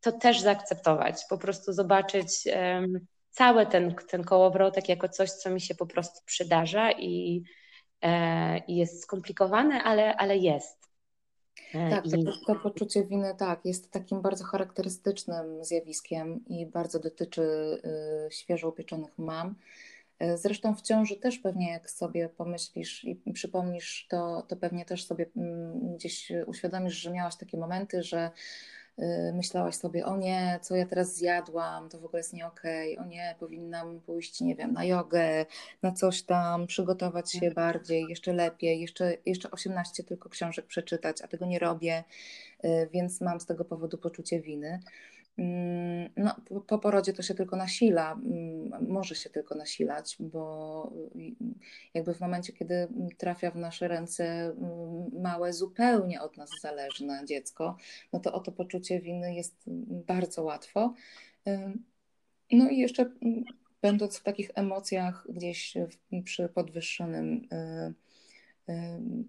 to 0.00 0.12
też 0.12 0.40
zaakceptować, 0.40 1.24
po 1.28 1.38
prostu 1.38 1.72
zobaczyć 1.72 2.28
um, 2.56 3.06
cały 3.36 3.66
ten, 3.66 3.94
ten 3.94 4.24
kołowrotek 4.24 4.88
jako 4.88 5.08
coś, 5.08 5.30
co 5.30 5.50
mi 5.50 5.60
się 5.60 5.74
po 5.74 5.86
prostu 5.86 6.20
przydarza 6.24 6.92
i, 6.92 7.42
e, 8.02 8.58
jest 8.68 9.02
skomplikowane, 9.02 9.82
ale, 9.82 10.16
ale 10.16 10.36
jest. 10.36 10.88
E, 11.74 11.90
tak, 11.90 12.06
I... 12.06 12.24
to, 12.24 12.32
to, 12.46 12.54
poczucie 12.54 13.04
winy 13.04 13.34
tak, 13.38 13.60
jest 13.64 13.90
takim 13.90 14.22
bardzo 14.22 14.44
charakterystycznym 14.44 15.64
zjawiskiem 15.64 16.44
i 16.46 16.66
bardzo 16.66 17.00
dotyczy 17.00 17.42
y, 18.26 18.30
świeżo 18.30 18.68
upieczonych 18.68 19.18
mam. 19.18 19.54
E, 20.18 20.38
zresztą 20.38 20.74
w 20.74 20.82
ciąży 20.82 21.16
też 21.16 21.38
pewnie 21.38 21.70
jak 21.70 21.90
sobie 21.90 22.28
pomyślisz 22.28 23.04
i 23.04 23.32
przypomnisz, 23.32 24.06
to, 24.10 24.46
to 24.48 24.56
pewnie 24.56 24.84
też 24.84 25.06
sobie 25.06 25.26
mm, 25.36 25.94
gdzieś 25.96 26.32
uświadomisz, 26.46 26.94
że 26.94 27.10
miałaś 27.10 27.36
takie 27.36 27.58
momenty, 27.58 28.02
że 28.02 28.30
myślałaś 29.32 29.74
sobie, 29.74 30.06
o 30.06 30.16
nie, 30.16 30.58
co 30.62 30.76
ja 30.76 30.86
teraz 30.86 31.14
zjadłam, 31.14 31.88
to 31.88 32.00
w 32.00 32.04
ogóle 32.04 32.20
jest 32.20 32.32
nie 32.32 32.46
okej, 32.46 32.96
okay. 32.96 33.06
o 33.06 33.08
nie, 33.08 33.34
powinnam 33.38 34.00
pójść, 34.00 34.40
nie 34.40 34.54
wiem, 34.54 34.72
na 34.72 34.84
jogę, 34.84 35.46
na 35.82 35.92
coś 35.92 36.22
tam, 36.22 36.66
przygotować 36.66 37.32
się 37.32 37.50
bardziej, 37.50 38.06
jeszcze 38.08 38.32
lepiej, 38.32 38.80
jeszcze, 38.80 39.16
jeszcze 39.26 39.50
18 39.50 40.04
tylko 40.04 40.28
książek 40.28 40.66
przeczytać, 40.66 41.22
a 41.22 41.28
tego 41.28 41.46
nie 41.46 41.58
robię, 41.58 42.04
y, 42.64 42.88
więc 42.92 43.20
mam 43.20 43.40
z 43.40 43.46
tego 43.46 43.64
powodu 43.64 43.98
poczucie 43.98 44.40
winy. 44.40 44.80
Mm, 45.38 46.10
no, 46.16 46.36
po 46.66 46.78
porodzie 46.78 47.12
to 47.12 47.22
się 47.22 47.34
tylko 47.34 47.56
nasila, 47.56 48.12
mm, 48.12 48.88
może 48.88 49.14
się 49.14 49.30
tylko 49.30 49.54
nasilać, 49.54 50.16
bo 50.20 50.92
jakby 51.94 52.14
w 52.14 52.20
momencie, 52.20 52.52
kiedy 52.52 52.88
trafia 53.18 53.50
w 53.50 53.56
nasze 53.56 53.88
ręce 53.88 54.24
mm, 54.24 55.22
małe, 55.22 55.52
zupełnie 55.52 56.22
od 56.22 56.36
nas 56.36 56.50
zależne 56.60 57.22
dziecko, 57.24 57.76
no 58.12 58.20
to 58.20 58.32
o 58.32 58.40
to 58.40 58.52
poczucie 58.52 59.00
winy 59.00 59.34
jest 59.34 59.54
bardzo 60.06 60.42
łatwo. 60.42 60.94
No 62.52 62.68
i 62.68 62.78
jeszcze 62.78 63.10
będąc 63.82 64.18
w 64.18 64.22
takich 64.22 64.50
emocjach 64.54 65.26
gdzieś 65.28 65.74
przy 66.24 66.48
podwyższonym 66.48 67.48
y, 67.52 67.94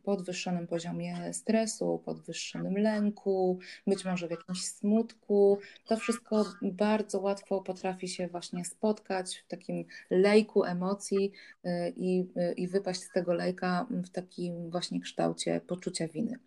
podwyższonym 0.04 0.68
poziomie 0.68 1.34
stresu, 1.34 2.02
podwyższonym 2.06 2.78
lęku, 2.78 3.60
być 3.88 4.06
może 4.06 4.28
w 4.28 4.32
jakimś 4.32 4.66
smutku. 4.66 5.60
To 5.86 5.98
wszystko 5.98 6.46
bardzo 6.62 7.20
łatwo 7.20 7.62
potrafi 7.62 8.08
się 8.08 8.28
właśnie 8.28 8.66
spotkać 8.66 9.38
w 9.38 9.48
takim 9.48 9.86
lejku 10.10 10.64
emocji 10.64 11.32
y, 11.66 11.70
i, 11.96 12.20
y, 12.20 12.54
i 12.54 12.68
wypaść 12.68 13.04
z 13.04 13.12
tego 13.12 13.34
lejka 13.34 13.88
w 13.90 14.10
takim 14.10 14.72
właśnie 14.72 15.00
kształcie 15.00 15.62
poczucia 15.68 16.08
winy. 16.08 16.40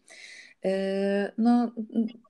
Y, 0.64 0.70
no, 1.38 1.72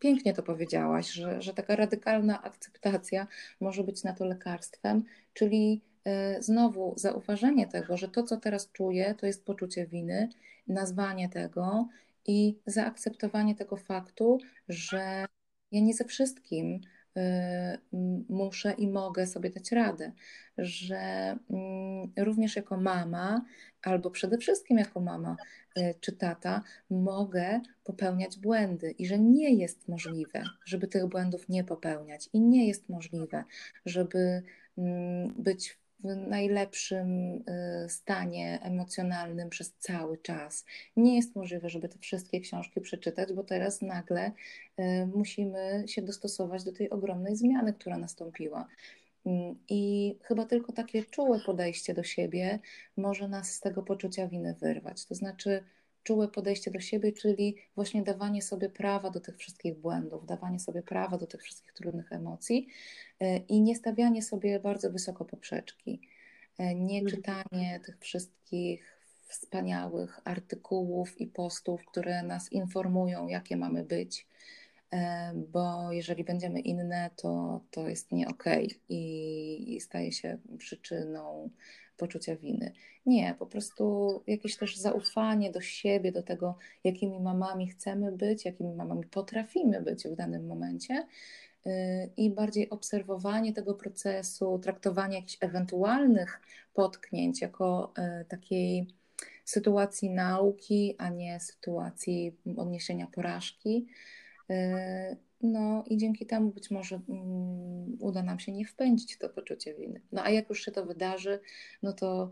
pięknie 0.01 0.35
to 0.35 0.43
powiedziałaś, 0.43 1.11
że, 1.11 1.43
że 1.43 1.55
taka 1.55 1.77
radykalna 1.77 2.43
akceptacja 2.43 3.27
może 3.61 3.85
być 3.85 4.05
na 4.05 4.13
to 4.13 4.25
lekarstwem, 4.25 5.05
czyli 5.35 5.81
znowu 6.41 6.95
zauważenie 6.97 7.67
tego, 7.67 7.97
że 7.97 8.09
to, 8.09 8.23
co 8.23 8.37
teraz 8.37 8.73
czuję, 8.73 9.15
to 9.19 9.27
jest 9.27 9.45
poczucie 9.45 9.87
winy 9.87 10.29
nazwanie 10.71 11.29
tego 11.29 11.89
i 12.27 12.59
zaakceptowanie 12.67 13.55
tego 13.55 13.77
faktu, 13.77 14.39
że 14.69 15.27
ja 15.73 15.81
nie 15.81 15.95
ze 15.95 16.05
wszystkim 16.05 16.81
y, 17.17 17.21
muszę 18.29 18.73
i 18.73 18.89
mogę 18.89 19.27
sobie 19.27 19.51
dać 19.51 19.73
radę, 19.73 20.13
że 20.59 21.37
mm, 21.51 22.13
również 22.19 22.57
jako 22.57 22.77
mama, 22.77 23.45
albo 23.83 24.11
przede 24.11 24.39
wszystkim 24.39 24.79
jako 24.79 25.01
mama 25.01 25.37
y, 25.79 25.95
czy 26.01 26.13
tata, 26.13 26.63
mogę 26.91 27.61
popełniać 27.85 28.39
błędy 28.39 28.91
i 28.91 29.07
że 29.07 29.19
nie 29.19 29.55
jest 29.55 29.89
możliwe, 29.89 30.43
żeby 30.65 30.89
tych 30.89 31.07
błędów 31.07 31.49
nie 31.49 31.65
popełniać 31.65 32.29
i 32.33 32.41
nie 32.41 32.69
jest 32.69 32.89
możliwe, 32.89 33.45
żeby 33.87 34.43
mm, 34.79 35.35
być 35.39 35.80
w 36.05 36.17
najlepszym 36.17 37.33
y, 37.85 37.89
stanie 37.89 38.59
emocjonalnym 38.63 39.51
przez 39.51 39.73
cały 39.73 40.19
czas. 40.19 40.65
Nie 40.97 41.17
jest 41.17 41.37
możliwe, 41.37 41.71
żeby 41.71 41.89
te 41.89 41.99
wszystkie 41.99 42.41
książki 42.41 42.81
przeczytać, 42.81 43.33
bo 43.33 43.45
teraz 43.45 43.83
nagle 43.83 44.33
y, 44.79 44.83
musimy 45.15 45.85
się 45.87 46.03
dostosować 46.03 46.65
do 46.65 46.73
tej 46.73 46.91
ogromnej 46.91 47.37
zmiany, 47.37 47.73
która 47.73 47.99
nastąpiła. 47.99 48.67
Mm, 49.27 49.57
I 49.69 50.17
chyba 50.23 50.47
tylko 50.47 50.73
takie 50.73 51.05
czułe 51.05 51.41
podejście 51.41 51.95
do 51.95 52.03
siebie 52.03 52.59
może 52.97 53.29
nas 53.29 53.53
z 53.53 53.61
tego 53.61 53.83
poczucia 53.83 54.29
winy 54.29 54.55
wyrwać. 54.61 55.07
To 55.07 55.15
znaczy, 55.15 55.65
czułe 56.03 56.29
podejście 56.29 56.71
do 56.71 56.81
siebie, 56.81 57.13
czyli 57.13 57.57
właśnie 57.75 58.03
dawanie 58.03 58.43
sobie 58.43 58.69
prawa 58.69 59.11
do 59.11 59.21
tych 59.21 59.37
wszystkich 59.37 59.79
błędów, 59.79 60.27
dawanie 60.27 60.61
sobie 60.61 60.83
prawa 60.83 61.19
do 61.19 61.27
tych 61.27 61.43
wszystkich 61.43 61.73
trudnych 61.73 62.13
emocji 62.13 62.67
e, 63.21 63.37
i 63.37 63.61
nie 63.61 63.77
stawianie 63.77 64.23
sobie 64.23 64.61
bardzo 64.61 64.91
wysoko 64.91 65.25
poprzeczki, 65.25 66.01
e, 66.59 66.75
nie 66.75 67.01
mhm. 67.01 67.17
czytanie 67.17 67.81
tych 67.87 67.99
wszystkich 67.99 69.01
wspaniałych 69.29 70.21
artykułów 70.25 71.21
i 71.21 71.27
postów, 71.27 71.85
które 71.85 72.23
nas 72.23 72.53
informują, 72.53 73.29
jakie 73.29 73.57
mamy 73.57 73.85
być, 73.85 74.27
e, 74.93 75.33
bo 75.35 75.93
jeżeli 75.93 76.25
będziemy 76.25 76.61
inne, 76.61 77.11
to, 77.17 77.61
to 77.71 77.89
jest 77.89 78.13
nie 78.13 78.29
okej 78.29 78.67
okay 78.67 78.79
i 78.89 79.81
staje 79.81 80.13
się 80.13 80.39
przyczyną 80.59 81.51
poczucia 82.01 82.37
winy. 82.37 82.73
Nie, 83.07 83.35
po 83.39 83.47
prostu 83.47 84.23
jakieś 84.27 84.57
też 84.57 84.77
zaufanie 84.77 85.51
do 85.51 85.61
siebie, 85.61 86.13
do 86.13 86.23
tego, 86.23 86.57
jakimi 86.85 87.21
mamami 87.21 87.69
chcemy 87.69 88.13
być, 88.13 88.45
jakimi 88.45 88.75
mamami 88.75 89.05
potrafimy 89.05 89.83
być 89.83 90.05
w 90.05 90.17
danym 90.17 90.47
momencie 90.47 91.07
y, 91.67 91.71
i 92.17 92.31
bardziej 92.31 92.71
obserwowanie 92.71 93.53
tego 93.53 93.75
procesu, 93.75 94.59
traktowanie 94.59 95.17
jakichś 95.17 95.37
ewentualnych 95.41 96.41
potknięć 96.75 97.41
jako 97.41 97.93
y, 98.23 98.25
takiej 98.25 98.87
sytuacji 99.45 100.11
nauki, 100.11 100.95
a 100.99 101.09
nie 101.09 101.41
sytuacji 101.41 102.37
odniesienia 102.57 103.07
porażki. 103.07 103.87
No 105.43 105.85
i 105.87 105.97
dzięki 105.97 106.27
temu 106.27 106.51
być 106.51 106.71
może 106.71 107.01
um, 107.09 107.97
uda 108.01 108.23
nam 108.23 108.39
się 108.39 108.53
nie 108.53 108.65
wpędzić 108.65 109.15
w 109.15 109.19
to 109.19 109.29
poczucie 109.29 109.75
winy. 109.75 110.01
No 110.13 110.23
a 110.23 110.31
jak 110.31 110.49
już 110.49 110.65
się 110.65 110.73
to 110.73 110.87
wydarzy, 110.87 111.41
no 111.83 111.93
to 111.93 112.31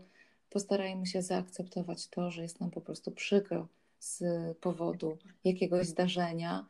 postarajmy 0.49 1.05
się 1.05 1.21
zaakceptować 1.21 2.07
to, 2.07 2.31
że 2.31 2.41
jest 2.41 2.59
nam 2.59 2.71
po 2.71 2.81
prostu 2.81 3.11
przykro 3.11 3.67
z 3.99 4.23
powodu 4.57 5.17
jakiegoś 5.43 5.87
zdarzenia, 5.87 6.65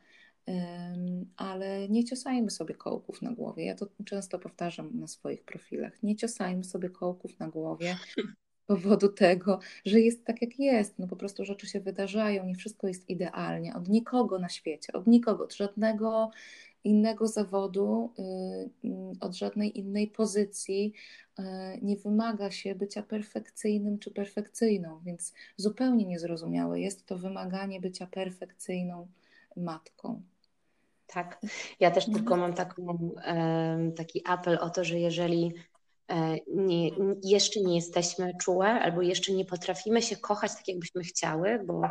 um, 0.46 1.26
ale 1.36 1.88
nie 1.88 2.04
ciosajmy 2.04 2.50
sobie 2.50 2.74
kołków 2.74 3.22
na 3.22 3.32
głowie. 3.32 3.64
Ja 3.64 3.74
to 3.74 3.86
często 4.04 4.38
powtarzam 4.38 5.00
na 5.00 5.06
swoich 5.06 5.44
profilach. 5.44 6.02
Nie 6.02 6.16
ciosajmy 6.16 6.64
sobie 6.64 6.90
kołków 6.90 7.38
na 7.38 7.48
głowie 7.48 7.96
powodu 8.70 9.08
tego, 9.08 9.58
że 9.84 10.00
jest 10.00 10.24
tak, 10.24 10.42
jak 10.42 10.58
jest. 10.58 10.98
No 10.98 11.06
po 11.06 11.16
prostu 11.16 11.44
rzeczy 11.44 11.66
się 11.66 11.80
wydarzają, 11.80 12.46
nie 12.46 12.54
wszystko 12.54 12.88
jest 12.88 13.10
idealnie. 13.10 13.74
Od 13.74 13.88
nikogo 13.88 14.38
na 14.38 14.48
świecie, 14.48 14.92
od 14.92 15.06
nikogo, 15.06 15.44
od 15.44 15.54
żadnego 15.54 16.30
innego 16.84 17.26
zawodu, 17.26 18.12
y, 18.18 18.90
od 19.20 19.34
żadnej 19.34 19.78
innej 19.78 20.08
pozycji 20.08 20.92
y, 21.38 21.42
nie 21.82 21.96
wymaga 21.96 22.50
się 22.50 22.74
bycia 22.74 23.02
perfekcyjnym 23.02 23.98
czy 23.98 24.10
perfekcyjną, 24.10 25.00
więc 25.04 25.34
zupełnie 25.56 26.04
niezrozumiałe 26.06 26.80
jest 26.80 27.06
to 27.06 27.18
wymaganie 27.18 27.80
bycia 27.80 28.06
perfekcyjną 28.06 29.08
matką. 29.56 30.22
Tak, 31.06 31.40
ja 31.80 31.90
też 31.90 32.06
tylko 32.06 32.36
mam 32.36 32.54
taką, 32.54 33.10
taki 33.96 34.22
apel 34.26 34.58
o 34.60 34.70
to, 34.70 34.84
że 34.84 34.98
jeżeli 35.00 35.52
nie, 36.46 36.90
jeszcze 37.24 37.60
nie 37.60 37.76
jesteśmy 37.76 38.32
czułe 38.40 38.68
albo 38.68 39.02
jeszcze 39.02 39.32
nie 39.32 39.44
potrafimy 39.44 40.02
się 40.02 40.16
kochać 40.16 40.52
tak, 40.54 40.68
jakbyśmy 40.68 41.02
chciały, 41.02 41.62
bo 41.66 41.82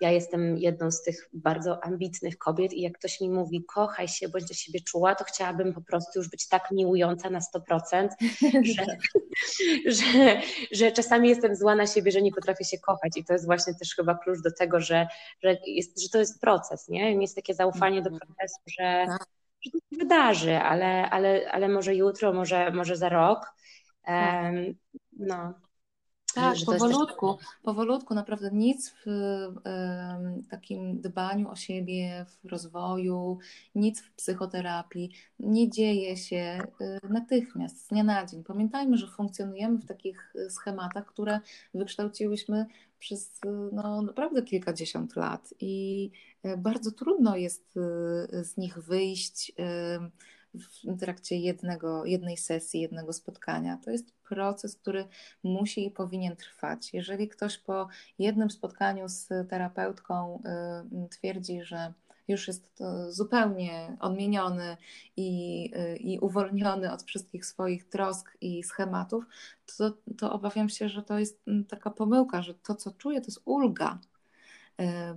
ja 0.00 0.10
jestem 0.10 0.58
jedną 0.58 0.90
z 0.90 1.02
tych 1.02 1.28
bardzo 1.32 1.84
ambitnych 1.84 2.38
kobiet 2.38 2.72
i 2.72 2.80
jak 2.80 2.92
ktoś 2.92 3.20
mi 3.20 3.30
mówi 3.30 3.64
kochaj 3.64 4.08
się, 4.08 4.28
bądź 4.28 4.44
do 4.44 4.54
siebie 4.54 4.80
czuła, 4.80 5.14
to 5.14 5.24
chciałabym 5.24 5.74
po 5.74 5.80
prostu 5.80 6.18
już 6.18 6.28
być 6.28 6.48
tak 6.48 6.70
miłująca 6.70 7.30
na 7.30 7.40
100%, 7.40 8.08
że, 8.76 8.84
że, 9.86 10.40
że 10.72 10.92
czasami 10.92 11.28
jestem 11.28 11.56
zła 11.56 11.74
na 11.74 11.86
siebie, 11.86 12.12
że 12.12 12.22
nie 12.22 12.32
potrafię 12.32 12.64
się 12.64 12.78
kochać 12.78 13.16
i 13.16 13.24
to 13.24 13.32
jest 13.32 13.46
właśnie 13.46 13.74
też 13.74 13.94
chyba 13.94 14.14
klucz 14.14 14.42
do 14.42 14.50
tego, 14.52 14.80
że, 14.80 15.06
że, 15.42 15.56
jest, 15.66 16.02
że 16.02 16.08
to 16.08 16.18
jest 16.18 16.40
proces, 16.40 16.88
nie? 16.88 17.22
Jest 17.22 17.36
takie 17.36 17.54
zaufanie 17.54 18.02
do 18.02 18.10
mhm. 18.10 18.20
procesu, 18.20 18.60
że 18.66 19.04
tak 19.08 19.26
że 19.66 19.70
to 19.70 19.78
się 19.78 19.98
wydarzy, 19.98 20.56
ale, 20.56 21.10
ale, 21.10 21.50
ale 21.52 21.68
może 21.68 21.94
jutro, 21.94 22.32
może, 22.32 22.70
może 22.70 22.96
za 22.96 23.08
rok. 23.08 23.52
Um, 24.06 24.74
no. 25.12 25.54
Tak, 26.36 26.56
powolutku, 26.66 27.34
też... 27.34 27.46
powolutku, 27.62 28.14
naprawdę 28.14 28.50
nic 28.52 28.90
w 28.90 29.08
y, 29.08 30.48
takim 30.50 31.00
dbaniu 31.00 31.50
o 31.50 31.56
siebie, 31.56 32.26
w 32.28 32.48
rozwoju, 32.50 33.38
nic 33.74 34.02
w 34.02 34.12
psychoterapii 34.12 35.10
nie 35.38 35.70
dzieje 35.70 36.16
się 36.16 36.58
y, 36.80 37.08
natychmiast, 37.08 37.84
z 37.84 37.88
dnia 37.88 38.04
na 38.04 38.26
dzień. 38.26 38.44
Pamiętajmy, 38.44 38.96
że 38.96 39.06
funkcjonujemy 39.06 39.78
w 39.78 39.86
takich 39.86 40.34
schematach, 40.48 41.06
które 41.06 41.40
wykształciłyśmy 41.74 42.66
przez 42.98 43.40
no, 43.72 44.02
naprawdę 44.02 44.42
kilkadziesiąt 44.42 45.16
lat 45.16 45.54
i 45.60 46.10
bardzo 46.58 46.92
trudno 46.92 47.36
jest 47.36 47.74
z 48.42 48.56
nich 48.56 48.78
wyjść 48.78 49.52
w 50.84 50.98
trakcie 51.00 51.36
jednego, 51.36 52.04
jednej 52.04 52.36
sesji, 52.36 52.80
jednego 52.80 53.12
spotkania. 53.12 53.78
To 53.84 53.90
jest 53.90 54.12
proces, 54.28 54.76
który 54.76 55.04
musi 55.42 55.86
i 55.86 55.90
powinien 55.90 56.36
trwać. 56.36 56.94
Jeżeli 56.94 57.28
ktoś 57.28 57.58
po 57.58 57.88
jednym 58.18 58.50
spotkaniu 58.50 59.08
z 59.08 59.28
terapeutką 59.48 60.42
y, 61.04 61.08
twierdzi, 61.08 61.62
że 61.62 61.92
już 62.28 62.48
jest 62.48 62.82
zupełnie 63.08 63.96
odmieniony 64.00 64.76
i, 65.16 65.70
y, 65.76 65.96
i 65.96 66.18
uwolniony 66.18 66.92
od 66.92 67.02
wszystkich 67.02 67.46
swoich 67.46 67.88
trosk 67.88 68.36
i 68.40 68.64
schematów, 68.64 69.24
to, 69.78 69.90
to 70.18 70.32
obawiam 70.32 70.68
się, 70.68 70.88
że 70.88 71.02
to 71.02 71.18
jest 71.18 71.40
mm, 71.46 71.64
taka 71.64 71.90
pomyłka, 71.90 72.42
że 72.42 72.54
to, 72.54 72.74
co 72.74 72.90
czuje, 72.90 73.20
to 73.20 73.26
jest 73.26 73.42
ulga 73.44 73.98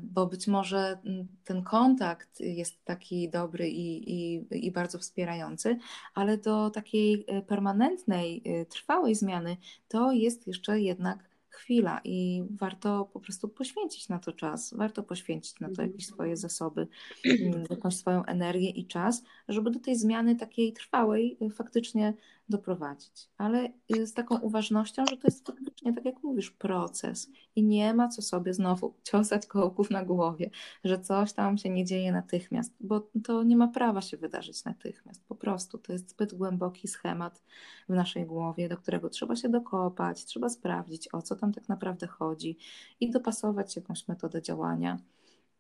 bo 0.02 0.28
być 0.28 0.48
może 0.48 1.00
mm, 1.06 1.28
ten 1.44 1.64
kontakt 1.64 2.40
jest 2.40 2.86
taki 2.86 3.30
dobry 3.30 3.70
i, 3.70 4.12
i, 4.12 4.46
i, 4.68 4.72
bardzo 4.72 5.00
wspierający, 5.00 5.78
ale 6.14 6.38
do 6.38 6.70
takiej 6.70 7.26
e, 7.28 7.42
permanentnej, 7.42 8.42
e, 8.46 8.66
trwałej 8.66 9.16
zmiany 9.16 9.58
to 9.88 10.12
jest 10.12 10.48
jeszcze 10.48 10.80
jednak 10.80 11.30
chwila 11.50 12.02
i 12.04 12.44
warto 12.50 13.10
po 13.14 13.20
prostu 13.20 13.50
poświęcić 13.50 14.10
na 14.10 14.20
to 14.20 14.34
czas, 14.34 14.74
warto 14.74 15.04
poświęcić 15.04 15.60
na 15.60 15.68
to 15.68 15.82
jakieś 15.82 16.04
mhm. 16.06 16.16
swoje 16.16 16.38
zasoby, 16.38 16.88
mm, 17.26 17.64
jakąś 17.70 17.96
swoją 17.96 18.26
energię 18.26 18.70
i 18.70 18.88
czas, 18.88 19.24
żeby 19.48 19.72
do 19.72 19.80
tej 19.80 19.96
zmiany 19.96 20.36
takiej 20.36 20.74
trwałej 20.74 21.38
y, 21.42 21.50
faktycznie 21.50 22.14
doprowadzić. 22.50 23.30
Ale 23.38 23.70
y, 23.96 24.08
z 24.08 24.14
taką 24.14 24.40
uważnością, 24.40 25.06
że 25.06 25.18
to 25.18 25.28
jest 25.28 25.48
faktycznie, 25.48 25.94
tak 25.94 26.06
jak 26.06 26.24
mówisz, 26.24 26.52
proces 26.52 27.30
i 27.56 27.64
nie 27.64 27.94
ma 27.94 28.08
co 28.08 28.22
sobie 28.22 28.54
znowu 28.54 28.94
ciosać 29.12 29.48
kołków 29.48 29.92
na 29.92 30.06
głowie, 30.06 30.50
że 30.84 31.00
coś 31.00 31.34
tam 31.34 31.58
się 31.58 31.70
nie 31.70 31.86
dzieje 31.86 32.12
natychmiast, 32.12 32.74
bo 32.80 33.10
to 33.24 33.44
nie 33.44 33.58
ma 33.58 33.68
prawa 33.68 34.02
się 34.02 34.18
wydarzyć 34.18 34.66
natychmiast. 34.66 35.24
Po 35.28 35.36
prostu 35.36 35.78
to 35.78 35.94
jest 35.94 36.10
zbyt 36.10 36.34
głęboki 36.34 36.88
schemat 36.88 37.44
w 37.90 37.94
naszej 37.94 38.26
głowie, 38.26 38.70
do 38.70 38.78
którego 38.78 39.10
trzeba 39.10 39.36
się 39.36 39.50
dokopać, 39.50 40.26
trzeba 40.26 40.50
sprawdzić, 40.50 41.14
o 41.14 41.22
co 41.22 41.36
tam 41.36 41.54
tak 41.54 41.70
naprawdę 41.70 42.08
chodzi 42.08 42.58
i 43.00 43.12
dopasować 43.12 43.76
jakąś 43.76 44.08
metodę 44.08 44.42
działania, 44.42 44.98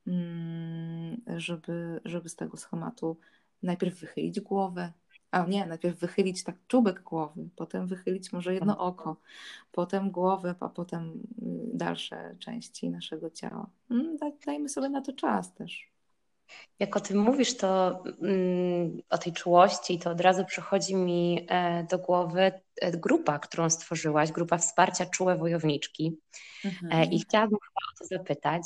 mm, 0.07 1.21
żeby, 1.37 2.01
żeby 2.05 2.29
z 2.29 2.35
tego 2.35 2.57
schematu 2.57 3.17
najpierw 3.63 3.99
wychylić 3.99 4.39
głowę, 4.39 4.93
a 5.31 5.45
nie, 5.45 5.65
najpierw 5.65 5.99
wychylić 5.99 6.43
tak 6.43 6.55
czubek 6.67 7.03
głowy, 7.03 7.49
potem 7.55 7.87
wychylić 7.87 8.33
może 8.33 8.53
jedno 8.53 8.73
mhm. 8.73 8.89
oko, 8.89 9.15
potem 9.71 10.11
głowę, 10.11 10.55
a 10.59 10.69
potem 10.69 11.09
y, 11.09 11.77
dalsze 11.77 12.35
części 12.39 12.89
naszego 12.89 13.29
ciała. 13.29 13.69
Mm, 13.91 14.17
dajmy 14.45 14.69
sobie 14.69 14.89
na 14.89 15.01
to 15.01 15.13
czas 15.13 15.53
też. 15.53 15.89
Jak 16.79 16.97
o 16.97 16.99
tym 16.99 17.17
mówisz, 17.17 17.57
to 17.57 18.03
mm, 18.21 19.01
o 19.09 19.17
tej 19.17 19.33
czułości, 19.33 19.99
to 19.99 20.11
od 20.11 20.21
razu 20.21 20.45
przychodzi 20.45 20.95
mi 20.95 21.45
e, 21.49 21.83
do 21.83 21.99
głowy 21.99 22.51
e, 22.81 22.91
grupa, 22.91 23.39
którą 23.39 23.69
stworzyłaś, 23.69 24.31
grupa 24.31 24.57
wsparcia 24.57 25.05
Czułe 25.05 25.37
Wojowniczki. 25.37 26.17
E, 26.65 26.67
mhm. 26.67 27.11
I 27.11 27.19
chciałabym 27.19 27.55
o 27.55 27.99
to 27.99 28.05
zapytać. 28.05 28.61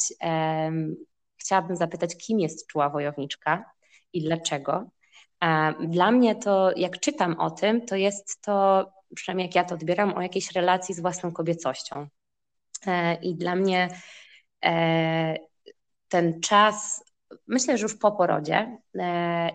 Chciałabym 1.37 1.75
zapytać, 1.75 2.17
kim 2.17 2.39
jest 2.39 2.67
Czuła 2.67 2.89
Wojowniczka 2.89 3.65
i 4.13 4.21
dlaczego? 4.21 4.89
Dla 5.79 6.11
mnie 6.11 6.35
to, 6.35 6.71
jak 6.75 6.99
czytam 6.99 7.39
o 7.39 7.51
tym, 7.51 7.85
to 7.85 7.95
jest 7.95 8.41
to, 8.41 8.89
przynajmniej 9.15 9.47
jak 9.47 9.55
ja 9.55 9.63
to 9.63 9.75
odbieram, 9.75 10.13
o 10.13 10.21
jakiejś 10.21 10.51
relacji 10.51 10.95
z 10.95 10.99
własną 10.99 11.31
kobiecością. 11.31 12.07
I 13.21 13.35
dla 13.35 13.55
mnie 13.55 13.89
ten 16.09 16.41
czas 16.41 17.03
myślę, 17.47 17.77
że 17.77 17.83
już 17.83 17.97
po 17.97 18.11
porodzie 18.11 18.77
e, 18.99 19.49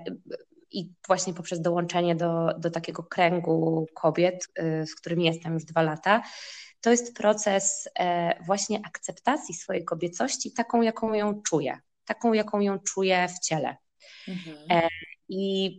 i 0.70 0.92
właśnie 1.06 1.34
poprzez 1.34 1.60
dołączenie 1.60 2.16
do, 2.16 2.54
do 2.58 2.70
takiego 2.70 3.02
kręgu 3.02 3.86
kobiet, 3.94 4.48
e, 4.54 4.86
z 4.86 4.94
którymi 4.94 5.24
jestem 5.24 5.54
już 5.54 5.64
dwa 5.64 5.82
lata, 5.82 6.22
to 6.80 6.90
jest 6.90 7.16
proces 7.16 7.88
e, 7.98 8.34
właśnie 8.44 8.80
akceptacji 8.86 9.54
swojej 9.54 9.84
kobiecości, 9.84 10.52
taką, 10.52 10.82
jaką 10.82 11.14
ją 11.14 11.42
czuję, 11.42 11.78
taką, 12.04 12.32
jaką 12.32 12.60
ją 12.60 12.78
czuję 12.78 13.28
w 13.28 13.38
ciele. 13.38 13.76
Mhm. 14.28 14.56
I 15.28 15.78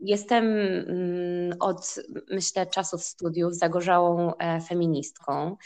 jestem 0.00 0.44
mm, 0.44 1.56
od, 1.60 1.94
myślę, 2.30 2.66
czasów 2.66 3.04
studiów 3.04 3.54
zagorzałą 3.54 4.32
feministką. 4.68 5.56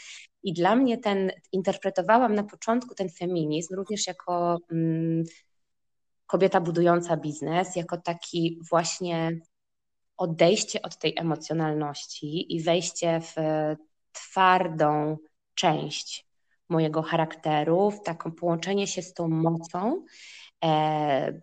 I 0.43 0.53
dla 0.53 0.75
mnie 0.75 0.97
ten, 0.97 1.31
interpretowałam 1.51 2.35
na 2.35 2.43
początku 2.43 2.95
ten 2.95 3.09
feminizm 3.09 3.75
również 3.75 4.07
jako 4.07 4.57
mm, 4.71 5.23
kobieta 6.25 6.61
budująca 6.61 7.17
biznes 7.17 7.75
jako 7.75 7.97
taki 7.97 8.59
właśnie 8.69 9.39
odejście 10.17 10.81
od 10.81 10.97
tej 10.97 11.13
emocjonalności 11.17 12.55
i 12.55 12.63
wejście 12.63 13.21
w 13.21 13.35
twardą 14.11 15.17
część 15.55 16.25
mojego 16.69 17.01
charakteru, 17.01 17.91
w 17.91 18.03
taką 18.03 18.31
połączenie 18.31 18.87
się 18.87 19.01
z 19.01 19.13
tą 19.13 19.27
mocą, 19.27 19.95
e, 19.95 20.03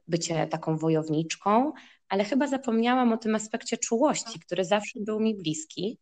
bycie 0.08 0.46
taką 0.46 0.76
wojowniczką, 0.76 1.72
ale 2.08 2.24
chyba 2.24 2.46
zapomniałam 2.46 3.12
o 3.12 3.16
tym 3.16 3.34
aspekcie 3.34 3.76
czułości, 3.76 4.40
który 4.40 4.64
zawsze 4.64 5.00
był 5.00 5.20
mi 5.20 5.34
bliski. 5.34 5.98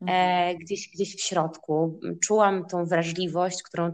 E, 0.00 0.04
mhm. 0.04 0.58
gdzieś, 0.58 0.90
gdzieś 0.94 1.16
w 1.16 1.20
środku. 1.20 2.00
Czułam 2.22 2.66
tą 2.66 2.84
wrażliwość, 2.84 3.62
którą 3.62 3.92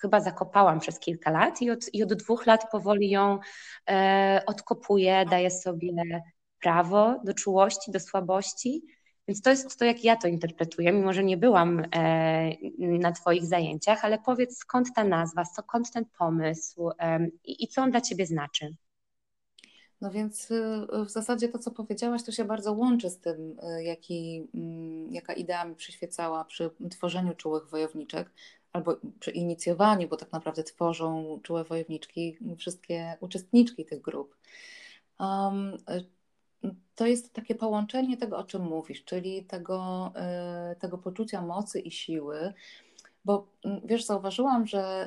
chyba 0.00 0.20
zakopałam 0.20 0.80
przez 0.80 0.98
kilka 0.98 1.30
lat 1.30 1.62
i 1.62 1.70
od, 1.70 1.94
i 1.94 2.02
od 2.02 2.14
dwóch 2.14 2.46
lat 2.46 2.70
powoli 2.70 3.10
ją 3.10 3.38
e, 3.90 4.42
odkopuję, 4.46 5.24
daję 5.30 5.50
sobie 5.50 6.22
prawo 6.60 7.20
do 7.24 7.34
czułości, 7.34 7.90
do 7.90 8.00
słabości. 8.00 8.82
Więc 9.28 9.42
to 9.42 9.50
jest 9.50 9.78
to, 9.78 9.84
jak 9.84 10.04
ja 10.04 10.16
to 10.16 10.28
interpretuję, 10.28 10.92
mimo 10.92 11.12
że 11.12 11.24
nie 11.24 11.36
byłam 11.36 11.82
e, 11.94 12.50
na 12.78 13.12
Twoich 13.12 13.46
zajęciach, 13.46 14.04
ale 14.04 14.18
powiedz 14.18 14.56
skąd 14.56 14.94
ta 14.94 15.04
nazwa, 15.04 15.44
skąd 15.44 15.92
ten 15.92 16.04
pomysł 16.18 16.90
i 17.44 17.68
co 17.68 17.82
on 17.82 17.90
dla 17.90 18.00
Ciebie 18.00 18.26
znaczy. 18.26 18.76
No 20.02 20.10
więc 20.10 20.50
y, 20.50 20.86
w 21.06 21.10
zasadzie 21.10 21.48
to, 21.48 21.58
co 21.58 21.70
powiedziałaś, 21.70 22.22
to 22.22 22.32
się 22.32 22.44
bardzo 22.44 22.72
łączy 22.72 23.10
z 23.10 23.18
tym, 23.18 23.58
y, 23.78 23.84
jaki, 23.84 24.48
mm, 24.54 25.12
jaka 25.12 25.32
idea 25.32 25.64
mi 25.64 25.74
przyświecała 25.74 26.44
przy 26.44 26.70
tworzeniu 26.90 27.34
czułych 27.34 27.68
wojowniczek, 27.68 28.30
albo 28.72 28.96
przy 29.20 29.30
inicjowaniu, 29.30 30.08
bo 30.08 30.16
tak 30.16 30.32
naprawdę 30.32 30.62
tworzą 30.64 31.40
czułe 31.42 31.64
wojowniczki 31.64 32.38
wszystkie 32.58 33.16
uczestniczki 33.20 33.84
tych 33.84 34.00
grup. 34.00 34.36
To 36.94 37.06
jest 37.06 37.32
takie 37.32 37.54
połączenie 37.54 38.16
tego, 38.16 38.38
o 38.38 38.44
czym 38.44 38.62
mówisz, 38.62 39.04
czyli 39.04 39.44
tego, 39.44 40.12
y, 40.72 40.76
tego 40.76 40.98
poczucia 40.98 41.42
mocy 41.42 41.80
i 41.80 41.90
siły. 41.90 42.52
Bo 43.24 43.46
mm, 43.64 43.80
wiesz, 43.84 44.04
zauważyłam, 44.04 44.66
że 44.66 45.06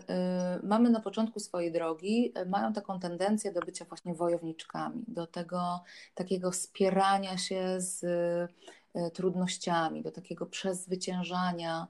y, 0.64 0.68
mamy 0.68 0.90
na 0.90 1.00
początku 1.00 1.40
swojej 1.40 1.72
drogi, 1.72 2.34
y, 2.38 2.46
mają 2.46 2.74
taką 2.74 3.00
tendencję 3.00 3.52
do 3.52 3.60
bycia 3.60 3.86
właśnie 3.86 4.14
wojowniczkami, 4.14 5.04
do 5.08 5.28
tego 5.28 5.84
takiego 6.16 6.52
wspierania 6.52 7.38
się 7.38 7.76
z 7.78 8.06
trudnościami, 9.14 10.02
do 10.04 10.12
takiego 10.12 10.46
przezwyciężania 10.46 11.88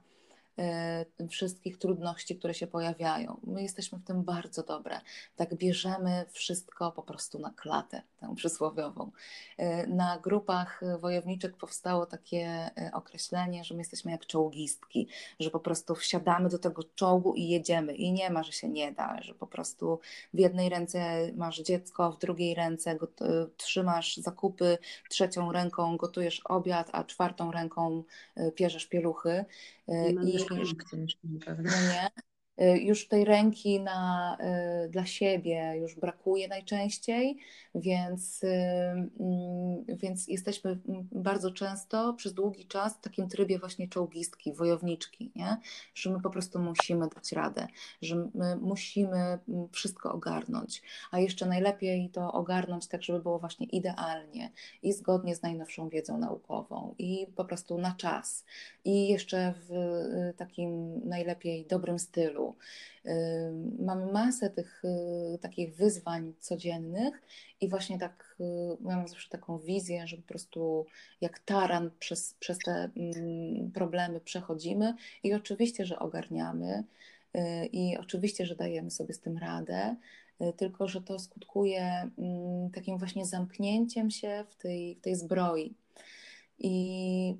wszystkich 1.29 1.77
trudności, 1.77 2.35
które 2.35 2.53
się 2.53 2.67
pojawiają. 2.67 3.39
My 3.43 3.61
jesteśmy 3.61 3.99
w 3.99 4.03
tym 4.03 4.23
bardzo 4.23 4.63
dobre. 4.63 5.01
Tak 5.35 5.55
bierzemy 5.55 6.25
wszystko 6.31 6.91
po 6.91 7.03
prostu 7.03 7.39
na 7.39 7.49
klatę, 7.49 8.01
tę 8.25 8.35
przysłowiową. 8.35 9.11
Y, 9.59 9.87
na 9.87 10.19
grupach 10.19 10.81
wojowniczek 10.99 11.57
powstało 11.57 12.05
takie 12.05 12.71
y, 12.87 12.93
określenie, 12.93 13.63
że 13.63 13.73
my 13.73 13.81
jesteśmy 13.81 14.11
jak 14.11 14.25
czołgistki, 14.25 15.07
że 15.39 15.51
po 15.51 15.59
prostu 15.59 15.95
wsiadamy 15.95 16.49
do 16.49 16.59
tego 16.59 16.83
czołgu 16.95 17.33
i 17.33 17.47
jedziemy. 17.47 17.95
I 17.95 18.11
nie 18.11 18.29
ma, 18.29 18.43
że 18.43 18.51
się 18.51 18.69
nie 18.69 18.91
da, 18.91 19.21
że 19.21 19.33
po 19.33 19.47
prostu 19.47 19.99
w 20.33 20.39
jednej 20.39 20.69
ręce 20.69 21.31
masz 21.35 21.61
dziecko, 21.61 22.11
w 22.11 22.19
drugiej 22.19 22.55
ręce 22.55 22.97
trzymasz 23.57 24.17
zakupy, 24.17 24.77
trzecią 25.09 25.51
ręką 25.51 25.97
gotujesz 25.97 26.41
obiad, 26.45 26.89
a 26.91 27.03
czwartą 27.03 27.51
ręką 27.51 28.03
pierzesz 28.55 28.85
pieluchy. 28.85 29.45
I, 29.87 30.13
no 30.13 30.23
nie? 31.63 32.34
Y, 32.61 32.79
już 32.79 33.07
tej 33.07 33.25
ręki 33.25 33.79
na, 33.79 34.37
y, 34.85 34.89
dla 34.89 35.05
siebie 35.05 35.73
już 35.77 35.95
brakuje 35.95 36.47
najczęściej, 36.47 37.37
więc, 37.75 38.43
y, 38.43 38.47
mm, 38.47 39.85
więc 39.87 40.27
jesteśmy 40.27 40.79
bardzo 41.11 41.51
często 41.51 42.13
przez 42.13 42.33
długi 42.33 42.65
czas 42.65 42.97
w 42.97 43.01
takim 43.01 43.29
trybie 43.29 43.59
właśnie 43.59 43.87
czołgistki, 43.87 44.53
wojowniczki, 44.53 45.31
nie? 45.35 45.57
że 45.95 46.09
my 46.09 46.21
po 46.21 46.29
prostu 46.29 46.59
musimy 46.59 47.07
dać 47.15 47.31
radę, 47.31 47.67
że 48.01 48.29
my 48.33 48.55
musimy 48.55 49.17
mm, 49.17 49.69
wszystko 49.71 50.13
ogarnąć, 50.13 50.81
a 51.11 51.19
jeszcze 51.19 51.45
najlepiej 51.45 52.09
to 52.09 52.33
ogarnąć 52.33 52.87
tak, 52.87 53.03
żeby 53.03 53.19
było 53.19 53.39
właśnie 53.39 53.65
idealnie 53.65 54.51
i 54.83 54.93
zgodnie 54.93 55.35
z 55.35 55.41
najnowszą 55.41 55.89
wiedzą 55.89 56.17
naukową 56.17 56.95
i 56.97 57.27
po 57.35 57.45
prostu 57.45 57.77
na 57.77 57.95
czas 57.97 58.45
i 58.85 59.07
jeszcze 59.07 59.53
w 59.69 59.73
takim 60.37 61.01
najlepiej 61.09 61.65
dobrym 61.65 61.99
stylu, 61.99 62.44
Mamy 63.79 64.11
masę 64.11 64.49
tych 64.49 64.83
y, 64.85 65.37
takich 65.37 65.75
wyzwań 65.75 66.33
codziennych 66.39 67.21
i 67.61 67.69
właśnie 67.69 67.99
tak, 67.99 68.35
y, 68.39 68.43
mam 68.79 69.07
zawsze 69.07 69.29
taką 69.29 69.59
wizję, 69.59 70.07
że 70.07 70.17
po 70.17 70.23
prostu 70.23 70.85
jak 71.21 71.39
taran 71.39 71.91
przez, 71.99 72.33
przez 72.33 72.57
te 72.57 72.89
mm, 72.97 73.71
problemy 73.71 74.19
przechodzimy 74.19 74.93
i 75.23 75.33
oczywiście, 75.33 75.85
że 75.85 75.99
ogarniamy 75.99 76.83
y, 77.35 77.65
i 77.65 77.97
oczywiście, 77.97 78.45
że 78.45 78.55
dajemy 78.55 78.91
sobie 78.91 79.13
z 79.13 79.19
tym 79.19 79.37
radę, 79.37 79.95
tylko 80.57 80.87
że 80.87 81.01
to 81.01 81.19
skutkuje 81.19 82.09
mm, 82.17 82.71
takim 82.71 82.97
właśnie 82.97 83.25
zamknięciem 83.25 84.11
się 84.11 84.45
w 84.49 84.55
tej, 84.55 84.95
w 84.95 85.01
tej 85.01 85.15
zbroi. 85.15 85.75
I 86.59 87.35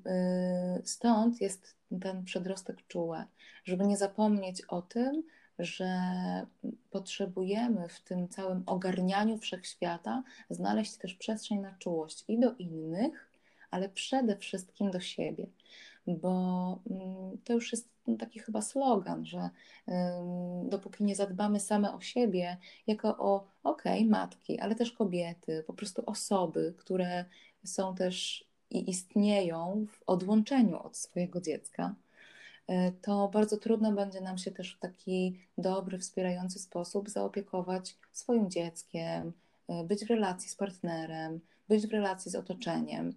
stąd 0.84 1.40
jest 1.40 1.75
ten 2.00 2.24
przedrostek 2.24 2.86
czułe, 2.86 3.24
żeby 3.64 3.86
nie 3.86 3.96
zapomnieć 3.96 4.62
o 4.62 4.82
tym, 4.82 5.22
że 5.58 5.90
potrzebujemy 6.90 7.88
w 7.88 8.00
tym 8.00 8.28
całym 8.28 8.62
ogarnianiu 8.66 9.38
wszechświata 9.38 10.22
znaleźć 10.50 10.96
też 10.96 11.14
przestrzeń 11.14 11.58
na 11.58 11.74
czułość 11.78 12.24
i 12.28 12.38
do 12.38 12.54
innych, 12.54 13.30
ale 13.70 13.88
przede 13.88 14.36
wszystkim 14.36 14.90
do 14.90 15.00
siebie, 15.00 15.46
bo 16.06 16.78
mm, 16.90 17.38
to 17.44 17.52
już 17.52 17.72
jest 17.72 17.88
taki 18.18 18.40
chyba 18.40 18.62
slogan, 18.62 19.26
że 19.26 19.50
dopóki 20.64 21.04
nie 21.04 21.16
zadbamy 21.16 21.60
same 21.60 21.94
o 21.94 22.00
siebie, 22.00 22.56
jako 22.86 23.08
o, 23.18 23.46
okej, 23.62 23.98
okay, 23.98 24.10
matki, 24.10 24.60
ale 24.60 24.74
też 24.74 24.92
kobiety, 24.92 25.64
po 25.66 25.72
prostu 25.72 26.02
osoby, 26.06 26.74
które 26.78 27.24
są 27.64 27.94
też 27.94 28.45
i 28.70 28.90
istnieją 28.90 29.86
w 29.90 30.02
odłączeniu 30.06 30.78
od 30.82 30.96
swojego 30.96 31.40
dziecka, 31.40 31.94
e, 32.66 32.92
to 32.92 33.28
bardzo 33.28 33.56
trudno 33.56 33.92
będzie 33.92 34.20
nam 34.20 34.38
się 34.38 34.50
też 34.50 34.74
w 34.74 34.78
taki 34.78 35.38
dobry, 35.58 35.98
wspierający 35.98 36.58
sposób 36.58 37.10
zaopiekować 37.10 37.96
swoim 38.12 38.50
dzieckiem, 38.50 39.32
e, 39.68 39.84
być 39.84 40.04
w 40.04 40.10
relacji 40.10 40.50
z 40.50 40.56
partnerem, 40.56 41.40
być 41.68 41.86
w 41.86 41.92
relacji 41.92 42.30
z 42.30 42.34
otoczeniem. 42.34 43.14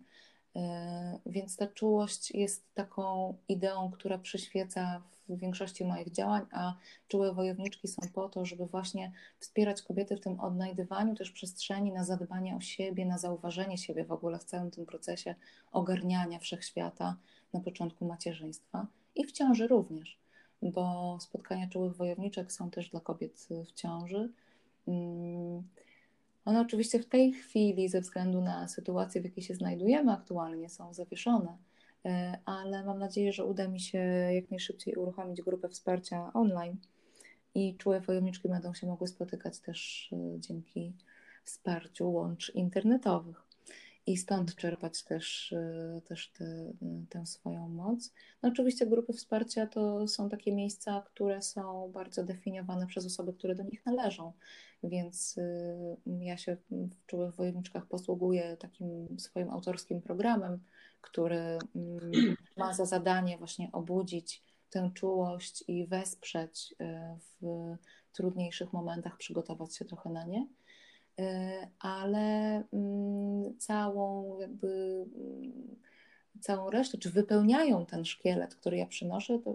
E, 0.55 1.19
więc 1.25 1.57
ta 1.57 1.67
czułość 1.67 2.31
jest 2.31 2.73
taką 2.73 3.37
ideą, 3.47 3.91
która 3.91 4.17
przyświeca 4.17 5.01
w 5.29 5.39
większości 5.39 5.85
moich 5.85 6.11
działań, 6.11 6.45
a 6.51 6.73
czułe 7.07 7.33
wojowniczki 7.33 7.87
są 7.87 8.01
po 8.13 8.29
to, 8.29 8.45
żeby 8.45 8.65
właśnie 8.65 9.11
wspierać 9.39 9.81
kobiety 9.81 10.17
w 10.17 10.21
tym 10.21 10.39
odnajdywaniu 10.39 11.15
też 11.15 11.31
przestrzeni 11.31 11.91
na 11.91 12.03
zadbanie 12.03 12.55
o 12.55 12.61
siebie, 12.61 13.05
na 13.05 13.17
zauważenie 13.17 13.77
siebie 13.77 14.05
w 14.05 14.11
ogóle 14.11 14.39
w 14.39 14.43
całym 14.43 14.71
tym 14.71 14.85
procesie 14.85 15.35
ogarniania 15.71 16.39
wszechświata 16.39 17.15
na 17.53 17.59
początku 17.59 18.05
macierzyństwa 18.05 18.87
i 19.15 19.25
w 19.25 19.31
ciąży 19.31 19.67
również, 19.67 20.19
bo 20.61 21.17
spotkania 21.21 21.67
czułych 21.67 21.95
wojowniczek 21.95 22.51
są 22.51 22.69
też 22.69 22.89
dla 22.89 22.99
kobiet 22.99 23.47
w 23.65 23.71
ciąży. 23.71 24.29
One 26.49 26.61
oczywiście 26.61 26.99
w 26.99 27.05
tej 27.05 27.33
chwili, 27.33 27.89
ze 27.89 28.01
względu 28.01 28.41
na 28.41 28.67
sytuację, 28.67 29.21
w 29.21 29.23
jakiej 29.23 29.43
się 29.43 29.55
znajdujemy 29.55 30.11
aktualnie, 30.11 30.69
są 30.69 30.93
zawieszone, 30.93 31.57
e, 32.05 32.39
ale 32.45 32.83
mam 32.83 32.99
nadzieję, 32.99 33.33
że 33.33 33.45
uda 33.45 33.67
mi 33.67 33.79
się 33.79 33.97
jak 34.33 34.51
najszybciej 34.51 34.95
uruchomić 34.95 35.41
grupę 35.41 35.69
wsparcia 35.69 36.33
online 36.33 36.77
i 37.55 37.75
czułe 37.77 38.01
wojowniczki 38.01 38.49
będą 38.49 38.73
się 38.73 38.87
mogły 38.87 39.07
spotykać 39.07 39.59
też 39.59 40.09
e, 40.13 40.39
dzięki 40.39 40.93
wsparciu 41.43 42.11
łącz 42.11 42.51
internetowych 42.55 43.48
i 44.09 44.17
stąd 44.17 44.55
czerpać 44.55 45.03
też, 45.03 45.53
e, 45.53 46.01
też 46.05 46.31
te, 46.31 46.73
tę 47.09 47.25
swoją 47.25 47.69
moc. 47.69 48.13
No 48.43 48.49
oczywiście 48.49 48.85
grupy 48.85 49.13
wsparcia 49.13 49.67
to 49.67 50.07
są 50.07 50.29
takie 50.29 50.53
miejsca, 50.53 51.01
które 51.01 51.41
są 51.41 51.91
bardzo 51.93 52.23
definiowane 52.23 52.87
przez 52.87 53.05
osoby, 53.05 53.33
które 53.33 53.55
do 53.55 53.63
nich 53.63 53.85
należą, 53.85 54.33
więc 54.83 55.37
y, 55.37 55.97
ja 56.05 56.37
się 56.37 56.57
w 56.69 57.05
Czułych 57.05 57.35
Wojowniczkach 57.35 57.85
posługuję 57.85 58.57
takim 58.57 59.19
swoim 59.19 59.49
autorskim 59.49 60.01
programem, 60.01 60.63
który 61.01 61.59
mm, 61.75 62.35
ma 62.57 62.73
za 62.73 62.85
zadanie 62.85 63.37
właśnie 63.37 63.69
obudzić 63.71 64.43
tę 64.69 64.91
czułość 64.93 65.63
i 65.67 65.87
wesprzeć 65.87 66.75
w 67.31 67.75
trudniejszych 68.13 68.73
momentach, 68.73 69.17
przygotować 69.17 69.75
się 69.75 69.85
trochę 69.85 70.09
na 70.09 70.23
nie 70.23 70.47
ale 71.79 72.63
mm, 72.73 73.57
całą 73.57 74.39
jakby 74.39 75.05
mm, 75.15 75.75
całą 76.39 76.69
resztę, 76.69 76.97
czy 76.97 77.09
wypełniają 77.09 77.85
ten 77.85 78.05
szkielet, 78.05 78.55
który 78.55 78.77
ja 78.77 78.85
przynoszę, 78.85 79.39
to 79.39 79.51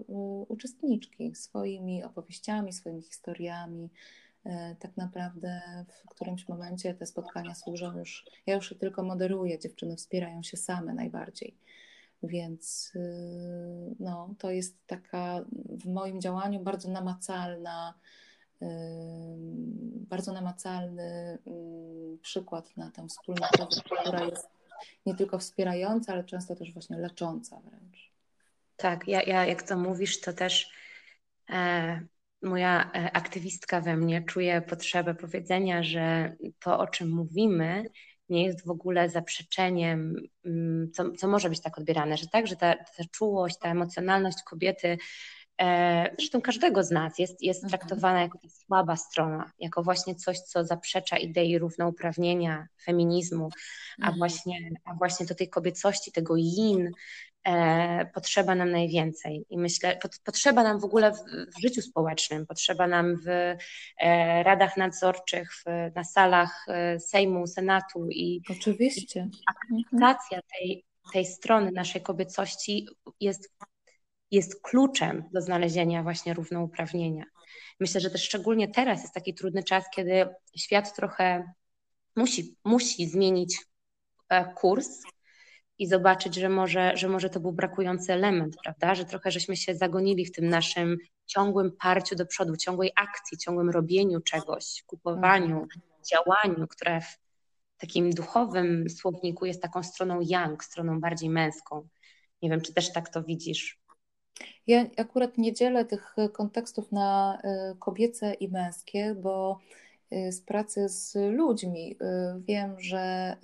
uczestniczki 0.47 1.35
swoimi 1.35 2.03
opowieściami, 2.03 2.73
swoimi 2.73 3.01
historiami, 3.01 3.89
E, 4.45 4.75
tak 4.79 4.97
naprawdę 4.97 5.61
w 5.87 6.09
którymś 6.09 6.47
momencie 6.47 6.93
te 6.93 7.05
spotkania 7.05 7.55
służą 7.55 7.97
już, 7.97 8.25
ja 8.45 8.55
już 8.55 8.71
je 8.71 8.77
tylko 8.77 9.03
moderuję, 9.03 9.59
dziewczyny 9.59 9.95
wspierają 9.95 10.43
się 10.43 10.57
same 10.57 10.93
najbardziej. 10.93 11.57
Więc 12.23 12.91
y, 12.95 13.95
no, 13.99 14.35
to 14.39 14.51
jest 14.51 14.77
taka 14.87 15.45
w 15.69 15.85
moim 15.87 16.21
działaniu 16.21 16.59
bardzo 16.59 16.89
namacalna, 16.89 17.93
y, 17.93 18.01
bardzo 20.09 20.33
namacalny 20.33 21.37
przykład 22.21 22.77
na 22.77 22.91
tę 22.91 23.07
wspólnotę, 23.07 23.67
która 24.01 24.23
jest 24.25 24.47
nie 25.05 25.15
tylko 25.15 25.39
wspierająca, 25.39 26.13
ale 26.13 26.23
często 26.23 26.55
też 26.55 26.73
właśnie 26.73 26.97
lecząca 26.97 27.59
wręcz. 27.59 28.11
Tak, 28.77 29.07
ja, 29.07 29.21
ja 29.21 29.45
jak 29.45 29.63
to 29.63 29.77
mówisz, 29.77 30.21
to 30.21 30.33
też 30.33 30.71
e, 31.49 32.01
moja 32.41 32.91
e, 32.91 33.15
aktywistka 33.15 33.81
we 33.81 33.97
mnie 33.97 34.23
czuje 34.23 34.61
potrzebę 34.61 35.15
powiedzenia, 35.15 35.83
że 35.83 36.35
to, 36.59 36.79
o 36.79 36.87
czym 36.87 37.09
mówimy, 37.09 37.85
nie 38.29 38.45
jest 38.45 38.65
w 38.65 38.69
ogóle 38.69 39.09
zaprzeczeniem, 39.09 40.15
co, 40.93 41.11
co 41.11 41.27
może 41.27 41.49
być 41.49 41.61
tak 41.61 41.77
odbierane, 41.77 42.17
że 42.17 42.27
tak, 42.27 42.47
że 42.47 42.55
ta, 42.55 42.75
ta 42.75 43.03
czułość, 43.11 43.57
ta 43.57 43.69
emocjonalność 43.69 44.43
kobiety, 44.43 44.97
zresztą 46.17 46.41
każdego 46.41 46.83
z 46.83 46.91
nas, 46.91 47.19
jest, 47.19 47.43
jest 47.43 47.63
mhm. 47.63 47.79
traktowana 47.79 48.21
jako 48.21 48.37
ta 48.37 48.49
słaba 48.49 48.95
strona, 48.95 49.51
jako 49.59 49.83
właśnie 49.83 50.15
coś, 50.15 50.39
co 50.39 50.65
zaprzecza 50.65 51.17
idei 51.17 51.57
równouprawnienia, 51.57 52.67
feminizmu, 52.83 53.49
a 54.01 54.01
mhm. 54.01 54.17
właśnie, 54.17 54.69
a 54.85 54.93
właśnie 54.93 55.25
do 55.25 55.35
tej 55.35 55.49
kobiecości, 55.49 56.11
tego 56.11 56.35
yin, 56.37 56.91
e, 57.43 58.05
potrzeba 58.05 58.55
nam 58.55 58.71
najwięcej. 58.71 59.45
I 59.49 59.57
myślę, 59.57 59.97
pot, 60.01 60.11
potrzeba 60.23 60.63
nam 60.63 60.79
w 60.79 60.85
ogóle 60.85 61.11
w, 61.11 61.17
w, 61.55 61.61
życiu 61.61 61.81
społecznym, 61.81 62.45
potrzeba 62.45 62.87
nam 62.87 63.15
w 63.17 63.27
e, 63.27 64.43
radach 64.43 64.77
nadzorczych, 64.77 65.53
w, 65.53 65.63
na 65.95 66.03
salach 66.03 66.65
e, 66.67 66.99
Sejmu, 66.99 67.47
Senatu 67.47 68.07
i 68.09 68.41
oczywiście 68.49 69.29
akceptacja 69.47 70.39
tej, 70.57 70.85
tej 71.13 71.25
strony 71.25 71.71
naszej 71.71 72.01
kobiecości 72.01 72.87
jest, 73.19 73.49
jest 74.31 74.61
kluczem 74.61 75.23
do 75.33 75.41
znalezienia 75.41 76.03
właśnie 76.03 76.33
równouprawnienia. 76.33 77.23
Myślę, 77.79 78.01
że 78.01 78.09
też 78.09 78.23
szczególnie 78.23 78.67
teraz 78.67 79.01
jest 79.01 79.13
taki 79.13 79.33
trudny 79.33 79.63
czas, 79.63 79.85
kiedy 79.95 80.25
świat 80.57 80.95
trochę 80.95 81.53
musi, 82.15 82.55
musi 82.63 83.07
zmienić 83.07 83.57
e, 84.29 84.53
kurs 84.53 85.01
i 85.77 85.87
zobaczyć, 85.87 86.35
że 86.35 86.49
może, 86.49 86.97
że 86.97 87.09
może 87.09 87.29
to 87.29 87.39
był 87.39 87.51
brakujący 87.51 88.13
element, 88.13 88.55
prawda? 88.63 88.95
Że 88.95 89.05
trochę 89.05 89.31
żeśmy 89.31 89.57
się 89.57 89.75
zagonili 89.75 90.25
w 90.25 90.31
tym 90.31 90.49
naszym 90.49 90.97
ciągłym 91.25 91.71
parciu 91.71 92.15
do 92.15 92.25
przodu, 92.25 92.57
ciągłej 92.57 92.91
akcji, 92.95 93.37
ciągłym 93.37 93.69
robieniu 93.69 94.21
czegoś, 94.21 94.83
kupowaniu, 94.85 95.67
działaniu, 96.11 96.67
które 96.67 97.01
w 97.01 97.17
takim 97.77 98.09
duchowym 98.09 98.89
słowniku 98.89 99.45
jest 99.45 99.61
taką 99.61 99.83
stroną 99.83 100.19
yang, 100.21 100.63
stroną 100.63 100.99
bardziej 100.99 101.29
męską. 101.29 101.87
Nie 102.41 102.49
wiem, 102.49 102.61
czy 102.61 102.73
też 102.73 102.93
tak 102.93 103.09
to 103.09 103.23
widzisz. 103.23 103.84
Ja 104.67 104.85
akurat 104.97 105.37
nie 105.37 105.53
dzielę 105.53 105.85
tych 105.85 106.15
kontekstów 106.33 106.91
na 106.91 107.39
y, 107.71 107.75
kobiece 107.79 108.33
i 108.33 108.49
męskie, 108.49 109.15
bo 109.15 109.59
y, 110.13 110.31
z 110.31 110.41
pracy 110.41 110.89
z 110.89 111.15
ludźmi 111.15 111.97
wiem, 112.47 112.79
że 112.79 113.35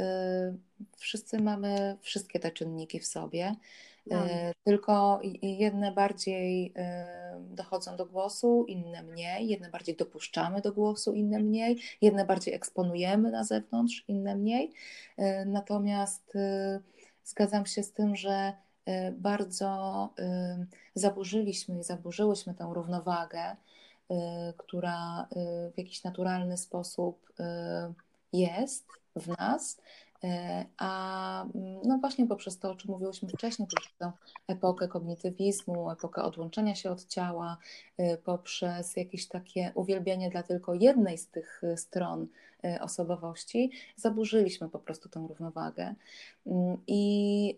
wszyscy 0.98 1.42
mamy 1.42 1.98
wszystkie 2.02 2.40
te 2.40 2.52
czynniki 2.52 3.00
w 3.00 3.06
sobie 3.06 3.56
no. 4.06 4.24
Tylko 4.64 5.20
jedne 5.42 5.92
bardziej 5.92 6.74
dochodzą 7.40 7.96
do 7.98 8.06
głosu, 8.06 8.66
inne 8.68 9.04
mniej, 9.04 9.48
jedne 9.48 9.70
bardziej 9.70 9.96
dopuszczamy 9.96 10.62
do 10.62 10.74
głosu, 10.74 11.14
inne 11.14 11.40
mniej, 11.40 11.78
jedne 12.02 12.26
bardziej 12.26 12.54
eksponujemy 12.54 13.32
na 13.32 13.44
zewnątrz, 13.44 14.06
inne 14.08 14.36
mniej. 14.36 14.72
Natomiast 15.46 16.34
zgadzam 17.24 17.66
się 17.66 17.84
z 17.84 17.94
tym, 17.94 18.16
że 18.16 18.54
bardzo 19.12 20.10
zaburzyliśmy 20.96 21.80
i 21.80 21.84
zaburzyłyśmy 21.84 22.54
tę 22.54 22.72
równowagę, 22.74 23.56
która 24.58 25.28
w 25.74 25.78
jakiś 25.78 26.04
naturalny 26.04 26.58
sposób 26.58 27.34
jest 28.34 28.88
w 29.16 29.38
nas, 29.38 29.82
a 30.78 31.44
mm, 31.44 31.80
no 31.86 31.98
właśnie 31.98 32.28
poprzez 32.28 32.60
to, 32.60 32.72
o 32.72 32.76
czym 32.76 32.92
mówiłyśmy 32.92 33.30
wcześniej, 33.30 33.68
poprzez 33.68 33.94
tę 33.98 34.12
epokę 34.48 34.88
kognitywizmu, 34.88 35.92
epokę 35.92 36.24
odłączenia 36.24 36.76
się 36.76 36.92
od 36.92 37.06
ciała, 37.06 37.58
e, 37.98 38.18
poprzez 38.18 38.96
jakieś 38.96 39.28
takie 39.28 39.72
uwielbienie 39.76 40.30
dla 40.30 40.44
tylko 40.44 40.74
jednej 40.74 41.18
z 41.18 41.28
tych 41.28 41.62
e, 41.64 41.78
stron 41.78 42.28
osobowości, 42.82 43.72
zaburzyliśmy 43.96 44.70
po 44.70 44.80
prostu 44.80 45.10
tą 45.10 45.28
równowagę. 45.28 45.96
Mm, 46.46 46.78
I, 46.88 47.58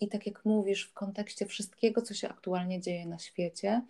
I 0.00 0.08
tak 0.08 0.26
jak 0.26 0.44
mówisz, 0.44 0.84
w 0.84 0.92
kontekście 0.92 1.46
wszystkiego, 1.46 2.02
co 2.02 2.14
się 2.14 2.28
aktualnie 2.28 2.80
dzieje 2.80 3.06
na 3.06 3.18
świecie, 3.18 3.82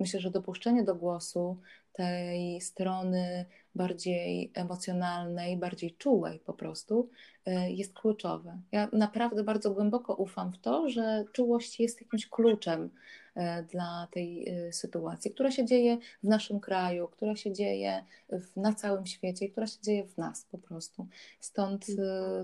myślę, 0.00 0.20
że 0.20 0.30
dopuszczenie 0.30 0.84
do 0.84 0.94
głosu 0.94 1.56
tej 1.96 2.60
strony 2.60 3.46
bardziej 3.74 4.52
emocjonalnej, 4.54 5.56
bardziej 5.56 5.94
czułej 5.94 6.38
po 6.38 6.52
prostu, 6.52 7.10
e, 7.46 7.72
jest 7.72 7.94
kluczowe. 7.94 8.60
Ja 8.72 8.88
naprawdę 8.92 9.44
bardzo 9.44 9.70
głęboko 9.70 10.14
ufam 10.14 10.52
w 10.52 10.58
to, 10.58 10.88
że 10.88 11.24
czułość 11.32 11.80
jest 11.80 12.00
jakimś 12.00 12.28
kluczem 12.28 12.90
e, 13.34 13.62
dla 13.62 14.08
tej 14.10 14.48
e, 14.48 14.72
sytuacji, 14.72 15.30
która 15.30 15.50
się 15.50 15.64
dzieje 15.64 15.98
w 16.22 16.28
naszym 16.28 16.60
kraju, 16.60 17.08
która 17.08 17.36
się 17.36 17.52
dzieje 17.52 18.04
w, 18.28 18.56
na 18.56 18.74
całym 18.74 19.06
świecie, 19.06 19.48
która 19.48 19.66
się 19.66 19.80
dzieje 19.82 20.04
w 20.04 20.16
nas 20.16 20.44
po 20.44 20.58
prostu. 20.58 21.06
Stąd 21.40 21.86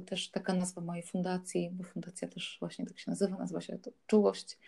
też 0.06 0.30
taka 0.30 0.54
nazwa 0.54 0.80
mojej 0.80 1.02
fundacji, 1.02 1.70
bo 1.72 1.84
fundacja 1.84 2.28
też 2.28 2.56
właśnie 2.60 2.86
tak 2.86 2.98
się 2.98 3.10
nazywa, 3.10 3.36
nazywa 3.36 3.60
się 3.60 3.78
to 3.78 3.90
Czułość 4.06 4.58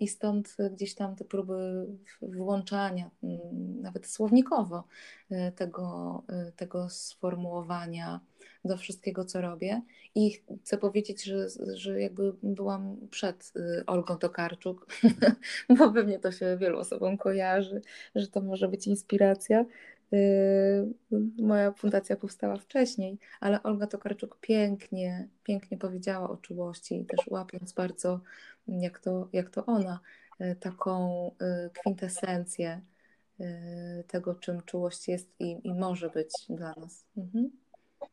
i 0.00 0.08
stąd 0.08 0.56
gdzieś 0.72 0.94
tam 0.94 1.16
te 1.16 1.24
próby 1.24 1.86
włączania, 2.22 3.10
mm, 3.22 3.38
nawet 3.80 4.06
słownikowo, 4.06 4.84
e, 5.30 5.52
tego, 5.52 6.22
tego 6.56 6.88
sformułowania 6.88 8.20
do 8.64 8.76
wszystkiego, 8.76 9.24
co 9.24 9.40
robię. 9.40 9.82
I 10.14 10.42
chcę 10.62 10.78
powiedzieć, 10.78 11.24
że, 11.24 11.46
że 11.74 12.00
jakby 12.00 12.32
byłam 12.42 12.96
przed 13.10 13.52
Olgą 13.86 14.16
Tokarczuk, 14.16 14.86
bo 15.78 15.92
pewnie 15.92 16.18
to 16.18 16.32
się 16.32 16.56
wielu 16.60 16.78
osobom 16.78 17.18
kojarzy, 17.18 17.80
że 18.14 18.28
to 18.28 18.40
może 18.40 18.68
być 18.68 18.86
inspiracja. 18.86 19.64
Moja 21.38 21.72
fundacja 21.72 22.16
powstała 22.16 22.56
wcześniej, 22.56 23.18
ale 23.40 23.62
Olga 23.62 23.86
Tokarczuk 23.86 24.38
pięknie, 24.40 25.28
pięknie 25.44 25.78
powiedziała 25.78 26.30
o 26.30 26.36
czułości, 26.36 27.06
też 27.08 27.26
łapiąc 27.26 27.72
bardzo 27.72 28.20
jak 28.68 28.98
to, 28.98 29.28
jak 29.32 29.50
to 29.50 29.66
ona, 29.66 30.00
e, 30.38 30.56
taką 30.56 31.30
e, 31.40 31.70
kwintesencję 31.80 32.80
tego, 34.06 34.34
czym 34.34 34.62
czułość 34.62 35.08
jest 35.08 35.28
i, 35.38 35.60
i 35.68 35.74
może 35.74 36.10
być 36.10 36.30
dla 36.48 36.74
nas. 36.76 37.04
Mhm. 37.16 37.61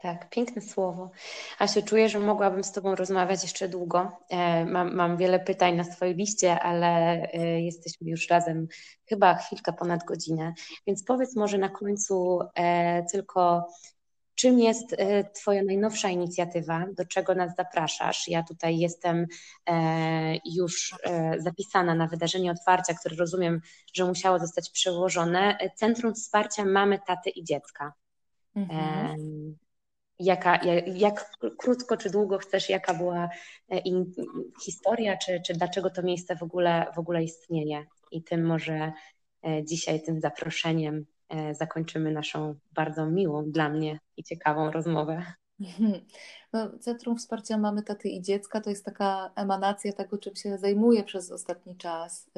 Tak, 0.01 0.29
piękne 0.29 0.61
słowo. 0.61 1.11
Asiu, 1.59 1.81
czuję, 1.83 2.09
że 2.09 2.19
mogłabym 2.19 2.63
z 2.63 2.71
Tobą 2.71 2.95
rozmawiać 2.95 3.43
jeszcze 3.43 3.69
długo. 3.69 4.11
Mam, 4.65 4.95
mam 4.95 5.17
wiele 5.17 5.39
pytań 5.39 5.75
na 5.75 5.83
swojej 5.83 6.15
liście, 6.15 6.59
ale 6.59 7.21
jesteśmy 7.61 8.09
już 8.09 8.29
razem 8.29 8.67
chyba 9.05 9.35
chwilkę 9.35 9.73
ponad 9.73 10.03
godzinę. 10.03 10.53
Więc 10.87 11.03
powiedz 11.03 11.35
może 11.35 11.57
na 11.57 11.69
końcu 11.69 12.39
tylko, 13.11 13.67
Czym 14.39 14.59
jest 14.59 14.95
e, 14.97 15.23
Twoja 15.23 15.63
najnowsza 15.63 16.09
inicjatywa? 16.09 16.85
Do 16.93 17.05
czego 17.05 17.35
nas 17.35 17.55
zapraszasz? 17.55 18.27
Ja 18.27 18.43
tutaj 18.43 18.77
jestem 18.77 19.25
e, 19.69 20.35
już 20.55 20.95
e, 21.03 21.35
zapisana 21.41 21.95
na 21.95 22.07
wydarzenie 22.07 22.51
otwarcia, 22.51 22.93
które 22.93 23.15
rozumiem, 23.15 23.61
że 23.93 24.05
musiało 24.05 24.39
zostać 24.39 24.69
przełożone. 24.69 25.57
Centrum 25.75 26.13
Wsparcia 26.13 26.65
Mamy, 26.65 26.99
Taty 27.07 27.29
i 27.29 27.43
Dziecka. 27.43 27.93
Mhm. 28.55 29.57
Jaka, 30.19 30.59
jak, 30.95 31.31
krótko 31.57 31.97
czy 31.97 32.09
długo 32.09 32.37
chcesz, 32.37 32.69
jaka 32.69 32.93
była 32.93 33.29
in, 33.85 34.13
historia, 34.65 35.17
czy, 35.17 35.41
czy 35.45 35.53
dlaczego 35.53 35.89
to 35.89 36.03
miejsce 36.03 36.35
w 36.35 36.43
ogóle, 36.43 36.85
w 36.95 36.99
ogóle 36.99 37.23
istnieje? 37.23 37.85
I 38.11 38.23
tym 38.23 38.45
może 38.45 38.91
dzisiaj, 39.63 40.01
tym 40.01 40.21
zaproszeniem 40.21 41.05
E, 41.29 41.55
zakończymy 41.55 42.11
naszą 42.11 42.55
bardzo 42.71 43.05
miłą 43.05 43.51
dla 43.51 43.69
mnie 43.69 43.99
i 44.17 44.23
ciekawą 44.23 44.71
rozmowę. 44.71 45.25
No, 46.53 46.79
Centrum 46.79 47.17
Wsparcia 47.17 47.57
Mamy, 47.57 47.83
Taty 47.83 48.09
i 48.09 48.21
Dziecka 48.21 48.61
to 48.61 48.69
jest 48.69 48.85
taka 48.85 49.31
emanacja 49.35 49.93
tego, 49.93 50.17
czym 50.17 50.35
się 50.35 50.57
zajmuję 50.57 51.03
przez 51.03 51.31
ostatni 51.31 51.77
czas. 51.77 52.29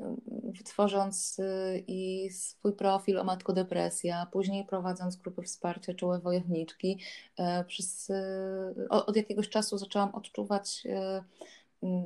Y, 0.00 0.60
y, 0.60 0.64
tworząc 0.64 1.38
y, 1.38 1.84
i 1.86 2.30
swój 2.30 2.72
profil 2.72 3.18
o 3.18 3.24
Matko 3.24 3.52
Depresja, 3.52 4.26
później 4.32 4.64
prowadząc 4.64 5.16
grupy 5.16 5.42
wsparcia 5.42 5.94
Czołe 5.94 6.18
Wojowniczki, 6.18 6.98
przez, 7.66 8.12
od 8.88 9.16
jakiegoś 9.16 9.48
czasu 9.48 9.78
zaczęłam 9.78 10.14
odczuwać 10.14 10.82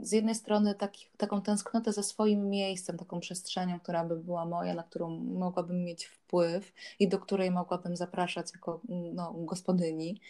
z 0.02 0.12
jednej 0.12 0.34
strony 0.34 0.74
taki, 0.74 1.06
taką 1.16 1.42
tęsknotę 1.42 1.92
ze 1.92 2.02
swoim 2.02 2.50
miejscem, 2.50 2.98
taką 2.98 3.20
przestrzenią, 3.20 3.80
która 3.80 4.04
by 4.04 4.16
była 4.16 4.46
moja, 4.46 4.74
na 4.74 4.82
którą 4.82 5.10
mogłabym 5.18 5.84
mieć 5.84 6.04
wpływ 6.04 6.72
i 6.98 7.08
do 7.08 7.18
której 7.18 7.50
mogłabym 7.50 7.96
zapraszać 7.96 8.46
jako 8.54 8.80
no, 8.88 9.32
gospodyni, 9.32 10.20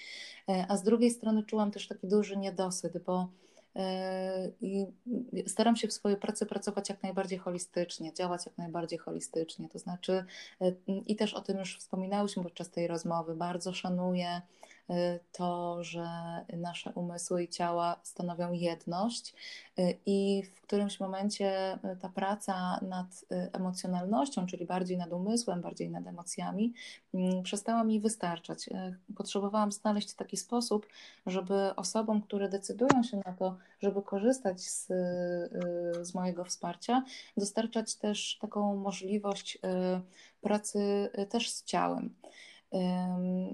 e, 0.49 0.67
a 0.69 0.77
z 0.77 0.83
drugiej 0.83 1.11
strony 1.11 1.43
czułam 1.43 1.71
też 1.71 1.89
taki 1.89 2.09
duży 2.09 2.37
niedosyt, 2.37 3.05
bo 3.05 3.21
e, 3.23 3.29
i 4.61 4.87
staram 5.47 5.77
się 5.77 5.89
w 5.89 5.93
swojej 5.93 6.19
pracy 6.19 6.47
pracować 6.47 6.89
jak 6.89 7.03
najbardziej 7.03 7.39
holistycznie, 7.39 8.15
działać 8.15 8.47
jak 8.47 8.59
najbardziej 8.59 8.99
holistycznie. 8.99 9.69
To 9.69 9.79
znaczy, 9.79 10.25
e, 10.61 10.73
i 10.87 11.17
też 11.17 11.35
o 11.35 11.41
tym 11.41 11.59
już 11.59 11.79
wspominałyśmy 11.79 12.43
podczas 12.43 12.71
tej 12.71 12.87
rozmowy, 12.87 13.35
bardzo 13.35 13.73
szanuję 13.73 14.43
to, 15.33 15.85
że 15.85 16.07
nasze 16.53 16.93
umysły 16.95 17.43
i 17.43 17.49
ciała 17.49 18.01
stanowią 18.03 18.53
jedność 18.53 19.35
y, 19.79 19.99
i 20.07 20.43
w 20.55 20.61
którymś 20.61 21.01
momencie 21.01 21.75
y, 21.75 21.97
ta 22.01 22.09
praca 22.09 22.81
nad 22.83 23.25
emocjonalnością, 23.53 24.47
czyli 24.47 24.67
bardziej 24.67 24.99
nad 24.99 25.13
umysłem, 25.13 25.61
bardziej 25.63 25.91
nad 25.91 26.07
emocjami, 26.07 26.75
mm, 27.15 27.43
przestała 27.43 27.85
mi 27.85 28.01
wystarczać. 28.01 28.71
Potrzebowałam 29.17 29.73
znaleźć 29.73 30.15
taki 30.15 30.37
sposób, 30.37 30.87
żeby 31.27 31.77
osobom, 31.77 32.23
które 32.23 32.49
decydują 32.49 33.03
się 33.03 33.17
na 33.27 33.33
to, 33.33 33.57
żeby 33.81 34.03
korzystać 34.03 34.61
z, 34.61 34.87
z 36.03 36.15
mojego 36.15 36.45
wsparcia, 36.45 37.05
dostarczać 37.37 37.97
też 37.97 38.39
taką 38.41 38.77
możliwość 38.77 39.59
pracy 40.41 41.11
też 41.31 41.51
z 41.51 41.65
ciałem. 41.65 42.15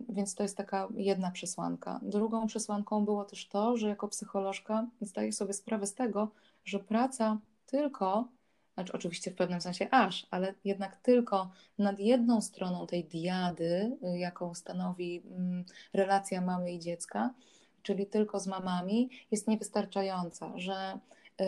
Więc 0.08 0.34
to 0.34 0.42
jest 0.42 0.56
taka 0.56 0.88
jedna 0.94 1.30
przesłanka. 1.30 2.00
Drugą 2.02 2.46
przesłanką 2.46 3.04
było 3.04 3.24
też 3.24 3.48
to, 3.48 3.76
że 3.76 3.88
jako 3.88 4.08
psycholożka 4.08 4.86
zdaję 5.00 5.32
sobie 5.32 5.52
sprawę 5.52 5.86
z 5.86 5.94
tego, 5.94 6.30
że 6.64 6.78
praca 6.78 7.38
tylko, 7.66 8.28
znaczy 8.74 8.92
oczywiście 8.92 9.30
w 9.30 9.34
pewnym 9.34 9.61
sensie 9.61 9.88
aż, 9.90 10.26
ale 10.30 10.54
jednak 10.64 10.96
tylko 10.96 11.50
nad 11.78 11.98
jedną 11.98 12.40
stroną 12.40 12.86
tej 12.86 13.04
diady, 13.04 13.96
jaką 14.02 14.54
stanowi 14.54 15.22
mm, 15.26 15.64
relacja 15.92 16.40
mamy 16.40 16.72
i 16.72 16.78
dziecka, 16.78 17.34
czyli 17.82 18.06
tylko 18.06 18.40
z 18.40 18.46
mamami, 18.46 19.11
jest 19.30 19.48
niewystarczająca, 19.48 20.52
że 20.56 20.98
y, 21.40 21.44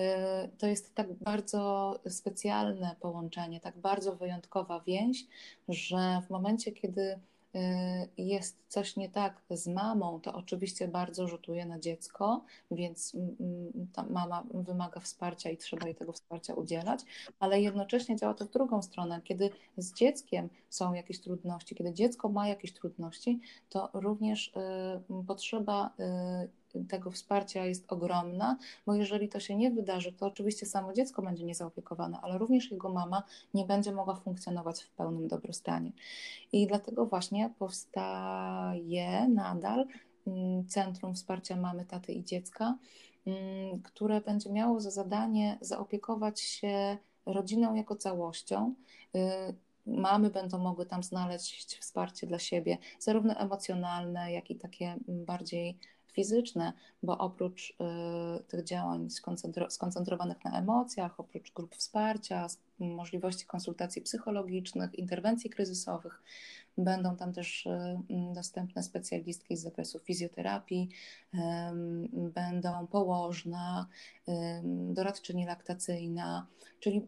to 0.59 0.67
jest 0.67 0.95
tak 0.95 1.13
bardzo 1.13 2.01
specjalne 2.09 2.97
połączenie, 3.01 3.61
tak 3.61 3.79
bardzo 3.79 4.17
wyjątkowa 4.17 4.81
więź, 4.81 5.27
że 5.69 6.23
w 6.27 6.31
momencie, 6.31 6.73
kiedy 6.73 7.19
jest 8.19 8.59
coś 8.69 8.97
nie 8.97 9.09
tak 9.09 9.43
z 9.51 9.67
mamą, 9.69 10.21
to 10.21 10.33
oczywiście 10.35 10.89
bardzo 10.89 11.29
rzutuje 11.29 11.67
na 11.67 11.79
dziecko, 11.79 12.45
więc 12.71 13.15
mm, 13.15 13.37
mm, 13.41 14.13
mama 14.13 14.45
wymaga 14.55 15.01
wsparcia 15.01 15.51
i 15.51 15.57
trzeba 15.57 15.87
jej 15.87 15.95
tego 15.95 16.13
wsparcia 16.13 16.55
udzielać, 16.55 17.01
ale 17.41 17.61
jednocześnie 17.61 18.17
działa 18.17 18.35
to 18.35 18.45
w 18.45 18.51
drugą 18.51 18.83
stronę. 18.83 19.21
Kiedy 19.25 19.51
z 19.77 19.95
dzieckiem 19.95 20.49
są 20.69 20.95
jakieś 20.95 21.21
trudności, 21.21 21.75
kiedy 21.75 21.93
dziecko 21.95 22.29
ma 22.29 22.49
jakieś 22.49 22.73
trudności, 22.73 23.41
to 23.69 23.91
również 23.93 24.53
y, 25.11 25.25
potrzeba 25.27 25.91
y, 26.45 26.62
tego 26.89 27.11
wsparcia 27.11 27.65
jest 27.65 27.93
ogromna, 27.93 28.59
bo 28.87 28.95
jeżeli 28.95 29.29
to 29.29 29.41
się 29.41 29.57
nie 29.57 29.71
wydarzy, 29.71 30.13
to 30.13 30.27
oczywiście 30.27 30.67
samo 30.67 30.93
dziecko 30.93 31.23
będzie 31.23 31.45
niezaopiekowane, 31.45 32.19
ale 32.23 32.39
również 32.39 32.71
jego 32.71 32.89
mama 32.89 33.23
nie 33.55 33.65
będzie 33.65 33.93
mogła 33.93 34.15
funkcjonować 34.15 34.83
w 34.83 34.91
pełnym 34.91 35.29
dobrostanie. 35.29 35.93
I 36.53 36.67
dlatego 36.67 37.07
właśnie 37.07 37.51
powstaje 37.59 39.29
nadal 39.29 39.87
mm, 40.27 40.67
Centrum 40.67 41.15
Wsparcia 41.15 41.57
Mamy, 41.57 41.85
Taty 41.85 42.13
i 42.13 42.25
Dziecka, 42.25 42.79
mm, 43.27 43.83
które 43.83 44.21
będzie 44.21 44.51
miało 44.51 44.81
za 44.81 44.91
zadanie 44.91 45.59
zaopiekować 45.61 46.41
się 46.41 46.99
rodziną 47.27 47.75
jako 47.75 47.97
całością. 47.97 48.75
Y, 49.17 49.19
mamy 49.87 50.31
będą 50.31 50.59
mogły 50.59 50.87
tam 50.87 51.03
znaleźć 51.03 51.79
wsparcie 51.79 52.27
dla 52.27 52.39
siebie, 52.39 52.79
zarówno 52.99 53.35
emocjonalne, 53.35 54.33
jak 54.33 54.51
i 54.51 54.57
takie 54.57 54.97
bardziej 55.09 55.79
fizyczne, 56.13 56.73
bo 57.03 57.19
oprócz 57.19 57.71
y, 57.71 58.45
tych 58.45 58.65
działań 58.65 59.09
skoncentrowanych 59.69 60.45
na 60.45 60.59
emocjach, 60.59 61.21
oprócz 61.21 61.53
grup 61.53 61.75
wsparcia, 61.75 62.47
możliwości 62.79 63.47
konsultacji 63.47 64.03
psychologicznych, 64.03 64.95
interwencji 64.95 65.51
kryzysowych, 65.51 66.23
Będą 66.79 67.17
tam 67.17 67.33
też 67.33 67.67
y, 67.67 67.99
dostępne 68.35 68.83
specjalistki 68.83 69.57
z 69.57 69.63
zakresu 69.63 69.99
fizjoterapii, 69.99 70.89
będą 72.13 72.87
położna, 72.87 73.87
doradczyni 74.65 75.47
laktacyjna, 75.47 76.47
czyli 76.81 76.99
y, 76.99 77.03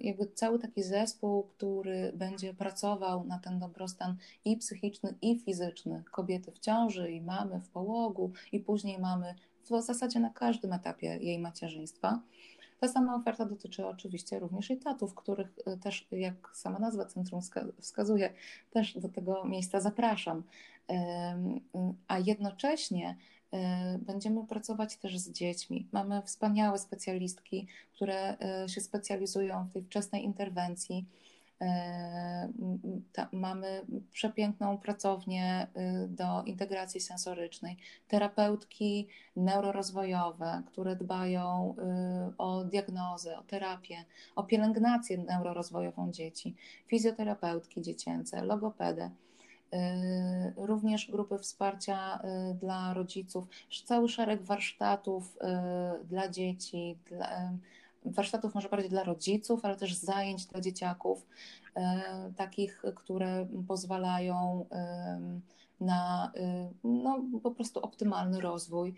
jakby 0.00 0.26
cały 0.26 0.58
taki 0.58 0.82
zespół, 0.82 1.42
który 1.42 2.12
będzie 2.14 2.54
pracował 2.54 3.24
na 3.24 3.38
ten 3.38 3.58
dobrostan 3.58 4.16
i 4.44 4.56
psychiczny, 4.56 5.14
i 5.22 5.38
fizyczny. 5.38 6.04
Kobiety 6.10 6.52
w 6.52 6.58
ciąży, 6.58 7.10
i 7.10 7.20
mamy 7.20 7.60
w 7.60 7.68
połogu, 7.68 8.32
i 8.52 8.60
później 8.60 8.98
mamy 8.98 9.34
w 9.64 9.82
zasadzie 9.82 10.20
na 10.20 10.30
każdym 10.30 10.72
etapie 10.72 11.18
jej 11.20 11.38
macierzyństwa. 11.38 12.20
Ta 12.80 12.88
sama 12.88 13.14
oferta 13.14 13.44
dotyczy 13.44 13.86
oczywiście 13.86 14.38
również 14.38 14.70
etatów, 14.70 15.14
których 15.14 15.58
y, 15.58 15.78
też, 15.78 16.08
jak 16.12 16.50
sama 16.54 16.78
nazwa 16.78 17.04
centrum 17.04 17.40
wskazuje, 17.80 18.32
też 18.70 18.98
do 18.98 19.08
tego 19.08 19.44
miejsca 19.44 19.80
zapraszam. 19.80 20.42
A 22.08 22.18
jednocześnie 22.18 23.16
y, 23.54 23.56
będziemy 23.98 24.46
pracować 24.46 24.96
też 24.96 25.18
z 25.18 25.32
dziećmi. 25.32 25.88
Mamy 25.92 26.22
wspaniałe 26.22 26.78
specjalistki, 26.78 27.66
które 27.92 28.36
y, 28.64 28.68
się 28.68 28.80
specjalizują 28.80 29.64
w 29.64 29.72
tej 29.72 29.82
wczesnej 29.82 30.24
interwencji 30.24 31.06
E, 31.06 31.29
ta, 33.12 33.28
mamy 33.32 33.86
przepiękną 34.12 34.78
pracownię 34.78 35.66
y, 36.04 36.08
do 36.08 36.42
integracji 36.42 37.00
sensorycznej, 37.00 37.76
terapeutki 38.08 39.08
neurorozwojowe, 39.36 40.62
które 40.66 40.96
dbają 40.96 41.74
y, 42.30 42.36
o 42.38 42.64
diagnozę, 42.64 43.38
o 43.38 43.42
terapię, 43.42 44.04
o 44.36 44.44
pielęgnację 44.44 45.18
neurorozwojową 45.18 46.12
dzieci, 46.12 46.56
fizjoterapeutki 46.86 47.82
dziecięce, 47.82 48.44
logopedę 48.44 49.10
y, 49.74 49.78
również 50.56 51.10
grupy 51.10 51.38
wsparcia 51.38 52.22
dla 52.60 52.94
rodziców, 52.94 53.44
cały 53.84 54.08
szereg 54.08 54.42
warsztatów 54.42 55.38
dla 56.04 56.28
dzieci, 56.28 56.98
dla, 57.06 57.52
warsztatów 58.04 58.54
może 58.54 58.68
bardziej 58.68 58.90
dla 58.90 59.04
rodziców, 59.04 59.64
ale 59.64 59.76
też 59.76 59.94
zajęć 59.94 60.46
dla 60.46 60.60
dzieciaków, 60.60 61.26
e, 61.76 62.32
takich, 62.36 62.82
które 62.96 63.46
pozwalają 63.68 64.66
na 65.80 66.32
e, 66.36 66.70
no, 66.84 67.24
po 67.42 67.50
prostu 67.50 67.80
optymalny 67.80 68.40
rozwój 68.40 68.94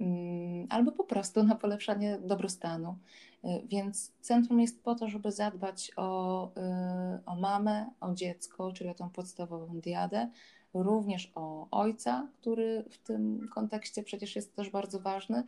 mm, 0.00 0.66
albo 0.70 0.92
po 0.92 1.04
prostu 1.04 1.42
na 1.42 1.54
polepszanie 1.54 2.18
dobrostanu. 2.18 2.96
E, 3.44 3.60
więc 3.66 4.12
centrum 4.20 4.60
jest 4.60 4.82
po 4.82 4.94
to, 4.94 5.08
żeby 5.08 5.32
zadbać 5.32 5.92
o, 5.96 6.50
o 7.26 7.36
mamę, 7.36 7.90
o 8.00 8.14
dziecko, 8.14 8.72
czyli 8.72 8.90
o 8.90 8.94
tą 8.94 9.10
podstawową 9.10 9.80
diadę, 9.80 10.28
również 10.74 11.32
o 11.34 11.66
ojca, 11.70 12.28
który 12.40 12.84
w 12.90 12.98
tym 12.98 13.48
kontekście 13.54 14.02
przecież 14.02 14.36
jest 14.36 14.56
też 14.56 14.70
bardzo 14.70 15.00
ważny, 15.00 15.44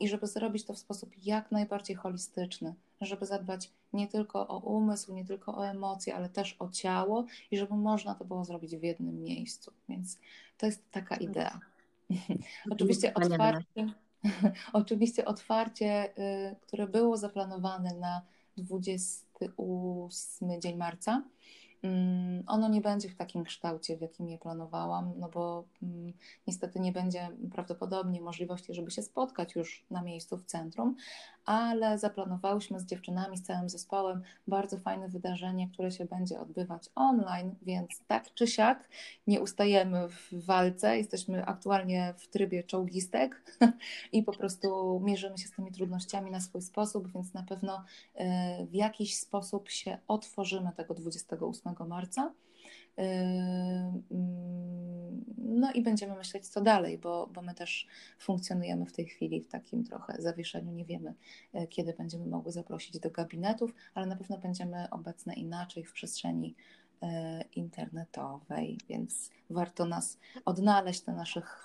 i 0.00 0.08
żeby 0.08 0.26
zrobić 0.26 0.64
to 0.64 0.74
w 0.74 0.78
sposób 0.78 1.10
jak 1.22 1.52
najbardziej 1.52 1.96
holistyczny, 1.96 2.74
żeby 3.00 3.26
zadbać 3.26 3.70
nie 3.92 4.08
tylko 4.08 4.48
o 4.48 4.58
umysł, 4.58 5.14
nie 5.14 5.24
tylko 5.24 5.56
o 5.56 5.66
emocje, 5.66 6.14
ale 6.14 6.28
też 6.28 6.56
o 6.58 6.68
ciało 6.68 7.24
i 7.50 7.58
żeby 7.58 7.74
można 7.74 8.14
to 8.14 8.24
było 8.24 8.44
zrobić 8.44 8.76
w 8.76 8.82
jednym 8.82 9.22
miejscu. 9.22 9.72
Więc 9.88 10.18
to 10.58 10.66
jest 10.66 10.90
taka 10.90 11.16
idea. 11.16 11.60
oczywiście 12.70 13.14
otwarcie, 13.14 13.92
oczywiście 14.72 15.24
otwarcie, 15.24 16.14
które 16.60 16.86
było 16.86 17.16
zaplanowane 17.16 17.94
na 17.94 18.22
28 18.56 20.60
dzień 20.60 20.76
marca, 20.76 21.12
Mm, 21.12 21.24
ono 22.46 22.68
nie 22.68 22.80
będzie 22.80 23.08
w 23.08 23.16
takim 23.16 23.44
kształcie, 23.44 23.96
w 23.96 24.00
jakim 24.00 24.28
je 24.28 24.38
planowałam, 24.38 25.12
no 25.18 25.28
bo 25.28 25.64
mm, 25.82 26.12
niestety 26.46 26.80
nie 26.80 26.92
będzie 26.92 27.28
prawdopodobnie 27.52 28.20
możliwości, 28.20 28.74
żeby 28.74 28.90
się 28.90 29.02
spotkać 29.02 29.54
już 29.54 29.86
na 29.90 30.02
miejscu 30.02 30.36
w 30.36 30.44
centrum, 30.44 30.96
ale 31.48 31.98
zaplanowałyśmy 31.98 32.80
z 32.80 32.84
dziewczynami, 32.84 33.36
z 33.36 33.42
całym 33.42 33.68
zespołem 33.68 34.22
bardzo 34.46 34.78
fajne 34.78 35.08
wydarzenie, 35.08 35.68
które 35.68 35.90
się 35.90 36.04
będzie 36.04 36.40
odbywać 36.40 36.88
online, 36.94 37.54
więc 37.62 37.88
tak 38.06 38.34
czy 38.34 38.46
siak 38.46 38.88
nie 39.26 39.40
ustajemy 39.40 40.08
w 40.08 40.46
walce, 40.46 40.98
jesteśmy 40.98 41.44
aktualnie 41.44 42.14
w 42.18 42.28
trybie 42.28 42.64
czołgistek 42.64 43.58
i 44.12 44.22
po 44.22 44.32
prostu 44.32 45.00
mierzymy 45.04 45.38
się 45.38 45.48
z 45.48 45.52
tymi 45.52 45.72
trudnościami 45.72 46.30
na 46.30 46.40
swój 46.40 46.62
sposób, 46.62 47.12
więc 47.12 47.34
na 47.34 47.42
pewno 47.42 47.76
y, 47.76 48.66
w 48.66 48.74
jakiś 48.74 49.16
sposób 49.16 49.68
się 49.70 49.98
otworzymy 50.08 50.72
tego 50.76 50.94
28 50.94 51.74
marca. 51.88 52.32
Yy, 52.96 53.04
mm, 54.10 55.24
no 55.38 55.72
i 55.72 55.82
będziemy 55.82 56.14
myśleć, 56.14 56.48
co 56.48 56.60
dalej, 56.60 56.98
bo, 56.98 57.26
bo 57.26 57.42
my 57.42 57.54
też 57.54 57.86
funkcjonujemy 58.18 58.86
w 58.86 58.92
tej 58.92 59.06
chwili 59.06 59.40
w 59.40 59.48
takim 59.48 59.84
trochę 59.84 60.22
zawieszeniu. 60.22 60.72
Nie 60.72 60.84
wiemy, 60.84 61.14
yy, 61.52 61.66
kiedy 61.66 61.92
będziemy 61.92 62.26
mogły 62.26 62.52
zaprosić 62.52 63.00
do 63.00 63.10
gabinetów, 63.10 63.74
ale 63.94 64.06
na 64.06 64.16
pewno 64.16 64.38
będziemy 64.38 64.90
obecne 64.90 65.34
inaczej 65.34 65.84
w 65.84 65.92
przestrzeni 65.92 66.54
yy, 67.02 67.08
internetowej, 67.56 68.78
więc 68.88 69.30
warto 69.50 69.84
nas 69.86 70.18
odnaleźć 70.44 71.06
na 71.06 71.14
naszych, 71.14 71.64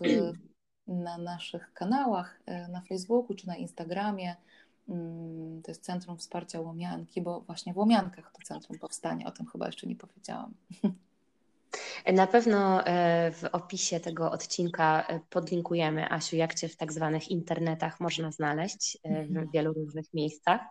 na 0.88 1.18
naszych 1.18 1.74
kanałach, 1.74 2.42
na 2.70 2.82
Facebooku 2.82 3.36
czy 3.36 3.48
na 3.48 3.56
Instagramie. 3.56 4.36
Mm, 4.90 5.62
to 5.62 5.72
jest 5.72 5.84
Centrum 5.84 6.18
Wsparcia 6.18 6.62
Łomianki, 6.62 7.22
bo 7.22 7.42
właśnie 7.42 7.74
w 7.74 7.78
Łomiankach 7.78 8.32
to 8.32 8.40
centrum 8.48 8.80
powstanie, 8.80 9.26
o 9.26 9.32
tym 9.32 9.46
chyba 9.46 9.66
jeszcze 9.66 9.88
nie 9.88 9.96
powiedziałam. 9.96 10.54
Na 12.14 12.28
pewno 12.28 12.86
e, 12.86 13.32
w 13.32 13.44
opisie 13.52 14.00
tego 14.00 14.32
odcinka 14.32 15.04
e, 15.08 15.20
podlinkujemy, 15.30 16.12
Asiu, 16.12 16.36
jak 16.36 16.54
Cię 16.54 16.70
w 16.70 16.78
tak 16.78 16.94
zwanych 16.94 17.32
internetach 17.32 18.00
można 18.00 18.32
znaleźć 18.32 18.98
e, 19.04 19.10
w 19.26 19.30
mhm. 19.30 19.50
wielu 19.54 19.74
różnych 19.74 20.14
miejscach. 20.14 20.62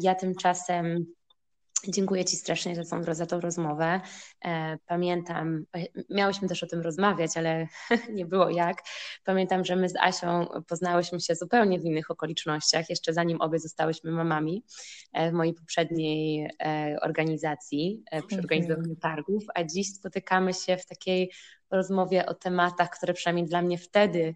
Ja 0.00 0.14
tymczasem 0.14 1.06
Dziękuję 1.88 2.24
Ci 2.24 2.36
strasznie 2.36 2.84
za 2.84 2.84
tą, 2.84 3.14
za 3.14 3.26
tą 3.26 3.40
rozmowę. 3.40 4.00
E, 4.44 4.78
pamiętam, 4.86 5.64
e, 5.76 5.84
miałyśmy 6.10 6.48
też 6.48 6.62
o 6.62 6.66
tym 6.66 6.80
rozmawiać, 6.80 7.36
ale 7.36 7.66
nie 8.18 8.26
było 8.26 8.50
jak. 8.50 8.82
Pamiętam, 9.24 9.64
że 9.64 9.76
my 9.76 9.88
z 9.88 9.96
Asią 9.96 10.46
poznałyśmy 10.68 11.20
się 11.20 11.34
zupełnie 11.34 11.80
w 11.80 11.84
innych 11.84 12.10
okolicznościach, 12.10 12.90
jeszcze 12.90 13.12
zanim 13.12 13.40
obie 13.40 13.58
zostałyśmy 13.58 14.10
mamami 14.10 14.64
e, 15.12 15.30
w 15.30 15.34
mojej 15.34 15.54
poprzedniej 15.54 16.50
organizacji 17.02 18.02
przy 18.06 18.36
mhm. 18.36 18.40
organizowaniu 18.40 18.96
targów, 18.96 19.44
a 19.54 19.64
dziś 19.64 19.94
spotykamy 19.94 20.54
się 20.54 20.76
w 20.76 20.86
takiej 20.86 21.32
rozmowie 21.70 22.26
o 22.26 22.34
tematach, 22.34 22.90
które 22.90 23.14
przynajmniej 23.14 23.46
dla 23.46 23.62
mnie 23.62 23.78
wtedy 23.78 24.34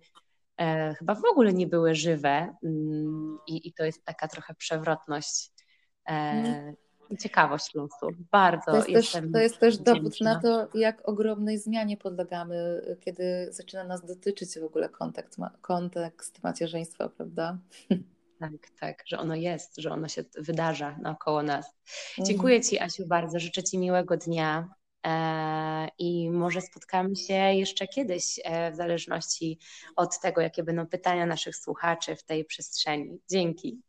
chyba 0.99 1.15
w 1.15 1.25
ogóle 1.25 1.53
nie 1.53 1.67
były 1.67 1.95
żywe 1.95 2.57
mm, 2.65 3.39
i, 3.47 3.69
i 3.69 3.73
to 3.73 3.85
jest 3.85 4.05
taka 4.05 4.29
trochę 4.29 4.55
przewrotność 4.55 5.51
ciekawość 7.17 7.75
losu. 7.75 8.09
Bardzo 8.31 8.73
to 8.73 8.77
jest, 8.77 9.13
też, 9.13 9.23
to 9.33 9.39
jest 9.39 9.59
też 9.59 9.79
dowód 9.79 10.21
na 10.21 10.41
to, 10.41 10.69
jak 10.75 11.09
ogromnej 11.09 11.59
zmianie 11.59 11.97
podlegamy, 11.97 12.83
kiedy 13.01 13.49
zaczyna 13.51 13.85
nas 13.85 14.07
dotyczyć 14.07 14.59
w 14.59 14.65
ogóle 14.65 14.89
kontekst, 14.89 15.39
kontekst 15.61 16.43
macierzyństwa, 16.43 17.09
prawda? 17.09 17.59
Tak, 18.41 18.71
tak, 18.81 19.03
że 19.07 19.19
ono 19.19 19.35
jest, 19.35 19.77
że 19.77 19.91
ono 19.91 20.09
się 20.09 20.25
wydarza 20.39 20.99
naokoło 21.03 21.43
nas. 21.43 21.67
Mhm. 22.11 22.27
Dziękuję 22.27 22.61
Ci, 22.61 22.81
Asiu, 22.81 23.07
bardzo. 23.07 23.39
Życzę 23.39 23.63
Ci 23.63 23.79
miłego 23.79 24.17
dnia. 24.17 24.69
E, 25.07 25.89
I 25.99 26.31
może 26.31 26.61
spotkamy 26.61 27.17
się 27.17 27.35
jeszcze 27.35 27.89
kiedyś, 27.89 28.41
e, 28.45 28.73
w 28.73 28.77
zależności 28.77 29.59
od 29.97 30.21
tego, 30.21 30.41
jakie 30.41 30.63
będą 30.63 30.87
pytania 30.87 31.27
naszych 31.27 31.57
słuchaczy 31.57 32.17
w 32.17 32.25
tej 32.25 32.45
przestrzeni. 32.45 33.19
Dzięki. 33.31 33.81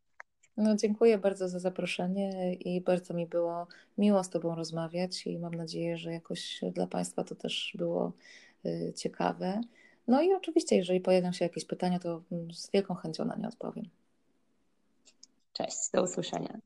No, 0.58 0.76
dziękuję 0.76 1.18
bardzo 1.18 1.50
za 1.50 1.60
zaproszenie 1.60 2.54
i 2.54 2.82
bardzo 2.82 3.14
mi 3.14 3.28
było 3.28 3.68
miło 3.98 4.24
z 4.24 4.30
Tobą 4.30 4.56
rozmawiać 4.56 5.28
i 5.28 5.40
mam 5.40 5.54
nadzieję, 5.56 5.98
że 5.98 6.12
jakoś 6.12 6.62
dla 6.74 6.88
Państwa 6.88 7.24
to 7.24 7.36
też 7.36 7.74
było 7.76 8.12
y, 8.66 8.94
ciekawe. 8.96 9.62
No 10.08 10.22
i 10.22 10.34
oczywiście, 10.34 10.76
jeżeli 10.76 11.00
pojawią 11.00 11.32
się 11.32 11.46
jakieś 11.46 11.66
pytania, 11.66 12.00
to 12.00 12.22
z 12.54 12.72
wielką 12.72 12.96
chęcią 12.96 13.26
na 13.26 13.36
nie 13.36 13.48
odpowiem. 13.48 13.90
Cześć, 15.54 15.78
do 15.94 16.04
usłyszenia. 16.04 16.60